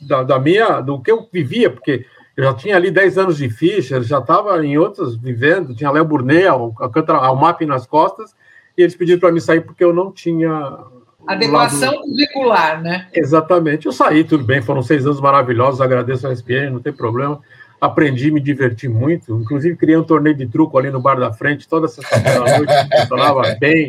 da, 0.00 0.24
da, 0.24 0.38
minha, 0.40 0.80
do 0.80 1.00
que 1.00 1.10
eu 1.10 1.28
vivia, 1.32 1.70
porque 1.70 2.04
eu 2.36 2.44
já 2.44 2.54
tinha 2.54 2.76
ali 2.76 2.90
10 2.90 3.18
anos 3.18 3.36
de 3.36 3.48
Fischer, 3.48 4.02
já 4.02 4.18
estava 4.18 4.64
em 4.64 4.76
outras 4.76 5.14
vivendo, 5.14 5.74
tinha 5.74 5.90
Léo 5.90 6.04
Burnet, 6.04 6.48
o 6.48 7.36
MAP 7.36 7.62
nas 7.62 7.86
costas, 7.86 8.34
e 8.76 8.82
eles 8.82 8.96
pediram 8.96 9.20
para 9.20 9.30
mim 9.30 9.40
sair 9.40 9.60
porque 9.60 9.84
eu 9.84 9.92
não 9.92 10.10
tinha. 10.10 10.78
Adequação 11.26 11.92
lado... 11.92 12.02
curricular, 12.02 12.82
né? 12.82 13.06
Exatamente. 13.12 13.86
Eu 13.86 13.92
saí, 13.92 14.24
tudo 14.24 14.42
bem, 14.42 14.62
foram 14.62 14.82
seis 14.82 15.06
anos 15.06 15.20
maravilhosos, 15.20 15.80
agradeço 15.80 16.26
a 16.26 16.32
SPN, 16.32 16.70
não 16.70 16.80
tem 16.80 16.92
problema 16.92 17.40
aprendi, 17.80 18.30
me 18.30 18.40
diverti 18.40 18.88
muito. 18.88 19.34
Inclusive, 19.40 19.76
criei 19.76 19.96
um 19.96 20.04
torneio 20.04 20.36
de 20.36 20.46
truco 20.46 20.76
ali 20.78 20.90
no 20.90 21.00
bar 21.00 21.18
da 21.18 21.32
frente, 21.32 21.68
toda 21.68 21.88
sexta-feira 21.88 22.40
noite, 22.40 22.72
funcionava 23.00 23.42
bem, 23.60 23.88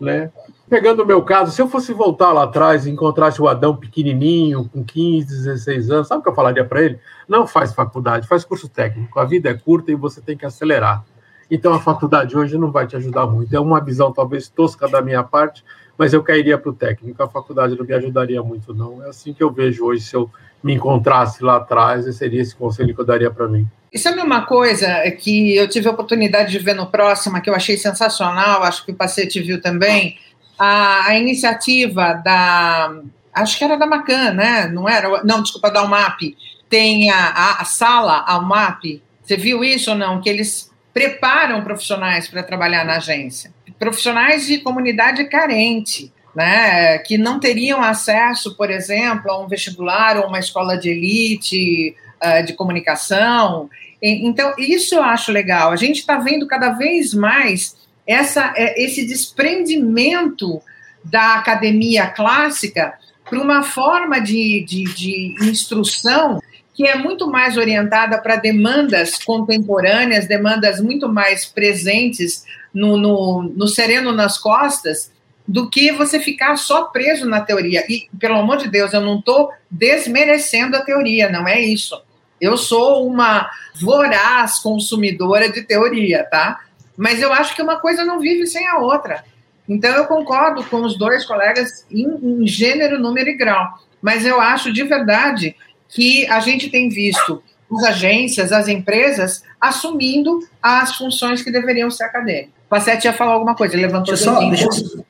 né? 0.00 0.30
Pegando 0.68 1.02
o 1.02 1.06
meu 1.06 1.22
caso, 1.22 1.50
se 1.50 1.60
eu 1.60 1.68
fosse 1.68 1.92
voltar 1.92 2.32
lá 2.32 2.44
atrás 2.44 2.86
e 2.86 2.90
encontrasse 2.90 3.42
o 3.42 3.48
Adão 3.48 3.76
pequenininho, 3.76 4.68
com 4.72 4.84
15, 4.84 5.26
16 5.26 5.90
anos, 5.90 6.08
sabe 6.08 6.20
o 6.20 6.22
que 6.22 6.28
eu 6.28 6.34
falaria 6.34 6.64
para 6.64 6.82
ele? 6.82 6.98
Não 7.28 7.46
faz 7.46 7.72
faculdade, 7.72 8.28
faz 8.28 8.44
curso 8.44 8.68
técnico. 8.68 9.18
A 9.18 9.24
vida 9.24 9.50
é 9.50 9.54
curta 9.54 9.90
e 9.90 9.96
você 9.96 10.20
tem 10.20 10.36
que 10.36 10.46
acelerar. 10.46 11.04
Então, 11.50 11.74
a 11.74 11.80
faculdade 11.80 12.36
hoje 12.36 12.56
não 12.56 12.70
vai 12.70 12.86
te 12.86 12.94
ajudar 12.94 13.26
muito. 13.26 13.54
É 13.54 13.58
uma 13.58 13.80
visão 13.80 14.12
talvez 14.12 14.48
tosca 14.48 14.86
da 14.86 15.02
minha 15.02 15.24
parte, 15.24 15.64
mas 15.98 16.12
eu 16.12 16.22
cairia 16.22 16.56
para 16.56 16.70
o 16.70 16.72
técnico. 16.72 17.20
A 17.20 17.28
faculdade 17.28 17.76
não 17.76 17.84
me 17.84 17.92
ajudaria 17.92 18.40
muito, 18.40 18.72
não. 18.72 19.02
É 19.02 19.08
assim 19.08 19.34
que 19.34 19.42
eu 19.42 19.50
vejo 19.50 19.84
hoje. 19.84 20.04
Se 20.04 20.14
eu 20.14 20.30
me 20.62 20.74
encontrasse 20.74 21.42
lá 21.42 21.56
atrás, 21.56 22.14
seria 22.16 22.42
esse 22.42 22.54
conselho 22.54 22.94
que 22.94 23.00
eu 23.00 23.06
daria 23.06 23.30
para 23.30 23.48
mim. 23.48 23.66
E 23.92 23.98
sabe 23.98 24.20
uma 24.20 24.42
coisa 24.46 25.10
que 25.12 25.56
eu 25.56 25.68
tive 25.68 25.88
a 25.88 25.92
oportunidade 25.92 26.52
de 26.52 26.58
ver 26.58 26.74
no 26.74 26.86
Próxima, 26.86 27.40
que 27.40 27.50
eu 27.50 27.54
achei 27.54 27.76
sensacional, 27.76 28.62
acho 28.62 28.84
que 28.84 28.92
o 28.92 28.94
Pacete 28.94 29.40
viu 29.40 29.60
também, 29.60 30.16
a, 30.58 31.08
a 31.08 31.18
iniciativa 31.18 32.12
da, 32.14 33.00
acho 33.32 33.58
que 33.58 33.64
era 33.64 33.76
da 33.76 33.86
Macan, 33.86 34.32
né? 34.32 34.68
Não 34.68 34.88
era? 34.88 35.24
Não, 35.24 35.42
desculpa, 35.42 35.70
da 35.70 35.82
UMAP. 35.82 36.36
Tem 36.68 37.10
a, 37.10 37.16
a, 37.16 37.62
a 37.62 37.64
sala, 37.64 38.24
a 38.26 38.38
UMAP. 38.38 39.02
Você 39.22 39.36
viu 39.36 39.64
isso 39.64 39.90
ou 39.90 39.96
não? 39.96 40.20
Que 40.20 40.28
eles 40.28 40.70
preparam 40.92 41.62
profissionais 41.62 42.28
para 42.28 42.42
trabalhar 42.42 42.84
na 42.84 42.96
agência. 42.96 43.52
Profissionais 43.78 44.46
de 44.46 44.58
comunidade 44.58 45.24
carente, 45.24 46.12
né? 46.34 46.98
Que 46.98 47.18
não 47.18 47.40
teriam 47.40 47.82
acesso, 47.82 48.56
por 48.56 48.70
exemplo, 48.70 49.30
a 49.30 49.38
um 49.38 49.48
vestibular 49.48 50.16
ou 50.16 50.26
uma 50.26 50.38
escola 50.38 50.76
de 50.76 50.90
elite 50.90 51.94
uh, 52.22 52.44
de 52.44 52.52
comunicação. 52.52 53.68
Então, 54.02 54.54
isso 54.56 54.94
eu 54.94 55.02
acho 55.02 55.30
legal. 55.30 55.72
A 55.72 55.76
gente 55.76 55.98
está 55.98 56.18
vendo 56.18 56.46
cada 56.46 56.70
vez 56.70 57.12
mais 57.12 57.76
essa, 58.06 58.52
é, 58.56 58.82
esse 58.82 59.06
desprendimento 59.06 60.62
da 61.04 61.34
academia 61.34 62.06
clássica 62.06 62.94
para 63.24 63.40
uma 63.40 63.62
forma 63.62 64.20
de, 64.20 64.64
de, 64.66 64.84
de 64.94 65.34
instrução 65.42 66.40
que 66.74 66.86
é 66.86 66.96
muito 66.96 67.30
mais 67.30 67.56
orientada 67.56 68.18
para 68.20 68.36
demandas 68.36 69.22
contemporâneas, 69.22 70.26
demandas 70.26 70.80
muito 70.80 71.08
mais 71.08 71.44
presentes 71.44 72.44
no, 72.72 72.96
no, 72.96 73.42
no, 73.54 73.68
sereno 73.68 74.12
nas 74.12 74.38
costas, 74.38 75.12
do 75.46 75.68
que 75.68 75.92
você 75.92 76.20
ficar 76.20 76.56
só 76.56 76.84
preso 76.84 77.28
na 77.28 77.40
teoria. 77.40 77.84
E, 77.88 78.08
pelo 78.18 78.36
amor 78.36 78.56
de 78.56 78.68
Deus, 78.68 78.92
eu 78.92 79.00
não 79.00 79.18
estou 79.18 79.50
desmerecendo 79.70 80.76
a 80.76 80.82
teoria, 80.82 81.28
não 81.30 81.46
é 81.46 81.60
isso. 81.60 82.00
Eu 82.40 82.56
sou 82.56 83.06
uma 83.06 83.50
voraz 83.80 84.58
consumidora 84.60 85.50
de 85.50 85.62
teoria, 85.62 86.24
tá? 86.30 86.60
Mas 86.96 87.20
eu 87.20 87.32
acho 87.32 87.54
que 87.54 87.62
uma 87.62 87.78
coisa 87.78 88.04
não 88.04 88.20
vive 88.20 88.46
sem 88.46 88.66
a 88.66 88.78
outra. 88.78 89.24
Então, 89.68 89.90
eu 89.90 90.06
concordo 90.06 90.64
com 90.64 90.82
os 90.82 90.96
dois 90.96 91.24
colegas 91.24 91.84
em, 91.90 92.42
em 92.42 92.46
gênero, 92.46 92.98
número 92.98 93.28
e 93.28 93.36
grau. 93.36 93.78
Mas 94.00 94.24
eu 94.24 94.40
acho 94.40 94.72
de 94.72 94.82
verdade 94.84 95.54
que 95.88 96.26
a 96.28 96.40
gente 96.40 96.70
tem 96.70 96.88
visto 96.88 97.42
as 97.72 97.84
agências, 97.84 98.52
as 98.52 98.68
empresas, 98.68 99.42
assumindo 99.60 100.40
as 100.62 100.96
funções 100.96 101.42
que 101.42 101.50
deveriam 101.50 101.90
ser 101.90 102.04
acadêmicas. 102.04 102.52
O 102.66 102.68
Passete 102.68 103.06
ia 103.06 103.12
falar 103.12 103.32
alguma 103.32 103.54
coisa, 103.54 103.74
ele 103.74 103.82
levantou 103.82 104.14
deixa 104.14 104.24
só, 104.24 104.38
deixa, 104.40 104.64
eu, 104.64 105.04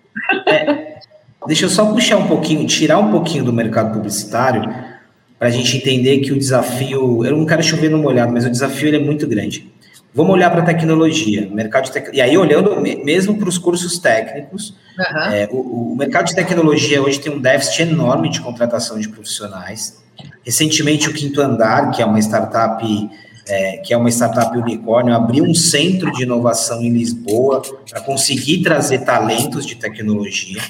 é, 0.47 0.99
deixa 1.47 1.65
eu 1.65 1.69
só 1.69 1.87
puxar 1.93 2.17
um 2.19 2.27
pouquinho, 2.27 2.67
tirar 2.67 2.99
um 2.99 3.11
pouquinho 3.11 3.45
do 3.45 3.53
mercado 3.53 3.93
publicitário, 3.93 4.63
para 5.39 5.49
a 5.49 5.51
gente 5.51 5.77
entender 5.77 6.19
que 6.19 6.33
o 6.33 6.39
desafio, 6.39 7.25
eu 7.25 7.37
não 7.37 7.47
quero 7.47 7.63
chover 7.63 7.91
no 7.91 7.99
molhado, 7.99 8.33
mas 8.33 8.45
o 8.45 8.51
desafio 8.51 8.89
ele 8.89 8.99
é 8.99 9.01
muito 9.01 9.27
grande. 9.27 9.73
Vamos 10.13 10.35
olhar 10.35 10.51
para 10.51 10.61
a 10.63 10.65
tecnologia, 10.65 11.49
mercado 11.51 11.85
de 11.85 11.93
tec... 11.93 12.11
e 12.13 12.21
aí 12.21 12.37
olhando 12.37 12.81
mesmo 12.81 13.39
para 13.39 13.49
os 13.49 13.57
cursos 13.57 13.99
técnicos, 13.99 14.75
uhum. 14.99 15.33
é, 15.33 15.49
o, 15.51 15.93
o, 15.93 15.97
mercado 15.97 16.27
de 16.27 16.35
tecnologia 16.35 17.01
hoje 17.01 17.21
tem 17.21 17.33
um 17.33 17.41
déficit 17.41 17.83
enorme 17.83 18.29
de 18.29 18.41
contratação 18.41 18.99
de 18.99 19.09
profissionais. 19.09 20.03
Recentemente 20.45 21.09
o 21.09 21.15
Quinto 21.15 21.41
Andar, 21.41 21.93
que 21.93 22.03
é 22.03 22.05
uma 22.05 22.19
startup 22.19 22.85
é, 23.51 23.79
que 23.79 23.93
é 23.93 23.97
uma 23.97 24.09
startup 24.09 24.57
unicórnio, 24.57 25.15
abriu 25.15 25.45
um 25.45 25.55
centro 25.55 26.11
de 26.13 26.23
inovação 26.23 26.81
em 26.81 26.91
Lisboa 26.91 27.63
para 27.89 28.01
conseguir 28.01 28.63
trazer 28.63 29.01
talentos 29.01 29.67
de 29.67 29.75
tecnologia. 29.75 30.63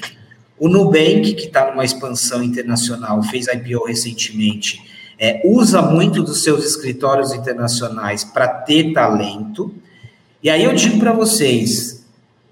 O 0.59 0.67
Nubank, 0.67 1.33
que 1.33 1.45
está 1.45 1.71
numa 1.71 1.85
expansão 1.85 2.43
internacional, 2.43 3.21
fez 3.23 3.47
IPO 3.47 3.85
recentemente 3.85 4.91
é, 5.21 5.39
usa 5.45 5.83
muito 5.83 6.23
dos 6.23 6.43
seus 6.43 6.65
escritórios 6.65 7.31
internacionais 7.31 8.23
para 8.23 8.47
ter 8.47 8.91
talento. 8.91 9.71
E 10.41 10.49
aí 10.49 10.63
eu 10.63 10.73
digo 10.73 10.97
para 10.97 11.13
vocês, 11.13 12.03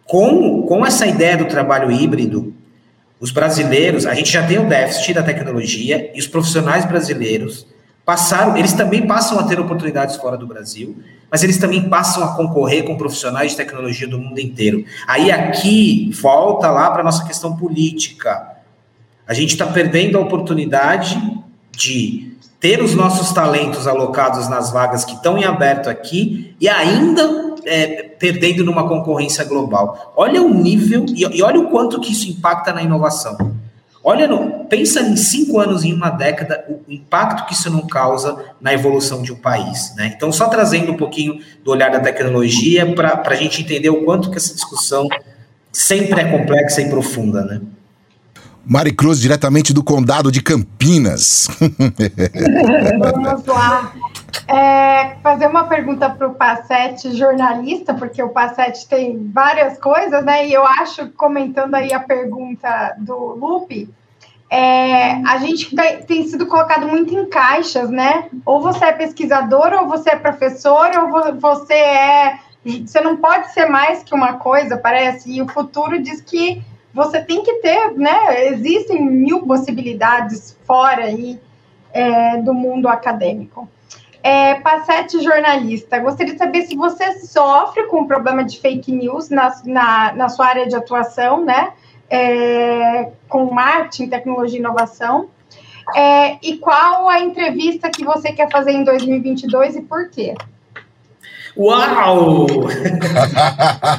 com, 0.05 0.61
com 0.61 0.85
essa 0.85 1.07
ideia 1.07 1.35
do 1.35 1.45
trabalho 1.45 1.91
híbrido, 1.91 2.53
os 3.19 3.31
brasileiros, 3.31 4.05
a 4.05 4.13
gente 4.13 4.31
já 4.31 4.45
tem 4.45 4.59
o 4.59 4.69
déficit 4.69 5.15
da 5.15 5.23
tecnologia 5.23 6.11
e 6.13 6.19
os 6.19 6.27
profissionais 6.27 6.85
brasileiros 6.85 7.65
passaram, 8.09 8.57
eles 8.57 8.73
também 8.73 9.05
passam 9.05 9.37
a 9.37 9.43
ter 9.43 9.59
oportunidades 9.59 10.15
fora 10.15 10.35
do 10.35 10.47
Brasil, 10.47 10.97
mas 11.29 11.43
eles 11.43 11.59
também 11.59 11.87
passam 11.87 12.23
a 12.23 12.29
concorrer 12.35 12.83
com 12.83 12.97
profissionais 12.97 13.51
de 13.51 13.57
tecnologia 13.57 14.07
do 14.07 14.17
mundo 14.17 14.39
inteiro. 14.39 14.83
Aí 15.05 15.29
aqui 15.29 16.09
volta 16.19 16.71
lá 16.71 16.89
para 16.89 17.03
nossa 17.03 17.23
questão 17.23 17.55
política. 17.55 18.57
A 19.27 19.33
gente 19.35 19.51
está 19.51 19.67
perdendo 19.67 20.17
a 20.17 20.21
oportunidade 20.21 21.21
de 21.71 22.31
ter 22.59 22.81
os 22.81 22.95
nossos 22.95 23.31
talentos 23.31 23.85
alocados 23.85 24.49
nas 24.49 24.71
vagas 24.71 25.05
que 25.05 25.13
estão 25.13 25.37
em 25.37 25.43
aberto 25.43 25.87
aqui 25.87 26.55
e 26.59 26.67
ainda 26.67 27.57
é, 27.63 28.01
perdendo 28.17 28.65
numa 28.65 28.89
concorrência 28.89 29.45
global. 29.45 30.13
Olha 30.17 30.41
o 30.41 30.51
nível 30.51 31.05
e, 31.09 31.21
e, 31.37 31.43
olha 31.43 31.59
o 31.59 31.69
quanto 31.69 32.01
que 32.01 32.11
isso 32.11 32.27
impacta 32.27 32.73
na 32.73 32.81
inovação. 32.81 33.58
Olha, 34.03 34.27
no, 34.27 34.65
pensa 34.65 35.01
em 35.01 35.15
cinco 35.17 35.59
anos, 35.59 35.83
em 35.83 35.93
uma 35.93 36.09
década, 36.09 36.63
o 36.69 36.91
impacto 36.91 37.45
que 37.45 37.53
isso 37.53 37.69
não 37.69 37.85
causa 37.85 38.45
na 38.61 38.73
evolução 38.73 39.21
de 39.21 39.31
um 39.33 39.35
país. 39.35 39.93
Né? 39.95 40.13
Então, 40.15 40.31
só 40.31 40.47
trazendo 40.47 40.93
um 40.93 40.97
pouquinho 40.97 41.39
do 41.63 41.71
olhar 41.71 41.91
da 41.91 41.99
tecnologia 41.99 42.85
para 42.93 43.21
a 43.25 43.35
gente 43.35 43.61
entender 43.61 43.89
o 43.89 44.05
quanto 44.05 44.31
que 44.31 44.37
essa 44.37 44.53
discussão 44.53 45.07
sempre 45.71 46.21
é 46.21 46.31
complexa 46.31 46.81
e 46.81 46.89
profunda. 46.89 47.43
Né? 47.43 47.61
Mari 48.65 48.93
Cruz, 48.93 49.19
diretamente 49.19 49.73
do 49.73 49.83
Condado 49.83 50.31
de 50.31 50.41
Campinas. 50.41 51.47
Vamos 52.99 53.45
lá. 53.45 53.93
É, 54.51 55.15
fazer 55.21 55.45
uma 55.45 55.65
pergunta 55.65 56.09
para 56.09 56.27
o 56.27 56.33
Passete, 56.33 57.15
jornalista, 57.15 57.93
porque 57.93 58.21
o 58.23 58.29
Passete 58.29 58.87
tem 58.87 59.29
várias 59.31 59.77
coisas, 59.77 60.25
né? 60.25 60.47
E 60.47 60.53
eu 60.53 60.65
acho, 60.65 61.11
comentando 61.11 61.75
aí 61.75 61.93
a 61.93 61.99
pergunta 61.99 62.95
do 62.97 63.15
Lupe, 63.35 63.87
é, 64.49 65.21
a 65.27 65.37
gente 65.37 65.75
tem 66.07 66.27
sido 66.27 66.47
colocado 66.47 66.87
muito 66.87 67.13
em 67.13 67.29
caixas, 67.29 67.91
né? 67.91 68.27
Ou 68.43 68.59
você 68.59 68.85
é 68.85 68.91
pesquisador, 68.91 69.71
ou 69.73 69.87
você 69.87 70.09
é 70.09 70.15
professor, 70.15 70.89
ou 70.97 71.35
você 71.39 71.75
é. 71.75 72.39
Você 72.65 72.99
não 73.01 73.17
pode 73.17 73.51
ser 73.53 73.67
mais 73.67 74.01
que 74.01 74.15
uma 74.15 74.33
coisa, 74.33 74.75
parece. 74.77 75.31
E 75.31 75.43
o 75.43 75.47
futuro 75.47 76.01
diz 76.01 76.21
que 76.21 76.63
você 76.91 77.21
tem 77.21 77.43
que 77.43 77.53
ter, 77.61 77.91
né? 77.95 78.47
Existem 78.47 78.99
mil 78.99 79.43
possibilidades 79.43 80.57
fora 80.65 81.03
aí 81.03 81.39
é, 81.93 82.37
do 82.37 82.51
mundo 82.51 82.87
acadêmico. 82.87 83.69
É, 84.21 84.55
Passete 84.55 85.21
jornalista, 85.21 85.97
gostaria 85.99 86.33
de 86.33 86.39
saber 86.39 86.63
se 86.63 86.75
você 86.75 87.19
sofre 87.19 87.83
com 87.83 88.01
o 88.01 88.07
problema 88.07 88.43
de 88.43 88.59
fake 88.59 88.91
news 88.91 89.29
na, 89.29 89.53
na, 89.65 90.13
na 90.13 90.29
sua 90.29 90.47
área 90.47 90.67
de 90.67 90.75
atuação, 90.75 91.45
né? 91.45 91.71
É, 92.09 93.11
com 93.29 93.45
marketing, 93.53 94.09
tecnologia 94.09 94.57
e 94.57 94.61
inovação. 94.61 95.29
É, 95.95 96.37
e 96.43 96.57
qual 96.57 97.07
a 97.07 97.19
entrevista 97.19 97.89
que 97.89 98.03
você 98.03 98.31
quer 98.31 98.51
fazer 98.51 98.71
em 98.71 98.83
2022 98.83 99.77
e 99.77 99.81
por 99.81 100.09
quê? 100.09 100.35
Uau! 101.57 102.45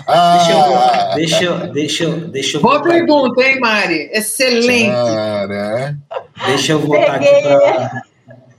deixa, 0.07 0.53
eu, 0.53 1.13
deixa, 1.15 1.57
deixa, 1.69 2.05
eu, 2.05 2.29
deixa 2.29 2.57
eu. 2.59 2.63
Boa 2.63 2.83
pergunta, 2.83 3.43
hein, 3.43 3.59
Mari? 3.61 4.11
Excelente. 4.13 4.91
Cara. 4.91 5.97
Deixa 6.47 6.73
eu 6.73 6.79
voltar 6.79 7.17
aqui 7.17 7.43
para. 7.43 8.10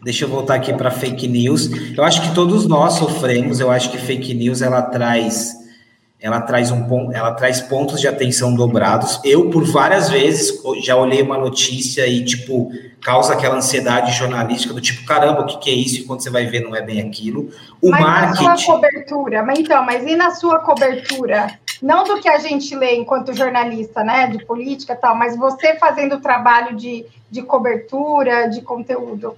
Deixa 0.03 0.25
eu 0.25 0.29
voltar 0.29 0.55
aqui 0.55 0.73
para 0.73 0.89
fake 0.89 1.27
news. 1.27 1.69
Eu 1.95 2.03
acho 2.03 2.21
que 2.21 2.33
todos 2.33 2.65
nós 2.65 2.93
sofremos. 2.93 3.59
Eu 3.59 3.69
acho 3.69 3.91
que 3.91 3.97
fake 3.97 4.33
news 4.33 4.61
ela 4.61 4.81
traz 4.81 5.61
ela 6.19 6.39
traz 6.39 6.69
um 6.69 7.11
ela 7.11 7.33
traz 7.33 7.61
pontos 7.61 7.99
de 7.99 8.07
atenção 8.07 8.53
dobrados. 8.53 9.19
Eu 9.23 9.49
por 9.49 9.63
várias 9.63 10.09
vezes 10.09 10.61
já 10.83 10.95
olhei 10.95 11.21
uma 11.21 11.37
notícia 11.37 12.07
e 12.07 12.23
tipo 12.23 12.71
causa 13.01 13.33
aquela 13.33 13.55
ansiedade 13.55 14.11
jornalística 14.11 14.73
do 14.73 14.79
tipo 14.79 15.03
caramba 15.03 15.41
o 15.41 15.45
que, 15.47 15.57
que 15.57 15.69
é 15.71 15.73
isso 15.73 16.01
e 16.01 16.03
quando 16.03 16.21
você 16.21 16.29
vai 16.29 16.45
ver 16.45 16.61
não 16.61 16.75
é 16.75 16.81
bem 16.81 17.01
aquilo. 17.01 17.49
O 17.81 17.89
mas 17.89 18.01
marketing. 18.01 18.43
Na 18.43 18.57
sua 18.57 18.75
cobertura, 18.75 19.43
mas 19.43 19.59
então, 19.59 19.83
mas 19.83 20.05
e 20.05 20.15
na 20.15 20.31
sua 20.31 20.59
cobertura? 20.59 21.59
Não 21.81 22.03
do 22.03 22.19
que 22.21 22.29
a 22.29 22.37
gente 22.37 22.75
lê 22.75 22.95
enquanto 22.95 23.33
jornalista, 23.33 24.03
né, 24.03 24.27
de 24.27 24.45
política 24.45 24.93
e 24.93 24.95
tal, 24.95 25.15
mas 25.15 25.35
você 25.35 25.75
fazendo 25.77 26.17
o 26.17 26.21
trabalho 26.21 26.75
de, 26.75 27.03
de 27.31 27.41
cobertura, 27.41 28.47
de 28.47 28.61
conteúdo. 28.61 29.35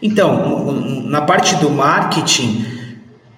Então, 0.00 0.72
na 1.04 1.22
parte 1.22 1.56
do 1.56 1.70
marketing, 1.70 2.64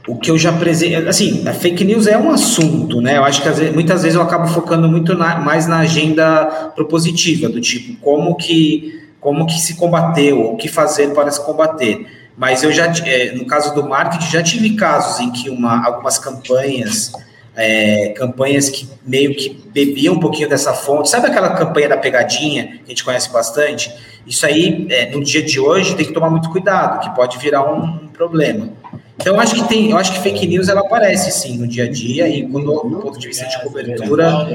o 0.07 0.17
que 0.17 0.31
eu 0.31 0.39
já 0.39 0.51
apresentei, 0.51 1.09
assim, 1.09 1.47
a 1.49 1.53
fake 1.53 1.85
news 1.85 2.07
é 2.07 2.17
um 2.19 2.31
assunto, 2.31 3.01
né? 3.01 3.17
Eu 3.17 3.25
acho 3.25 3.43
que 3.43 3.71
muitas 3.71 4.03
vezes 4.03 4.17
eu 4.17 4.23
acabo 4.23 4.47
focando 4.49 4.89
muito 4.89 5.15
na, 5.17 5.41
mais 5.41 5.67
na 5.67 5.79
agenda 5.79 6.73
propositiva, 6.75 7.49
do 7.49 7.61
tipo, 7.61 7.99
como 8.01 8.35
que, 8.37 9.03
como 9.21 9.47
que 9.47 9.59
se 9.61 9.75
combateu, 9.75 10.53
o 10.53 10.57
que 10.57 10.69
fazer 10.69 11.15
para 11.15 11.31
se 11.31 11.45
combater. 11.45 12.07
Mas 12.37 12.63
eu 12.63 12.73
já, 12.73 12.93
é, 13.07 13.33
no 13.33 13.47
caso 13.47 13.75
do 13.75 13.89
marketing, 13.89 14.31
já 14.31 14.43
tive 14.43 14.75
casos 14.75 15.21
em 15.21 15.31
que 15.31 15.49
uma, 15.49 15.87
algumas 15.87 16.19
campanhas 16.19 17.13
é, 17.57 18.09
campanhas 18.17 18.69
que 18.69 18.89
meio 19.07 19.35
que 19.35 19.51
bebiam 19.73 20.15
um 20.15 20.21
pouquinho 20.21 20.49
dessa 20.49 20.73
fonte. 20.73 21.09
Sabe 21.09 21.29
aquela 21.29 21.51
campanha 21.51 21.91
da 21.91 21.97
pegadinha, 21.97 22.67
que 22.67 22.83
a 22.87 22.89
gente 22.89 23.05
conhece 23.05 23.33
bastante? 23.33 23.95
Isso 24.27 24.45
aí, 24.47 24.87
é, 24.91 25.11
no 25.11 25.23
dia 25.23 25.43
de 25.43 25.61
hoje, 25.61 25.95
tem 25.95 26.07
que 26.07 26.13
tomar 26.13 26.31
muito 26.31 26.51
cuidado, 26.51 27.01
que 27.01 27.15
pode 27.15 27.39
virar 27.39 27.71
um, 27.71 28.05
um 28.05 28.09
problema. 28.09 28.71
Então, 29.17 29.35
eu 29.35 29.41
acho 29.41 29.55
que 29.55 29.69
tem, 29.69 29.91
eu 29.91 29.97
acho 29.97 30.13
que 30.13 30.21
fake 30.21 30.47
news 30.47 30.69
ela 30.69 30.81
aparece 30.81 31.31
sim 31.31 31.59
no 31.59 31.69
dia 31.69 31.85
a 31.85 31.91
dia 31.91 32.29
e 32.29 32.49
quando, 32.49 32.67
do 32.67 32.99
ponto 32.99 33.19
de 33.19 33.29
vista 33.29 33.47
de 33.47 33.63
cobertura 33.63 34.49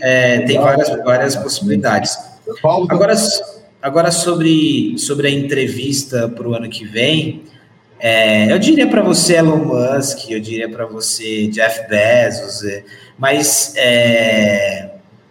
é, 0.00 0.40
tem 0.40 0.58
várias, 0.58 0.88
várias 1.04 1.36
possibilidades. 1.36 2.16
Agora, 2.88 3.14
agora 3.82 4.10
sobre, 4.12 4.96
sobre 4.98 5.26
a 5.26 5.30
entrevista 5.30 6.28
para 6.28 6.48
o 6.48 6.54
ano 6.54 6.68
que 6.68 6.84
vem, 6.84 7.42
é, 7.98 8.52
eu 8.52 8.58
diria 8.58 8.86
para 8.88 9.02
você 9.02 9.36
Elon 9.36 9.64
Musk, 9.64 10.30
eu 10.30 10.40
diria 10.40 10.68
para 10.68 10.86
você 10.86 11.46
Jeff 11.48 11.88
Bezos, 11.88 12.62
é, 12.64 12.84
mas 13.18 13.72
é, 13.76 14.90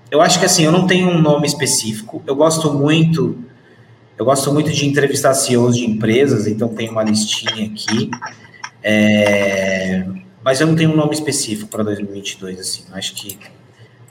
eu 0.09 0.21
acho 0.21 0.39
que 0.39 0.45
assim, 0.45 0.63
eu 0.63 0.71
não 0.71 0.87
tenho 0.87 1.09
um 1.09 1.21
nome 1.21 1.47
específico. 1.47 2.23
Eu 2.25 2.35
gosto 2.35 2.73
muito, 2.73 3.37
eu 4.17 4.25
gosto 4.25 4.51
muito 4.53 4.71
de 4.71 4.87
entrevistar 4.87 5.33
CEOs 5.33 5.75
de 5.77 5.85
empresas, 5.85 6.47
então 6.47 6.69
tem 6.69 6.89
uma 6.89 7.03
listinha 7.03 7.65
aqui. 7.65 8.09
É, 8.81 10.05
mas 10.43 10.59
eu 10.59 10.67
não 10.67 10.75
tenho 10.75 10.91
um 10.91 10.95
nome 10.95 11.13
específico 11.13 11.69
para 11.69 11.83
2022, 11.83 12.59
assim. 12.59 12.83
Eu 12.89 12.95
acho 12.95 13.15
que 13.15 13.37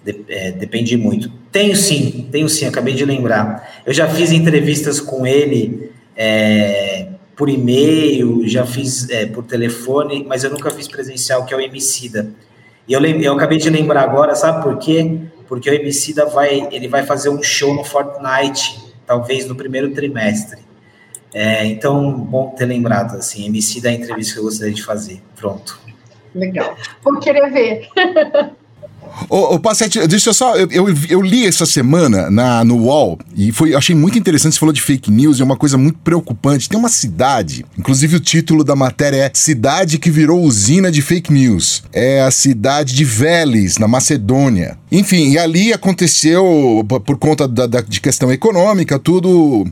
de, 0.05 0.25
é, 0.29 0.51
depende 0.53 0.97
muito. 0.97 1.31
Tenho 1.51 1.77
sim, 1.77 2.29
tenho 2.33 2.49
sim. 2.49 2.67
Acabei 2.67 2.95
de 2.95 3.05
lembrar. 3.05 3.83
Eu 3.87 3.93
já 3.93 4.09
fiz 4.09 4.33
entrevistas 4.33 4.99
com 4.99 5.27
ele. 5.27 5.93
É, 6.17 7.02
por 7.37 7.49
e-mail, 7.49 8.47
já 8.47 8.67
fiz 8.67 9.09
é, 9.11 9.27
por 9.27 9.45
telefone, 9.45 10.25
mas 10.29 10.45
eu 10.45 10.51
nunca 10.51 10.71
fiz 10.71 10.87
presencial, 10.87 11.45
que 11.45 11.55
é 11.55 11.57
o 11.57 11.61
Emicida. 11.61 12.31
E 12.87 12.93
eu, 12.93 13.01
eu 13.01 13.35
acabei 13.35 13.59
de 13.59 13.71
lembrar 13.71 14.03
agora, 14.03 14.35
sabe 14.35 14.63
por 14.63 14.79
quê? 14.79 15.19
Porque 15.49 15.71
o 15.71 15.75
Emicida 15.75 16.27
vai, 16.27 16.69
ele 16.71 16.89
vai 16.89 17.05
fazer 17.05 17.29
um 17.29 17.43
show 17.43 17.75
no 17.75 17.85
Fortnite, 17.85 18.81
talvez 19.07 19.47
no 19.47 19.55
primeiro 19.55 19.93
trimestre. 19.93 20.61
É, 21.35 21.65
então, 21.65 22.13
bom 22.13 22.51
ter 22.51 22.67
lembrado, 22.67 23.17
assim, 23.17 23.47
Emicida 23.47 23.89
é 23.89 23.93
a 23.93 23.95
entrevista 23.95 24.35
que 24.35 24.41
eu 24.41 24.45
gostaria 24.45 24.75
de 24.75 24.83
fazer. 24.83 25.23
Pronto. 25.37 25.81
Legal. 26.35 26.77
Vou 27.03 27.19
querer 27.19 27.51
ver. 27.51 27.89
Ô, 29.29 29.55
ô 29.55 29.59
Passete, 29.59 30.07
deixa 30.07 30.31
eu 30.31 30.35
só. 30.35 30.57
Eu, 30.57 30.69
eu, 30.71 30.95
eu, 31.09 31.23
li 31.23 31.47
essa 31.47 31.67
semana 31.67 32.31
na, 32.31 32.65
no 32.65 32.77
UOL 32.77 33.19
e 33.37 33.53
foi, 33.53 33.75
achei 33.75 33.95
muito 33.95 34.19
interessante. 34.19 34.55
Você 34.55 34.61
falou 34.61 34.73
de 34.73 34.81
fake 34.81 35.11
news, 35.11 35.41
é 35.41 35.45
uma 35.45 35.57
coisa 35.57 35.77
muito 35.77 35.99
preocupante. 35.99 36.69
Tem 36.69 36.79
uma 36.79 36.89
cidade, 36.89 37.65
inclusive 37.79 38.17
o 38.17 38.21
título 38.21 38.65
da 38.65 38.75
matéria 38.75 39.17
é 39.17 39.31
Cidade 39.35 39.99
que 39.99 40.11
virou 40.11 40.43
usina 40.43 40.91
de 40.91 41.03
fake 41.03 41.33
news. 41.33 41.83
É 41.93 42.23
a 42.23 42.31
cidade 42.31 42.95
de 42.95 43.05
Veles, 43.05 43.79
na 43.79 43.89
Macedônia. 43.89 44.79
Enfim, 44.91 45.31
e 45.31 45.39
ali 45.39 45.73
aconteceu, 45.73 46.85
por 47.05 47.17
conta 47.19 47.47
da, 47.49 47.67
da, 47.67 47.81
de 47.81 48.01
questão 48.01 48.33
econômica, 48.33 48.99
tudo. 48.99 49.67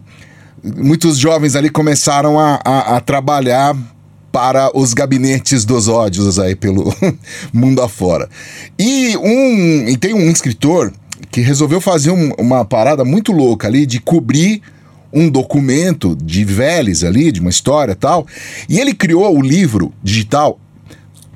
Muitos 0.62 1.16
jovens 1.16 1.56
ali 1.56 1.70
começaram 1.70 2.38
a, 2.38 2.60
a, 2.62 2.96
a 2.96 3.00
trabalhar 3.00 3.74
para 4.32 4.70
os 4.76 4.94
gabinetes 4.94 5.64
dos 5.64 5.88
ódios 5.88 6.38
aí 6.38 6.54
pelo 6.54 6.94
mundo 7.52 7.82
afora. 7.82 8.28
E 8.78 9.16
um 9.16 9.88
e 9.88 9.96
tem 9.96 10.14
um 10.14 10.30
escritor 10.30 10.92
que 11.30 11.40
resolveu 11.40 11.80
fazer 11.80 12.10
um, 12.10 12.32
uma 12.38 12.64
parada 12.64 13.04
muito 13.04 13.32
louca 13.32 13.68
ali 13.68 13.86
de 13.86 14.00
cobrir 14.00 14.62
um 15.12 15.28
documento 15.28 16.16
de 16.16 16.44
Vélez 16.44 17.02
ali, 17.02 17.32
de 17.32 17.40
uma 17.40 17.50
história 17.50 17.94
tal, 17.94 18.26
e 18.68 18.78
ele 18.78 18.94
criou 18.94 19.36
o 19.36 19.42
livro 19.42 19.92
digital 20.02 20.58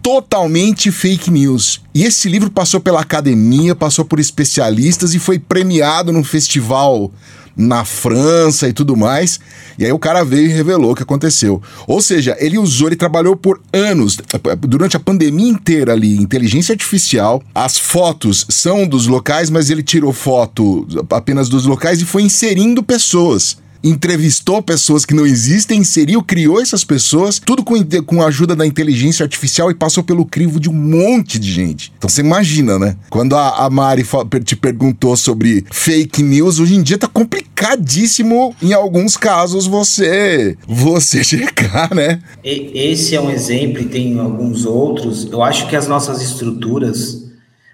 totalmente 0.01 0.93
fake 0.93 1.31
news. 1.31 1.81
E 1.95 2.05
esse 2.05 2.29
livro 2.29 2.51
passou 2.51 2.79
pela 2.79 3.01
academia, 3.01 3.75
passou 3.75 4.05
por 4.05 4.21
especialistas 4.21 5.15
e 5.15 5.19
foi 5.19 5.39
premiado 5.39 6.13
num 6.13 6.23
festival 6.23 7.11
na 7.57 7.85
França 7.85 8.69
e 8.69 8.73
tudo 8.73 8.97
mais. 8.97 9.39
E 9.79 9.85
aí 9.85 9.93
o 9.93 9.99
cara 9.99 10.25
veio 10.25 10.47
e 10.47 10.53
revelou 10.53 10.93
o 10.93 10.95
que 10.95 11.03
aconteceu. 11.03 11.63
Ou 11.87 12.01
seja, 12.01 12.37
ele 12.39 12.59
usou, 12.59 12.89
ele 12.89 12.97
trabalhou 12.97 13.37
por 13.37 13.61
anos, 13.73 14.17
durante 14.61 14.97
a 14.97 15.01
pandemia 15.01 15.49
inteira 15.49 15.93
ali, 15.93 16.17
inteligência 16.17 16.73
artificial. 16.73 17.43
As 17.55 17.79
fotos 17.79 18.47
são 18.49 18.87
dos 18.87 19.07
locais, 19.07 19.51
mas 19.51 19.71
ele 19.71 19.83
tirou 19.83 20.13
foto 20.13 20.87
apenas 21.11 21.49
dos 21.49 21.67
locais 21.67 22.01
e 22.01 22.05
foi 22.05 22.23
inserindo 22.23 22.83
pessoas 22.83 23.64
entrevistou 23.85 24.63
pessoas 24.63 25.05
que 25.05 25.15
não 25.15 25.27
existem, 25.27 25.81
inseriu, 25.81 26.23
criou 26.23 26.61
essas 26.61 26.83
pessoas, 26.83 27.39
tudo 27.39 27.63
com, 27.63 27.75
com 28.07 28.23
a 28.23 28.27
ajuda 28.27 28.57
da 28.57 28.67
inteligência 28.67 29.23
artificial 29.23 29.71
e 29.71 29.75
passou 29.75 30.03
pelo 30.03 30.25
crivo 30.25 30.59
de 30.59 30.71
um 30.71 30.73
monte 30.73 31.39
de 31.39 31.53
gente. 31.53 31.93
Então 31.99 32.09
você 32.09 32.23
imagina, 32.23 32.79
né? 32.79 32.97
Quando 33.11 33.37
a, 33.37 33.67
a 33.67 33.71
Mari 33.71 34.05
te 34.43 34.57
perguntou 34.57 35.15
sobre 35.17 35.65
fake 35.71 36.23
news, 36.23 36.59
hoje 36.59 36.75
em 36.75 36.83
dia 36.83 36.97
tá 36.97 37.07
complicadíssimo 37.07 38.57
em 38.63 38.73
alguns 38.73 39.17
casos 39.17 39.67
você 39.67 40.57
você 40.67 41.23
checar, 41.25 41.95
né? 41.95 42.23
Esse 42.43 43.15
é 43.15 43.21
um 43.21 43.31
exemplo 43.31 43.83
e 43.83 43.85
tem 43.85 44.19
alguns 44.19 44.65
outros. 44.65 45.29
Eu 45.31 45.43
acho 45.43 45.69
que 45.69 45.77
as 45.77 45.87
nossas 45.87 46.23
estruturas, 46.23 47.25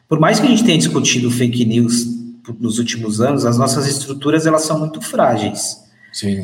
por 0.08 0.18
mais 0.18 0.40
que 0.40 0.46
a 0.46 0.50
gente 0.50 0.64
tenha 0.64 0.78
discutido 0.78 1.30
fake 1.30 1.64
news 1.64 2.06
nos 2.58 2.78
últimos 2.78 3.20
anos, 3.20 3.46
as 3.46 3.56
nossas 3.56 3.86
estruturas 3.86 4.44
elas 4.44 4.62
são 4.62 4.78
muito 4.78 5.00
frágeis. 5.00 5.89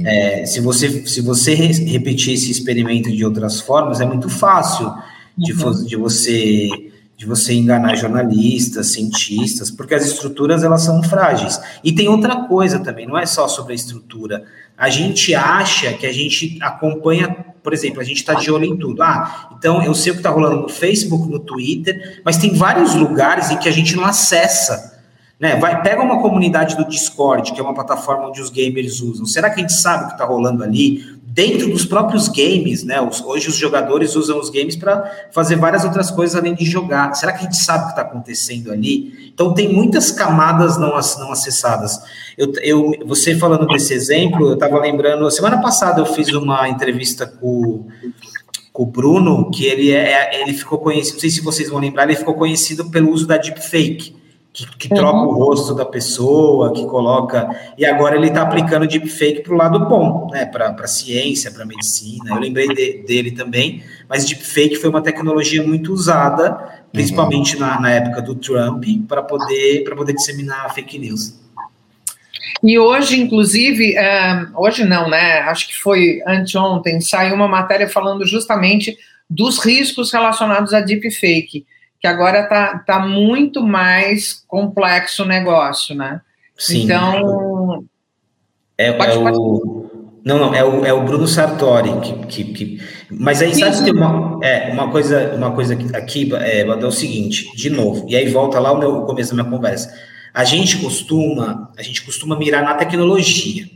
É, 0.06 0.46
se, 0.46 0.60
você, 0.60 1.06
se 1.06 1.20
você 1.20 1.54
repetir 1.54 2.34
esse 2.34 2.50
experimento 2.50 3.10
de 3.10 3.24
outras 3.24 3.60
formas, 3.60 4.00
é 4.00 4.06
muito 4.06 4.28
fácil 4.28 4.92
de, 5.36 5.52
uhum. 5.52 5.84
de, 5.84 5.96
você 5.96 6.70
de 7.16 7.26
você 7.26 7.54
enganar 7.54 7.96
jornalistas, 7.96 8.92
cientistas, 8.92 9.70
porque 9.70 9.94
as 9.94 10.04
estruturas 10.04 10.62
elas 10.62 10.82
são 10.82 11.02
frágeis. 11.02 11.58
E 11.82 11.92
tem 11.92 12.08
outra 12.08 12.44
coisa 12.44 12.78
também, 12.78 13.06
não 13.06 13.18
é 13.18 13.26
só 13.26 13.48
sobre 13.48 13.72
a 13.72 13.76
estrutura. 13.76 14.44
A 14.76 14.90
gente 14.90 15.34
acha 15.34 15.92
que 15.94 16.06
a 16.06 16.12
gente 16.12 16.58
acompanha, 16.60 17.34
por 17.62 17.72
exemplo, 17.72 18.00
a 18.00 18.04
gente 18.04 18.18
está 18.18 18.34
de 18.34 18.50
olho 18.50 18.66
em 18.66 18.76
tudo. 18.76 19.02
Ah, 19.02 19.48
então 19.56 19.82
eu 19.82 19.94
sei 19.94 20.12
o 20.12 20.14
que 20.14 20.20
está 20.20 20.30
rolando 20.30 20.62
no 20.62 20.68
Facebook, 20.68 21.28
no 21.28 21.40
Twitter, 21.40 22.20
mas 22.24 22.36
tem 22.36 22.52
vários 22.52 22.94
lugares 22.94 23.50
em 23.50 23.56
que 23.56 23.68
a 23.68 23.72
gente 23.72 23.96
não 23.96 24.04
acessa. 24.04 24.95
Né? 25.38 25.56
Vai, 25.56 25.82
pega 25.82 26.02
uma 26.02 26.22
comunidade 26.22 26.76
do 26.76 26.88
Discord, 26.88 27.52
que 27.52 27.60
é 27.60 27.62
uma 27.62 27.74
plataforma 27.74 28.28
onde 28.28 28.40
os 28.40 28.48
gamers 28.48 29.00
usam. 29.00 29.26
Será 29.26 29.50
que 29.50 29.56
a 29.56 29.58
gente 29.60 29.74
sabe 29.74 30.04
o 30.04 30.06
que 30.08 30.12
está 30.14 30.24
rolando 30.24 30.64
ali? 30.64 31.04
Dentro 31.22 31.68
dos 31.68 31.84
próprios 31.84 32.28
games, 32.28 32.82
né? 32.82 32.98
Os, 33.02 33.20
hoje 33.20 33.48
os 33.48 33.56
jogadores 33.56 34.16
usam 34.16 34.40
os 34.40 34.48
games 34.48 34.74
para 34.74 35.04
fazer 35.30 35.56
várias 35.56 35.84
outras 35.84 36.10
coisas 36.10 36.34
além 36.34 36.54
de 36.54 36.64
jogar. 36.64 37.12
Será 37.12 37.32
que 37.32 37.40
a 37.40 37.42
gente 37.42 37.58
sabe 37.58 37.82
o 37.82 37.86
que 37.88 37.92
está 37.92 38.00
acontecendo 38.00 38.72
ali? 38.72 39.30
Então 39.34 39.52
tem 39.52 39.70
muitas 39.70 40.10
camadas 40.10 40.78
não, 40.78 40.92
não 40.92 41.32
acessadas. 41.32 42.00
Eu, 42.38 42.50
eu, 42.62 42.92
você 43.04 43.36
falando 43.36 43.66
desse 43.66 43.92
exemplo, 43.92 44.48
eu 44.48 44.54
estava 44.54 44.78
lembrando, 44.78 45.30
semana 45.30 45.60
passada 45.60 46.00
eu 46.00 46.06
fiz 46.06 46.32
uma 46.32 46.66
entrevista 46.70 47.26
com 47.26 47.84
o 48.72 48.86
Bruno, 48.86 49.50
que 49.50 49.66
ele, 49.66 49.90
é, 49.90 50.40
ele 50.40 50.54
ficou 50.54 50.78
conhecido, 50.78 51.14
não 51.14 51.20
sei 51.20 51.30
se 51.30 51.42
vocês 51.42 51.68
vão 51.68 51.78
lembrar, 51.78 52.04
ele 52.04 52.16
ficou 52.16 52.32
conhecido 52.32 52.90
pelo 52.90 53.10
uso 53.10 53.26
da 53.26 53.36
deepfake 53.36 54.16
que, 54.56 54.66
que 54.78 54.88
troca 54.88 55.18
uhum. 55.18 55.26
o 55.26 55.32
rosto 55.34 55.74
da 55.74 55.84
pessoa, 55.84 56.72
que 56.72 56.86
coloca. 56.86 57.46
E 57.76 57.84
agora 57.84 58.16
ele 58.16 58.28
está 58.28 58.40
aplicando 58.40 58.86
deepfake 58.86 59.42
para 59.42 59.52
o 59.52 59.56
lado 59.56 59.78
bom, 59.80 60.28
né? 60.32 60.46
Para 60.46 60.70
a 60.70 60.86
ciência, 60.86 61.50
para 61.50 61.64
a 61.64 61.66
medicina. 61.66 62.30
Eu 62.30 62.38
lembrei 62.38 62.66
de, 62.68 63.04
dele 63.06 63.32
também, 63.32 63.84
mas 64.08 64.24
deepfake 64.24 64.76
foi 64.76 64.88
uma 64.88 65.02
tecnologia 65.02 65.62
muito 65.62 65.92
usada, 65.92 66.56
principalmente 66.90 67.56
uhum. 67.56 67.60
na, 67.60 67.80
na 67.82 67.90
época 67.90 68.22
do 68.22 68.34
Trump, 68.34 68.82
para 69.06 69.22
poder, 69.22 69.84
poder 69.94 70.14
disseminar 70.14 70.72
fake 70.72 70.98
news. 70.98 71.38
E 72.62 72.78
hoje, 72.78 73.20
inclusive, 73.20 73.94
é, 73.94 74.46
hoje 74.54 74.86
não, 74.86 75.10
né? 75.10 75.40
Acho 75.40 75.68
que 75.68 75.78
foi 75.78 76.22
anteontem, 76.26 76.98
saiu 77.02 77.34
uma 77.34 77.46
matéria 77.46 77.90
falando 77.90 78.26
justamente 78.26 78.96
dos 79.28 79.62
riscos 79.62 80.10
relacionados 80.10 80.72
a 80.72 80.80
deepfake 80.80 81.66
que 82.00 82.06
agora 82.06 82.40
está 82.40 82.78
tá 82.78 82.98
muito 82.98 83.62
mais 83.62 84.44
complexo 84.46 85.22
o 85.22 85.26
negócio, 85.26 85.94
né? 85.94 86.20
Sim. 86.56 86.84
Então. 86.84 87.84
É, 88.76 88.92
pode, 88.92 89.12
é 89.12 89.22
pode... 89.22 89.38
o. 89.38 89.86
Não, 90.24 90.38
não, 90.38 90.54
é 90.54 90.64
o, 90.64 90.84
é 90.84 90.92
o 90.92 91.04
Bruno 91.04 91.26
Sartori 91.26 92.00
que, 92.00 92.26
que, 92.26 92.44
que... 92.52 92.82
mas 93.08 93.40
aí 93.40 93.54
sim, 93.54 93.60
sabe 93.60 93.84
tem 93.84 93.92
uma, 93.92 94.44
é, 94.44 94.72
uma 94.72 94.90
coisa, 94.90 95.32
uma 95.36 95.52
coisa 95.52 95.78
aqui 95.94 96.34
é, 96.34 96.62
é 96.62 96.74
o 96.74 96.90
seguinte, 96.90 97.54
de 97.54 97.70
novo, 97.70 98.04
e 98.08 98.16
aí 98.16 98.28
volta 98.28 98.58
lá 98.58 98.72
o 98.72 98.78
meu 98.78 99.02
o 99.02 99.06
começo 99.06 99.36
da 99.36 99.40
minha 99.40 99.56
conversa. 99.56 99.94
A 100.34 100.42
gente 100.42 100.78
costuma, 100.78 101.72
a 101.78 101.82
gente 101.82 102.04
costuma 102.04 102.36
mirar 102.36 102.64
na 102.64 102.74
tecnologia. 102.74 103.70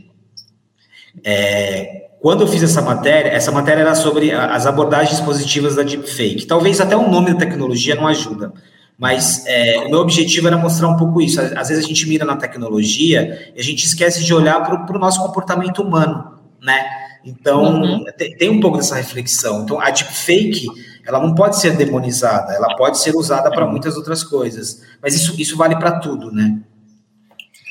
É, 1.23 2.09
quando 2.21 2.41
eu 2.41 2.47
fiz 2.47 2.61
essa 2.61 2.83
matéria, 2.83 3.29
essa 3.29 3.51
matéria 3.51 3.81
era 3.81 3.95
sobre 3.95 4.31
as 4.31 4.67
abordagens 4.67 5.19
positivas 5.19 5.75
da 5.75 5.81
deepfake. 5.81 6.45
Talvez 6.45 6.79
até 6.79 6.95
o 6.95 7.09
nome 7.09 7.33
da 7.33 7.39
tecnologia 7.39 7.95
não 7.95 8.07
ajuda, 8.07 8.53
mas 8.95 9.43
é, 9.47 9.79
o 9.79 9.89
meu 9.89 9.99
objetivo 9.99 10.45
era 10.45 10.55
mostrar 10.55 10.87
um 10.87 10.97
pouco 10.97 11.19
isso. 11.19 11.41
Às 11.41 11.69
vezes 11.69 11.83
a 11.83 11.87
gente 11.87 12.07
mira 12.07 12.23
na 12.23 12.37
tecnologia 12.37 13.51
e 13.55 13.59
a 13.59 13.63
gente 13.63 13.87
esquece 13.87 14.23
de 14.23 14.31
olhar 14.35 14.63
para 14.63 14.95
o 14.95 14.99
nosso 14.99 15.19
comportamento 15.19 15.81
humano, 15.81 16.39
né? 16.61 16.85
Então, 17.25 17.81
uhum. 17.81 18.05
tem, 18.15 18.37
tem, 18.37 18.49
um 18.49 18.59
pouco 18.59 18.77
dessa 18.77 18.95
reflexão. 18.95 19.63
Então, 19.63 19.79
a 19.79 19.89
deepfake, 19.89 20.67
ela 21.03 21.19
não 21.19 21.33
pode 21.33 21.59
ser 21.59 21.75
demonizada, 21.75 22.53
ela 22.53 22.75
pode 22.75 22.99
ser 22.99 23.15
usada 23.15 23.49
para 23.49 23.65
muitas 23.65 23.95
outras 23.97 24.23
coisas. 24.23 24.83
Mas 25.01 25.15
isso, 25.15 25.33
isso 25.41 25.57
vale 25.57 25.75
para 25.75 25.99
tudo, 25.99 26.31
né? 26.31 26.59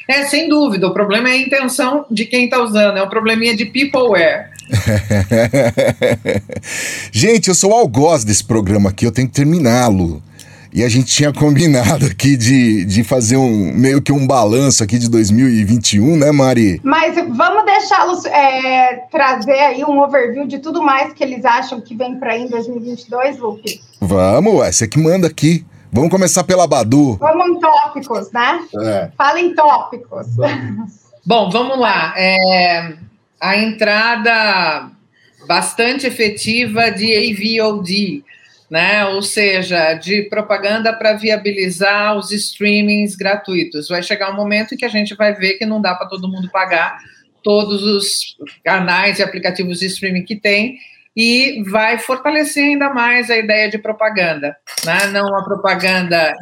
É, 0.08 0.24
sem 0.24 0.48
dúvida. 0.48 0.86
O 0.86 0.92
problema 0.92 1.28
é 1.28 1.32
a 1.32 1.38
intenção 1.38 2.04
de 2.10 2.24
quem 2.24 2.44
está 2.44 2.62
usando. 2.62 2.96
É 2.96 3.02
um 3.02 3.08
probleminha 3.08 3.56
de 3.56 3.66
peopleware. 3.66 4.50
Gente, 7.12 7.48
eu 7.48 7.54
sou 7.54 7.70
o 7.70 7.74
algoz 7.74 8.24
desse 8.24 8.44
programa 8.44 8.90
aqui, 8.90 9.06
eu 9.06 9.12
tenho 9.12 9.28
que 9.28 9.34
terminá-lo. 9.34 10.22
E 10.72 10.84
a 10.84 10.88
gente 10.88 11.12
tinha 11.12 11.32
combinado 11.32 12.06
aqui 12.06 12.36
de, 12.36 12.84
de 12.84 13.02
fazer 13.02 13.36
um 13.36 13.72
meio 13.74 14.00
que 14.00 14.12
um 14.12 14.24
balanço 14.24 14.84
aqui 14.84 14.98
de 14.98 15.10
2021, 15.10 16.16
né, 16.16 16.30
Mari? 16.30 16.80
Mas 16.84 17.16
vamos 17.16 17.64
deixá-los 17.64 18.24
é, 18.26 19.02
trazer 19.10 19.58
aí 19.58 19.84
um 19.84 20.00
overview 20.00 20.46
de 20.46 20.60
tudo 20.60 20.80
mais 20.80 21.12
que 21.12 21.24
eles 21.24 21.44
acham 21.44 21.80
que 21.80 21.96
vem 21.96 22.20
para 22.20 22.34
aí 22.34 22.42
em 22.42 22.48
2022, 22.48 23.38
Lupe? 23.38 23.80
Vamos, 24.00 24.54
ué, 24.54 24.70
você 24.70 24.86
que 24.86 24.98
manda 24.98 25.26
aqui. 25.26 25.64
Vamos 25.92 26.10
começar 26.10 26.44
pela 26.44 26.66
Badu. 26.66 27.16
Vamos 27.16 27.48
em 27.48 27.60
tópicos, 27.60 28.30
né? 28.32 28.60
É. 28.80 29.10
Fala 29.16 29.40
em 29.40 29.54
tópicos. 29.54 30.26
Bom, 31.26 31.50
vamos 31.50 31.78
lá. 31.78 32.14
É, 32.16 32.94
a 33.40 33.56
entrada 33.56 34.90
bastante 35.48 36.06
efetiva 36.06 36.90
de 36.90 37.58
AVOD, 37.58 38.24
né? 38.70 39.04
Ou 39.06 39.20
seja, 39.20 39.94
de 39.94 40.22
propaganda 40.22 40.92
para 40.92 41.14
viabilizar 41.14 42.16
os 42.16 42.30
streamings 42.30 43.16
gratuitos. 43.16 43.88
Vai 43.88 44.02
chegar 44.02 44.32
um 44.32 44.36
momento 44.36 44.74
em 44.74 44.78
que 44.78 44.84
a 44.84 44.90
gente 44.90 45.16
vai 45.16 45.34
ver 45.34 45.54
que 45.54 45.66
não 45.66 45.80
dá 45.80 45.94
para 45.94 46.06
todo 46.06 46.30
mundo 46.30 46.48
pagar 46.52 46.98
todos 47.42 47.82
os 47.82 48.36
canais 48.64 49.18
e 49.18 49.22
aplicativos 49.22 49.80
de 49.80 49.86
streaming 49.86 50.24
que 50.24 50.36
tem 50.36 50.78
e 51.22 51.62
vai 51.64 51.98
fortalecer 51.98 52.64
ainda 52.64 52.94
mais 52.94 53.28
a 53.28 53.36
ideia 53.36 53.68
de 53.68 53.76
propaganda, 53.76 54.56
né? 54.86 55.06
não 55.08 55.28
uma 55.28 55.44
propaganda 55.44 56.34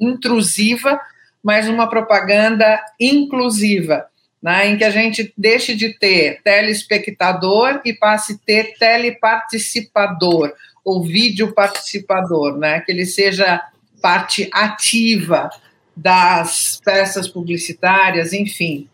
intrusiva, 0.00 1.00
mas 1.40 1.68
uma 1.68 1.88
propaganda 1.88 2.82
inclusiva, 2.98 4.06
né? 4.42 4.66
em 4.66 4.76
que 4.76 4.82
a 4.82 4.90
gente 4.90 5.32
deixe 5.38 5.76
de 5.76 5.96
ter 5.96 6.42
telespectador 6.42 7.80
e 7.84 7.92
passe 7.92 8.32
a 8.32 8.38
ter 8.44 8.76
teleparticipador, 8.76 10.52
ou 10.84 11.04
vídeo 11.04 11.54
participador, 11.54 12.58
né? 12.58 12.80
que 12.80 12.90
ele 12.90 13.06
seja 13.06 13.62
parte 14.02 14.50
ativa 14.52 15.48
das 15.96 16.80
peças 16.84 17.28
publicitárias, 17.28 18.32
enfim. 18.32 18.88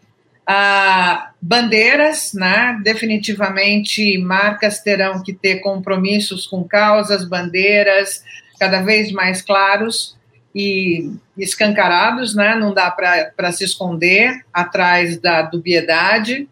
Ah, 0.46 1.30
bandeiras, 1.40 2.32
né? 2.34 2.78
definitivamente 2.82 4.18
marcas 4.18 4.80
terão 4.80 5.22
que 5.22 5.32
ter 5.32 5.60
compromissos 5.60 6.46
com 6.46 6.64
causas, 6.64 7.26
bandeiras 7.26 8.22
cada 8.58 8.82
vez 8.82 9.10
mais 9.10 9.40
claros 9.40 10.16
e 10.54 11.10
escancarados, 11.36 12.34
né? 12.34 12.54
não 12.54 12.74
dá 12.74 12.90
para 12.90 13.52
se 13.52 13.64
esconder 13.64 14.44
atrás 14.52 15.18
da 15.18 15.42
dubiedade. 15.42 16.46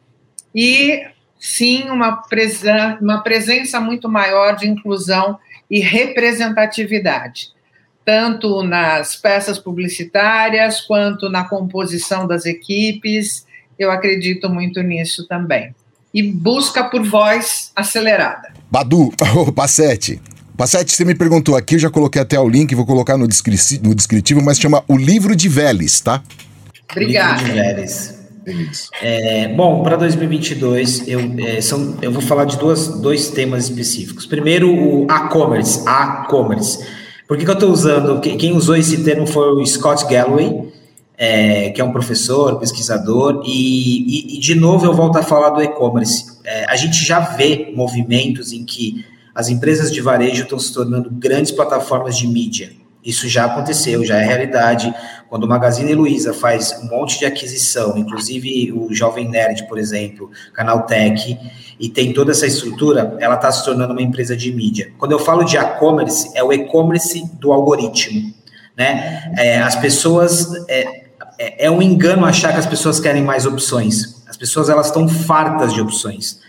E 0.55 1.07
sim 1.38 1.90
uma, 1.90 2.22
presen 2.22 2.99
uma 3.01 3.22
presença 3.22 3.78
muito 3.80 4.09
maior 4.09 4.57
de 4.57 4.68
inclusão 4.68 5.38
e 5.70 5.80
representatividade, 5.80 7.49
tanto 8.05 8.62
nas 8.62 9.16
peças 9.16 9.59
publicitárias 9.59 10.80
quanto 10.80 11.28
na 11.28 11.45
composição 11.45 12.26
das 12.26 12.47
equipes. 12.47 13.47
Eu 13.83 13.91
acredito 13.91 14.49
muito 14.49 14.80
nisso 14.83 15.26
também. 15.26 15.74
E 16.14 16.22
busca 16.22 16.85
por 16.85 17.03
voz 17.03 17.72
acelerada. 17.74 18.53
Badu, 18.70 19.12
oh, 19.37 19.51
Passete. 19.51 20.20
Passete, 20.57 20.93
você 20.93 21.05
me 21.05 21.14
perguntou 21.14 21.57
aqui, 21.57 21.74
eu 21.74 21.78
já 21.80 21.91
coloquei 21.91 22.22
até 22.22 22.39
o 22.39 22.49
link, 22.49 22.74
vou 22.74 22.87
colocar 22.87 23.16
no, 23.16 23.26
descri 23.26 23.57
no 23.83 23.95
descritivo, 23.95 24.41
mas 24.41 24.61
chama 24.61 24.85
O 24.87 24.97
Livro 24.97 25.35
de 25.35 25.49
Vélez, 25.49 26.01
tá? 26.01 26.22
Obrigada. 26.91 27.43
Livro 27.43 27.47
de 27.47 27.61
Vélez. 27.61 28.22
É, 29.01 29.49
bom, 29.49 29.83
para 29.83 29.97
2022 29.97 31.09
eu, 31.09 31.20
é, 31.39 31.61
são, 31.61 31.97
eu 32.03 32.12
vou 32.12 32.20
falar 32.20 32.45
de 32.45 32.59
duas, 32.59 32.89
dois 33.01 33.30
temas 33.30 33.64
específicos. 33.64 34.26
Primeiro, 34.26 34.72
o 34.72 35.07
a-commerce. 35.11 35.83
A-commerce. 35.87 36.85
Por 37.26 37.37
que, 37.37 37.45
que 37.45 37.51
eu 37.51 37.55
estou 37.55 37.70
usando? 37.70 38.20
Quem 38.20 38.53
usou 38.53 38.76
esse 38.76 39.03
termo 39.03 39.26
foi 39.26 39.55
o 39.55 39.64
Scott 39.64 40.07
Galloway, 40.07 40.72
é, 41.16 41.70
que 41.70 41.80
é 41.80 41.84
um 41.84 41.92
professor, 41.92 42.58
pesquisador, 42.58 43.42
e, 43.44 44.32
e, 44.32 44.36
e, 44.36 44.38
de 44.40 44.54
novo 44.54 44.86
eu 44.86 44.94
volto 44.94 45.16
a 45.18 45.22
falar 45.22 45.50
do 45.50 45.62
e-commerce. 45.62 46.38
É, 46.44 46.64
a 46.64 46.76
gente 46.76 47.04
já 47.04 47.20
vê 47.20 47.72
movimentos 47.74 48.52
em 48.52 48.64
que 48.64 49.04
as 49.34 49.48
empresas 49.48 49.90
de 49.92 50.00
varejo 50.00 50.42
estão 50.42 50.58
se 50.58 50.72
tornando 50.72 51.10
grandes 51.10 51.52
plataformas 51.52 52.16
de 52.16 52.26
mídia. 52.26 52.72
Isso 53.04 53.28
já 53.28 53.46
aconteceu, 53.46 54.04
já 54.04 54.16
é 54.18 54.24
realidade. 54.24 54.94
Quando 55.28 55.44
o 55.44 55.48
Magazine 55.48 55.92
Luiza 55.94 56.32
faz 56.32 56.78
um 56.82 56.88
monte 56.88 57.18
de 57.18 57.24
aquisição, 57.24 57.96
inclusive 57.98 58.72
o 58.72 58.94
Jovem 58.94 59.28
Nerd, 59.28 59.66
por 59.66 59.76
exemplo, 59.76 60.30
Canal 60.52 60.82
Tech, 60.82 61.36
e 61.80 61.88
tem 61.88 62.12
toda 62.12 62.30
essa 62.30 62.46
estrutura, 62.46 63.16
ela 63.18 63.34
está 63.34 63.50
se 63.50 63.64
tornando 63.64 63.92
uma 63.92 64.02
empresa 64.02 64.36
de 64.36 64.52
mídia. 64.52 64.92
Quando 64.98 65.12
eu 65.12 65.18
falo 65.18 65.42
de 65.42 65.56
e-commerce, 65.56 66.30
é 66.34 66.44
o 66.44 66.52
e-commerce 66.52 67.24
do 67.40 67.52
algoritmo. 67.52 68.32
Né? 68.76 69.32
É, 69.36 69.58
as 69.58 69.74
pessoas. 69.74 70.48
É, 70.68 71.01
é, 71.43 71.66
é 71.66 71.70
um 71.70 71.82
engano 71.82 72.24
achar 72.24 72.53
que 72.53 72.59
as 72.59 72.66
pessoas 72.66 73.01
querem 73.01 73.22
mais 73.22 73.47
opções. 73.47 74.22
As 74.28 74.36
pessoas 74.36 74.68
elas 74.68 74.86
estão 74.86 75.09
fartas 75.09 75.72
de 75.72 75.80
opções 75.80 76.40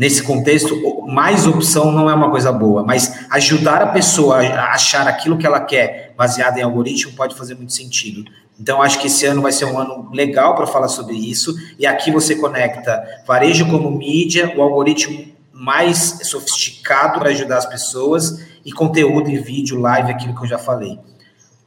nesse 0.00 0.22
contexto, 0.22 0.74
mais 1.06 1.46
opção 1.46 1.92
não 1.92 2.08
é 2.08 2.14
uma 2.14 2.30
coisa 2.30 2.50
boa, 2.50 2.82
mas 2.82 3.26
ajudar 3.28 3.82
a 3.82 3.88
pessoa 3.88 4.38
a 4.38 4.72
achar 4.72 5.06
aquilo 5.06 5.36
que 5.36 5.46
ela 5.46 5.60
quer, 5.60 6.14
baseado 6.16 6.56
em 6.56 6.62
algoritmo, 6.62 7.12
pode 7.12 7.34
fazer 7.34 7.54
muito 7.54 7.74
sentido. 7.74 8.24
Então, 8.58 8.80
acho 8.80 8.98
que 8.98 9.08
esse 9.08 9.26
ano 9.26 9.42
vai 9.42 9.52
ser 9.52 9.66
um 9.66 9.78
ano 9.78 10.08
legal 10.10 10.54
para 10.54 10.66
falar 10.66 10.88
sobre 10.88 11.16
isso, 11.16 11.54
e 11.78 11.86
aqui 11.86 12.10
você 12.10 12.34
conecta 12.34 13.02
varejo 13.26 13.68
como 13.68 13.90
mídia, 13.90 14.54
o 14.56 14.62
algoritmo 14.62 15.22
mais 15.52 16.20
sofisticado 16.22 17.18
para 17.18 17.28
ajudar 17.28 17.58
as 17.58 17.66
pessoas, 17.66 18.42
e 18.64 18.72
conteúdo 18.72 19.28
em 19.28 19.42
vídeo, 19.42 19.78
live, 19.78 20.10
aquilo 20.10 20.34
que 20.34 20.44
eu 20.44 20.48
já 20.48 20.58
falei. 20.58 20.98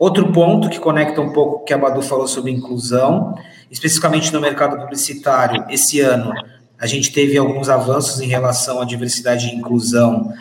Outro 0.03 0.33
ponto 0.33 0.67
que 0.67 0.79
conecta 0.79 1.21
um 1.21 1.31
pouco 1.31 1.55
o 1.55 1.63
que 1.63 1.73
a 1.73 1.77
Badu 1.77 2.01
falou 2.01 2.27
sobre 2.27 2.51
inclusão, 2.51 3.33
especificamente 3.71 4.33
no 4.33 4.41
mercado 4.41 4.75
publicitário, 4.75 5.63
esse 5.69 6.01
ano 6.01 6.33
a 6.77 6.85
gente 6.85 7.13
teve 7.13 7.37
alguns 7.37 7.69
avanços 7.69 8.19
em 8.19 8.27
relação 8.27 8.81
à 8.81 8.83
diversidade 8.83 9.47
e 9.47 9.55
inclusão 9.55 10.33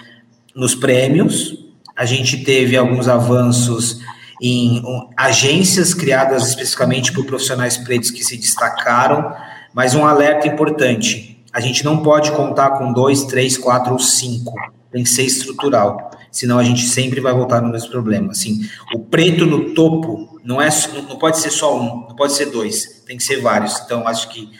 nos 0.52 0.74
prêmios, 0.74 1.56
a 1.96 2.04
gente 2.04 2.42
teve 2.42 2.76
alguns 2.76 3.06
avanços 3.06 4.00
em 4.42 4.82
agências 5.16 5.94
criadas 5.94 6.48
especificamente 6.48 7.12
por 7.12 7.24
profissionais 7.24 7.76
pretos 7.76 8.10
que 8.10 8.24
se 8.24 8.36
destacaram, 8.36 9.32
mas 9.72 9.94
um 9.94 10.04
alerta 10.04 10.48
importante: 10.48 11.40
a 11.52 11.60
gente 11.60 11.84
não 11.84 12.02
pode 12.02 12.32
contar 12.32 12.70
com 12.70 12.92
dois, 12.92 13.26
três, 13.26 13.56
quatro 13.56 13.92
ou 13.92 14.00
cinco, 14.00 14.54
tem 14.90 15.04
que 15.04 15.08
ser 15.08 15.22
estrutural, 15.22 16.10
senão 16.32 16.58
a 16.58 16.64
gente 16.64 16.88
sempre 16.88 17.20
vai 17.20 17.32
voltar 17.34 17.60
no 17.60 17.68
mesmo 17.68 17.90
problema. 17.90 18.32
Assim, 18.32 18.66
o 18.94 18.98
preto 18.98 19.44
no 19.44 19.74
topo 19.74 20.40
não 20.42 20.60
é, 20.60 20.68
não 21.08 21.18
pode 21.18 21.38
ser 21.38 21.50
só 21.50 21.78
um, 21.78 22.08
não 22.08 22.16
pode 22.16 22.32
ser 22.32 22.46
dois, 22.46 23.02
tem 23.06 23.18
que 23.18 23.22
ser 23.22 23.40
vários. 23.40 23.78
Então, 23.80 24.08
acho 24.08 24.30
que 24.30 24.50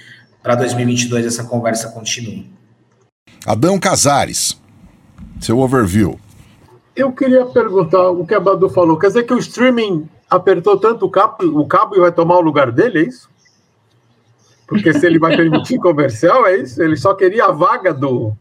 para 0.43 0.55
2022 0.55 1.25
essa 1.25 1.45
conversa 1.45 1.89
continue. 1.89 2.53
Adão 3.47 3.79
Casares, 3.81 4.61
seu 5.41 5.59
overview. 5.59 6.21
Eu 6.95 7.11
queria 7.11 7.47
perguntar 7.47 8.11
o 8.11 8.27
que 8.27 8.35
a 8.35 8.41
Badu 8.41 8.69
falou. 8.69 8.99
Quer 8.99 9.07
dizer 9.09 9.23
que 9.23 9.33
o 9.33 9.39
streaming 9.39 10.07
apertou 10.29 10.79
tanto 10.79 11.07
o 11.07 11.11
cabo, 11.11 11.59
o 11.59 11.67
cabo 11.67 11.97
e 11.97 12.01
vai 12.01 12.13
tomar 12.13 12.37
o 12.37 12.43
lugar 12.43 12.71
dele, 12.71 12.99
é 12.99 13.03
isso? 13.09 13.31
Porque 14.67 14.93
se 14.93 15.07
ele 15.07 15.19
vai 15.19 15.35
permitir 15.35 15.79
comercial, 15.81 16.47
é 16.47 16.59
isso? 16.59 16.83
Ele 16.83 16.97
só 16.97 17.15
queria 17.15 17.47
a 17.47 17.53
vaga 17.53 17.95
do, 17.95 18.37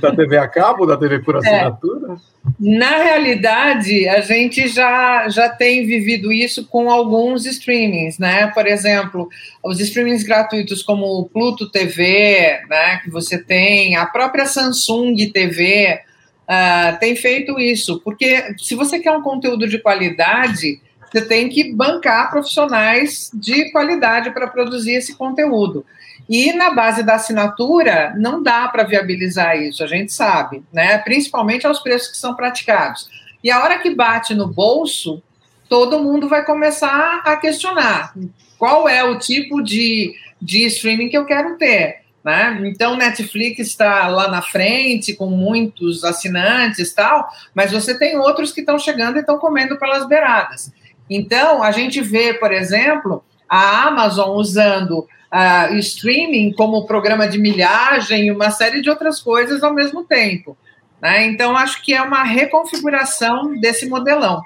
da 0.00 0.14
TV 0.14 0.38
a 0.38 0.48
cabo, 0.48 0.86
da 0.86 0.96
TV 0.96 1.18
por 1.20 1.34
é. 1.34 1.38
assinatura? 1.38 2.14
É. 2.14 2.30
Na 2.58 2.96
realidade, 2.96 4.08
a 4.08 4.20
gente 4.20 4.66
já, 4.68 5.28
já 5.28 5.48
tem 5.48 5.86
vivido 5.86 6.32
isso 6.32 6.66
com 6.66 6.90
alguns 6.90 7.44
streamings, 7.44 8.18
né? 8.18 8.46
Por 8.48 8.66
exemplo, 8.66 9.28
os 9.62 9.78
streamings 9.80 10.22
gratuitos 10.22 10.82
como 10.82 11.06
o 11.06 11.28
Pluto 11.28 11.70
TV, 11.70 12.60
né? 12.68 12.98
Que 13.04 13.10
você 13.10 13.38
tem, 13.38 13.96
a 13.96 14.06
própria 14.06 14.46
Samsung 14.46 15.14
TV 15.32 15.94
uh, 15.94 16.00
ah, 16.48 16.96
tem 16.98 17.14
feito 17.14 17.60
isso, 17.60 18.00
porque 18.02 18.54
se 18.58 18.74
você 18.74 18.98
quer 18.98 19.12
um 19.12 19.22
conteúdo 19.22 19.68
de 19.68 19.78
qualidade, 19.78 20.80
você 21.12 21.20
tem 21.26 21.48
que 21.48 21.72
bancar 21.72 22.30
profissionais 22.30 23.30
de 23.34 23.70
qualidade 23.72 24.30
para 24.30 24.46
produzir 24.46 24.92
esse 24.92 25.14
conteúdo. 25.14 25.84
E 26.28 26.52
na 26.52 26.72
base 26.72 27.02
da 27.02 27.14
assinatura, 27.14 28.14
não 28.16 28.42
dá 28.42 28.68
para 28.68 28.84
viabilizar 28.84 29.56
isso, 29.56 29.82
a 29.82 29.86
gente 29.86 30.12
sabe, 30.12 30.62
né? 30.72 30.98
principalmente 30.98 31.66
aos 31.66 31.80
preços 31.80 32.08
que 32.08 32.16
são 32.16 32.34
praticados. 32.34 33.08
E 33.42 33.50
a 33.50 33.62
hora 33.62 33.78
que 33.78 33.94
bate 33.94 34.34
no 34.34 34.46
bolso, 34.46 35.22
todo 35.68 36.02
mundo 36.02 36.28
vai 36.28 36.44
começar 36.44 37.22
a 37.24 37.36
questionar 37.36 38.12
qual 38.58 38.88
é 38.88 39.02
o 39.02 39.18
tipo 39.18 39.62
de, 39.62 40.14
de 40.40 40.66
streaming 40.66 41.08
que 41.08 41.16
eu 41.16 41.24
quero 41.24 41.56
ter. 41.56 42.00
Né? 42.22 42.60
Então, 42.64 42.96
Netflix 42.96 43.60
está 43.60 44.06
lá 44.08 44.28
na 44.28 44.42
frente, 44.42 45.14
com 45.14 45.26
muitos 45.26 46.04
assinantes 46.04 46.92
tal, 46.92 47.28
mas 47.54 47.72
você 47.72 47.98
tem 47.98 48.18
outros 48.18 48.52
que 48.52 48.60
estão 48.60 48.78
chegando 48.78 49.16
e 49.16 49.20
estão 49.20 49.38
comendo 49.38 49.78
pelas 49.78 50.06
beiradas. 50.06 50.70
Então, 51.08 51.62
a 51.62 51.70
gente 51.72 52.00
vê, 52.02 52.34
por 52.34 52.52
exemplo, 52.52 53.24
a 53.50 53.88
Amazon 53.88 54.36
usando 54.36 55.00
uh, 55.00 55.74
streaming 55.78 56.52
como 56.52 56.86
programa 56.86 57.26
de 57.26 57.36
milhagem 57.36 58.26
e 58.26 58.30
uma 58.30 58.52
série 58.52 58.80
de 58.80 58.88
outras 58.88 59.20
coisas 59.20 59.64
ao 59.64 59.74
mesmo 59.74 60.04
tempo. 60.04 60.56
Né? 61.02 61.26
Então, 61.26 61.56
acho 61.56 61.82
que 61.82 61.92
é 61.92 62.00
uma 62.00 62.22
reconfiguração 62.22 63.58
desse 63.58 63.88
modelão. 63.88 64.40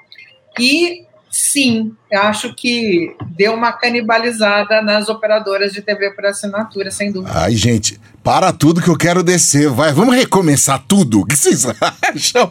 E 0.59 1.05
sim, 1.29 1.91
acho 2.13 2.55
que 2.55 3.13
deu 3.35 3.53
uma 3.53 3.73
canibalizada 3.73 4.81
nas 4.81 5.09
operadoras 5.09 5.73
de 5.73 5.81
TV 5.81 6.11
por 6.11 6.25
assinatura, 6.25 6.89
sem 6.89 7.11
dúvida. 7.11 7.37
Ai, 7.37 7.53
gente, 7.55 7.99
para 8.23 8.53
tudo 8.53 8.81
que 8.81 8.89
eu 8.89 8.97
quero 8.97 9.21
descer. 9.21 9.69
Vai, 9.69 9.91
vamos 9.91 10.15
recomeçar 10.15 10.83
tudo? 10.87 11.21
O 11.25 11.25
que 11.25 11.35
vocês 11.35 11.65
acham? 11.65 12.49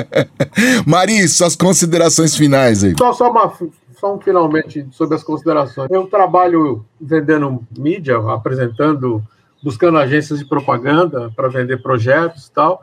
Mari, 0.86 1.28
suas 1.28 1.56
considerações 1.56 2.36
finais 2.36 2.84
aí. 2.84 2.94
Só, 2.96 3.12
só 3.12 3.30
uma 3.30 3.50
só 4.06 4.20
finalmente 4.20 4.86
sobre 4.92 5.16
as 5.16 5.24
considerações. 5.24 5.90
Eu 5.90 6.06
trabalho 6.06 6.84
vendendo 7.00 7.66
mídia, 7.76 8.18
apresentando, 8.32 9.22
buscando 9.62 9.98
agências 9.98 10.38
de 10.38 10.44
propaganda 10.44 11.32
para 11.34 11.48
vender 11.48 11.82
projetos 11.82 12.46
e 12.46 12.52
tal. 12.52 12.80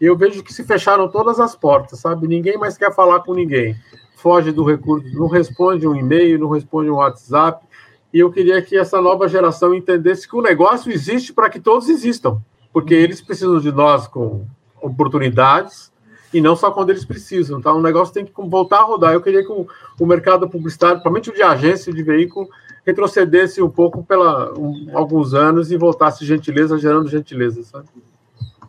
E 0.00 0.06
eu 0.06 0.16
vejo 0.16 0.42
que 0.42 0.52
se 0.52 0.64
fecharam 0.64 1.08
todas 1.08 1.40
as 1.40 1.56
portas, 1.56 2.00
sabe? 2.00 2.28
Ninguém 2.28 2.56
mais 2.56 2.76
quer 2.76 2.94
falar 2.94 3.20
com 3.20 3.34
ninguém 3.34 3.76
foge 4.16 4.52
do 4.52 4.62
recurso, 4.62 5.12
não 5.18 5.26
responde 5.26 5.86
um 5.86 5.96
e-mail, 5.96 6.38
não 6.38 6.48
responde 6.48 6.88
um 6.88 6.94
WhatsApp. 6.94 7.66
E 8.14 8.20
eu 8.20 8.30
queria 8.30 8.62
que 8.62 8.76
essa 8.78 9.00
nova 9.00 9.26
geração 9.26 9.74
entendesse 9.74 10.28
que 10.28 10.36
o 10.36 10.42
negócio 10.42 10.92
existe 10.92 11.32
para 11.32 11.50
que 11.50 11.58
todos 11.58 11.88
existam, 11.88 12.40
porque 12.72 12.94
eles 12.94 13.20
precisam 13.20 13.58
de 13.58 13.72
nós 13.72 14.06
com 14.06 14.46
oportunidades 14.80 15.91
e 16.32 16.40
não 16.40 16.56
só 16.56 16.70
quando 16.70 16.90
eles 16.90 17.04
precisam. 17.04 17.58
Então, 17.58 17.78
o 17.78 17.82
negócio 17.82 18.14
tem 18.14 18.24
que 18.24 18.32
voltar 18.36 18.78
a 18.78 18.84
rodar. 18.84 19.12
Eu 19.12 19.20
queria 19.20 19.44
que 19.44 19.52
o, 19.52 19.66
o 20.00 20.06
mercado 20.06 20.48
publicitário, 20.48 20.96
principalmente 20.96 21.30
o 21.30 21.34
de 21.34 21.42
agência 21.42 21.92
de 21.92 22.02
veículo, 22.02 22.48
retrocedesse 22.86 23.62
um 23.62 23.70
pouco 23.70 24.02
pela 24.02 24.52
um, 24.58 24.90
alguns 24.94 25.34
anos 25.34 25.70
e 25.70 25.76
voltasse 25.76 26.24
gentileza 26.24 26.78
gerando 26.78 27.08
gentileza, 27.08 27.62
sabe? 27.62 27.86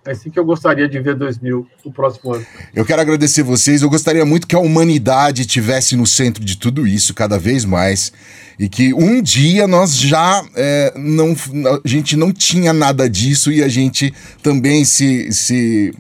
É 0.06 0.12
assim 0.12 0.30
que 0.30 0.38
eu 0.38 0.44
gostaria 0.44 0.88
de 0.88 1.00
ver 1.00 1.16
2000, 1.16 1.66
o 1.86 1.92
próximo 1.92 2.34
ano. 2.34 2.46
Eu 2.76 2.84
quero 2.84 3.02
agradecer 3.02 3.42
vocês. 3.42 3.82
Eu 3.82 3.90
gostaria 3.90 4.26
muito 4.26 4.46
que 4.46 4.56
a 4.56 4.60
humanidade 4.60 5.46
tivesse 5.46 5.96
no 5.96 6.06
centro 6.06 6.44
de 6.44 6.58
tudo 6.58 6.86
isso 6.86 7.14
cada 7.14 7.40
vez 7.40 7.64
mais 7.64 8.12
e 8.60 8.68
que 8.68 8.94
um 8.94 9.22
dia 9.22 9.66
nós 9.66 9.98
já 9.98 10.44
é, 10.56 10.94
não 10.98 11.34
a 11.34 11.88
gente 11.88 12.18
não 12.18 12.34
tinha 12.34 12.74
nada 12.74 13.10
disso 13.10 13.50
e 13.50 13.64
a 13.64 13.68
gente 13.70 14.14
também 14.42 14.84
se 14.84 15.32
se 15.32 15.94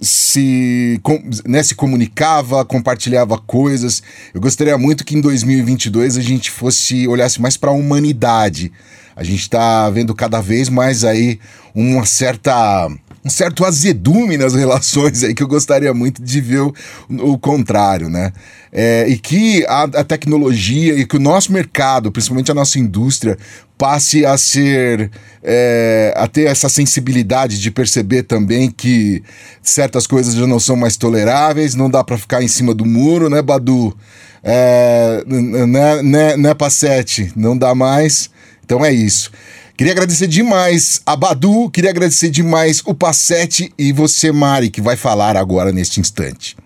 se, 0.00 1.00
né, 1.46 1.62
se 1.62 1.74
comunicava, 1.74 2.64
compartilhava 2.64 3.38
coisas. 3.38 4.02
Eu 4.32 4.40
gostaria 4.40 4.76
muito 4.78 5.04
que 5.04 5.16
em 5.16 5.20
2022 5.20 6.16
a 6.16 6.20
gente 6.20 6.50
fosse 6.50 7.06
olhasse 7.08 7.40
mais 7.40 7.56
para 7.56 7.70
a 7.70 7.74
humanidade. 7.74 8.72
A 9.16 9.22
gente 9.22 9.40
está 9.40 9.88
vendo 9.90 10.14
cada 10.14 10.40
vez 10.40 10.68
mais 10.68 11.04
aí 11.04 11.38
uma 11.74 12.04
certa 12.04 12.88
um 13.24 13.30
certo 13.30 13.64
azedume 13.64 14.36
nas 14.36 14.52
relações 14.54 15.24
aí 15.24 15.34
que 15.34 15.42
eu 15.42 15.48
gostaria 15.48 15.94
muito 15.94 16.22
de 16.22 16.40
ver 16.40 16.60
o, 16.60 16.74
o 17.08 17.38
contrário, 17.38 18.08
né? 18.08 18.32
É, 18.70 19.06
e 19.08 19.16
que 19.16 19.64
a, 19.66 19.84
a, 19.84 20.04
tecnologia 20.04 20.94
e 20.94 21.06
que 21.06 21.16
o 21.16 21.20
nosso 21.20 21.52
mercado, 21.52 22.10
principalmente 22.10 22.50
a 22.50 22.54
nossa 22.54 22.78
indústria, 22.78 23.38
passe 23.78 24.26
a 24.26 24.36
ser 24.36 25.10
é, 25.42 26.12
a 26.16 26.26
ter 26.26 26.46
essa 26.48 26.68
sensibilidade 26.68 27.60
de 27.60 27.70
perceber 27.70 28.24
também 28.24 28.70
que 28.70 29.22
certas 29.62 30.06
coisas 30.06 30.34
já 30.34 30.46
não 30.46 30.58
são 30.58 30.74
mais 30.74 30.96
toleráveis, 30.96 31.74
não 31.74 31.88
dá 31.88 32.02
para 32.02 32.18
ficar 32.18 32.42
em 32.42 32.48
cima 32.48 32.74
do 32.74 32.84
muro, 32.84 33.30
né, 33.30 33.40
Badu? 33.40 33.96
É, 34.42 35.24
né, 35.26 36.02
né, 36.02 36.36
né, 36.36 36.54
Passete? 36.54 37.32
Não 37.34 37.56
dá 37.56 37.74
mais. 37.74 38.28
Então 38.64 38.84
é 38.84 38.92
isso. 38.92 39.30
Queria 39.76 39.92
agradecer 39.92 40.28
demais 40.28 41.02
a 41.04 41.16
Badu, 41.16 41.68
queria 41.68 41.90
agradecer 41.90 42.30
demais 42.30 42.80
o 42.86 42.94
Passete 42.94 43.74
e 43.76 43.92
você, 43.92 44.30
Mari, 44.30 44.70
que 44.70 44.80
vai 44.80 44.96
falar 44.96 45.36
agora 45.36 45.72
neste 45.72 45.98
instante. 45.98 46.56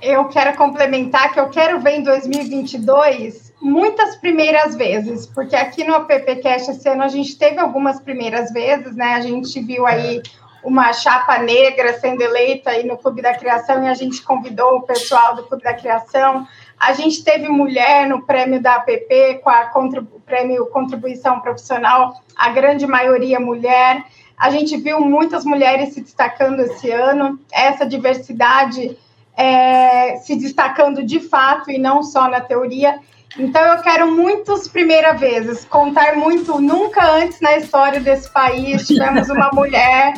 Eu 0.00 0.26
quero 0.26 0.56
complementar 0.56 1.32
que 1.32 1.40
eu 1.40 1.48
quero 1.48 1.80
ver 1.80 1.98
em 1.98 2.04
2022 2.04 3.52
muitas 3.60 4.14
primeiras 4.16 4.76
vezes, 4.76 5.26
porque 5.26 5.56
aqui 5.56 5.82
no 5.82 5.96
AppCast 5.96 6.70
esse 6.70 6.88
ano 6.88 7.02
a 7.02 7.08
gente 7.08 7.36
teve 7.36 7.58
algumas 7.58 7.98
primeiras 7.98 8.52
vezes, 8.52 8.94
né? 8.94 9.14
A 9.14 9.20
gente 9.20 9.60
viu 9.60 9.84
aí 9.84 10.22
uma 10.62 10.92
chapa 10.92 11.38
negra 11.38 11.98
sendo 11.98 12.22
eleita 12.22 12.70
aí 12.70 12.86
no 12.86 12.96
Clube 12.96 13.20
da 13.20 13.34
Criação 13.34 13.82
e 13.84 13.88
a 13.88 13.94
gente 13.94 14.22
convidou 14.22 14.76
o 14.76 14.82
pessoal 14.82 15.34
do 15.34 15.42
Clube 15.42 15.64
da 15.64 15.74
Criação. 15.74 16.46
A 16.78 16.92
gente 16.92 17.22
teve 17.24 17.48
mulher 17.48 18.08
no 18.08 18.22
prêmio 18.22 18.60
da 18.60 18.76
APP, 18.76 19.40
com 19.42 19.50
a 19.50 19.66
contribu 19.66 20.20
prêmio 20.20 20.66
Contribuição 20.66 21.40
Profissional, 21.40 22.14
a 22.36 22.50
grande 22.50 22.86
maioria 22.86 23.38
mulher. 23.38 24.04
A 24.36 24.50
gente 24.50 24.76
viu 24.76 25.00
muitas 25.00 25.44
mulheres 25.44 25.94
se 25.94 26.00
destacando 26.00 26.60
esse 26.60 26.90
ano, 26.90 27.38
essa 27.52 27.86
diversidade 27.86 28.96
é, 29.36 30.16
se 30.16 30.36
destacando 30.36 31.02
de 31.02 31.20
fato 31.20 31.70
e 31.70 31.78
não 31.78 32.02
só 32.02 32.28
na 32.28 32.40
teoria. 32.40 32.98
Então, 33.38 33.62
eu 33.62 33.82
quero 33.82 34.10
muitas 34.12 34.68
primeiras 34.68 35.18
vezes, 35.18 35.64
contar 35.64 36.16
muito. 36.16 36.60
Nunca 36.60 37.04
antes 37.12 37.40
na 37.40 37.56
história 37.56 38.00
desse 38.00 38.30
país 38.30 38.86
tivemos 38.86 39.28
uma 39.28 39.50
mulher 39.52 40.14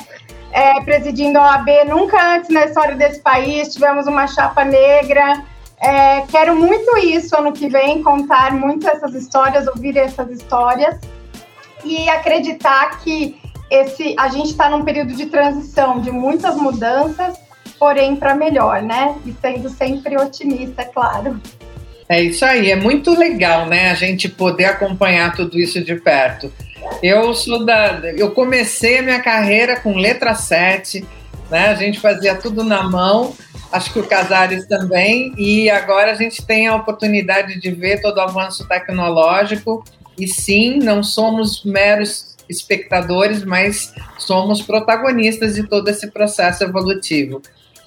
é, 0.52 0.80
presidindo 0.82 1.38
a 1.38 1.56
OAB, 1.56 1.68
nunca 1.88 2.34
antes 2.34 2.50
na 2.50 2.64
história 2.64 2.94
desse 2.94 3.20
país 3.20 3.72
tivemos 3.72 4.06
uma 4.06 4.26
chapa 4.26 4.64
negra. 4.64 5.42
É, 5.80 6.22
quero 6.22 6.56
muito 6.56 6.96
isso 6.98 7.36
ano 7.36 7.52
que 7.52 7.68
vem, 7.68 8.02
contar 8.02 8.52
muito 8.52 8.88
essas 8.88 9.14
histórias, 9.14 9.66
ouvir 9.66 9.96
essas 9.96 10.30
histórias 10.30 10.98
e 11.84 12.08
acreditar 12.08 12.98
que 13.00 13.36
esse 13.70 14.14
a 14.18 14.28
gente 14.28 14.50
está 14.50 14.70
num 14.70 14.84
período 14.84 15.12
de 15.12 15.26
transição, 15.26 16.00
de 16.00 16.10
muitas 16.10 16.56
mudanças, 16.56 17.36
porém 17.78 18.16
para 18.16 18.34
melhor, 18.34 18.82
né? 18.82 19.16
E 19.26 19.34
sendo 19.40 19.68
sempre 19.68 20.16
otimista, 20.16 20.82
é 20.82 20.84
claro. 20.86 21.40
É 22.08 22.22
isso 22.22 22.44
aí, 22.44 22.70
é 22.70 22.76
muito 22.76 23.10
legal, 23.18 23.66
né? 23.66 23.90
A 23.90 23.94
gente 23.94 24.28
poder 24.28 24.66
acompanhar 24.66 25.34
tudo 25.34 25.58
isso 25.58 25.82
de 25.82 25.96
perto. 25.96 26.52
Eu 27.02 27.34
sou 27.34 27.64
da. 27.64 28.00
Eu 28.16 28.30
comecei 28.30 28.98
a 28.98 29.02
minha 29.02 29.20
carreira 29.20 29.80
com 29.80 29.96
letra 29.96 30.34
7, 30.34 31.04
né? 31.50 31.68
A 31.68 31.74
gente 31.74 31.98
fazia 31.98 32.36
tudo 32.36 32.62
na 32.62 32.84
mão 32.84 33.34
acho 33.76 33.92
que 33.92 33.98
o 33.98 34.06
Casares 34.06 34.66
também, 34.66 35.32
e 35.36 35.70
agora 35.70 36.12
a 36.12 36.14
gente 36.14 36.44
tem 36.44 36.66
a 36.66 36.74
oportunidade 36.74 37.60
de 37.60 37.70
ver 37.70 38.00
todo 38.00 38.16
o 38.16 38.22
avanço 38.22 38.66
tecnológico, 38.66 39.84
e 40.18 40.26
sim, 40.26 40.78
não 40.78 41.02
somos 41.02 41.62
meros 41.64 42.34
espectadores, 42.48 43.44
mas 43.44 43.92
somos 44.18 44.62
protagonistas 44.62 45.54
de 45.54 45.64
todo 45.64 45.88
esse 45.88 46.10
processo 46.10 46.64
evolutivo 46.64 47.42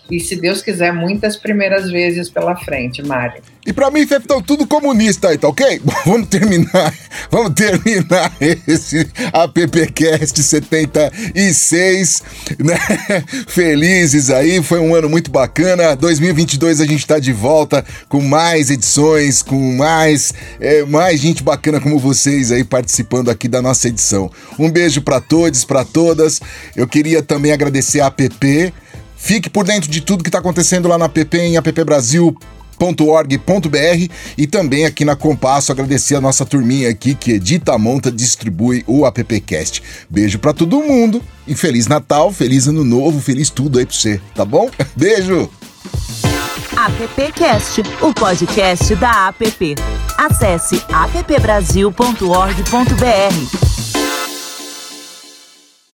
e, 0.10 0.20
se 0.20 0.36
Deus 0.36 0.62
quiser, 0.62 0.92
muitas 0.92 1.38
primeiras 1.38 1.90
vezes 1.90 2.30
pela 2.30 2.56
frente, 2.56 3.02
Mário. 3.04 3.42
E 3.66 3.74
para 3.74 3.92
mim, 3.92 4.08
vocês 4.08 4.22
estão 4.22 4.42
tudo 4.42 4.66
comunista 4.66 5.30
aí, 5.30 5.38
tá 5.38 5.48
ok? 5.48 5.80
Vamos 6.06 6.28
terminar, 6.28 6.94
vamos 7.30 7.54
terminar 7.54 8.32
esse 8.68 9.08
AppCast 9.32 10.42
76, 10.42 12.24
né? 12.58 12.80
Felizes 13.48 14.32
aí, 14.32 14.64
foi 14.64 14.80
um 14.80 14.96
ano 14.96 15.08
muito 15.08 15.30
bacana. 15.30 15.96
2022 15.96 16.82
a 16.82 16.86
gente 16.86 17.06
tá 17.06 17.20
de 17.20 17.32
volta 17.32 17.86
com 18.08 18.22
mais 18.22 18.72
edições, 18.72 19.44
com 19.44 19.76
mais, 19.76 20.34
é, 20.60 20.84
mais 20.86 21.20
gente 21.20 21.44
bacana 21.44 21.80
como 21.80 22.00
vocês 22.00 22.52
aí 22.52 22.64
participando 22.64 23.30
aqui 23.30 23.48
da 23.48 23.62
nossa 23.62 23.88
edição. 23.88 24.32
Um 24.58 24.72
beijo 24.72 25.02
para 25.02 25.22
todos, 25.22 25.64
para 25.64 25.86
todas. 25.86 26.42
Eu 26.76 26.88
queria 26.88 27.22
também 27.22 27.52
agradecer 27.52 28.02
a 28.02 28.08
App 28.08 28.74
Fique 29.20 29.50
por 29.50 29.66
dentro 29.66 29.92
de 29.92 30.00
tudo 30.00 30.24
que 30.24 30.30
está 30.30 30.40
acontecendo 30.40 30.88
lá 30.88 30.98
na 30.98 31.06
app 31.06 31.38
em 31.38 31.58
appbrasil.org.br 31.58 32.38
e 34.38 34.48
também 34.48 34.86
aqui 34.86 35.04
na 35.04 35.16
Compasso 35.16 35.74
agradecer 35.74 36.16
a 36.16 36.22
nossa 36.22 36.46
turminha 36.46 36.90
aqui 36.90 37.14
que 37.14 37.34
edita, 37.34 37.78
monta, 37.78 38.10
distribui 38.10 38.84
o 38.88 39.06
appcast. 39.06 39.84
Beijo 40.10 40.40
para 40.40 40.54
todo 40.54 40.82
mundo 40.82 41.22
e 41.46 41.54
feliz 41.54 41.86
Natal, 41.86 42.32
feliz 42.32 42.68
ano 42.68 42.86
novo, 42.86 43.20
feliz 43.20 43.50
tudo 43.50 43.78
aí 43.78 43.86
para 43.86 43.94
você, 43.94 44.22
tá 44.34 44.46
bom? 44.46 44.70
Beijo. 44.96 45.50
Appcast, 46.76 47.82
o 48.02 48.14
podcast 48.14 48.96
da 48.96 49.28
app. 49.28 49.76
Acesse 50.18 50.82
appbrasil.org.br. 50.92 53.69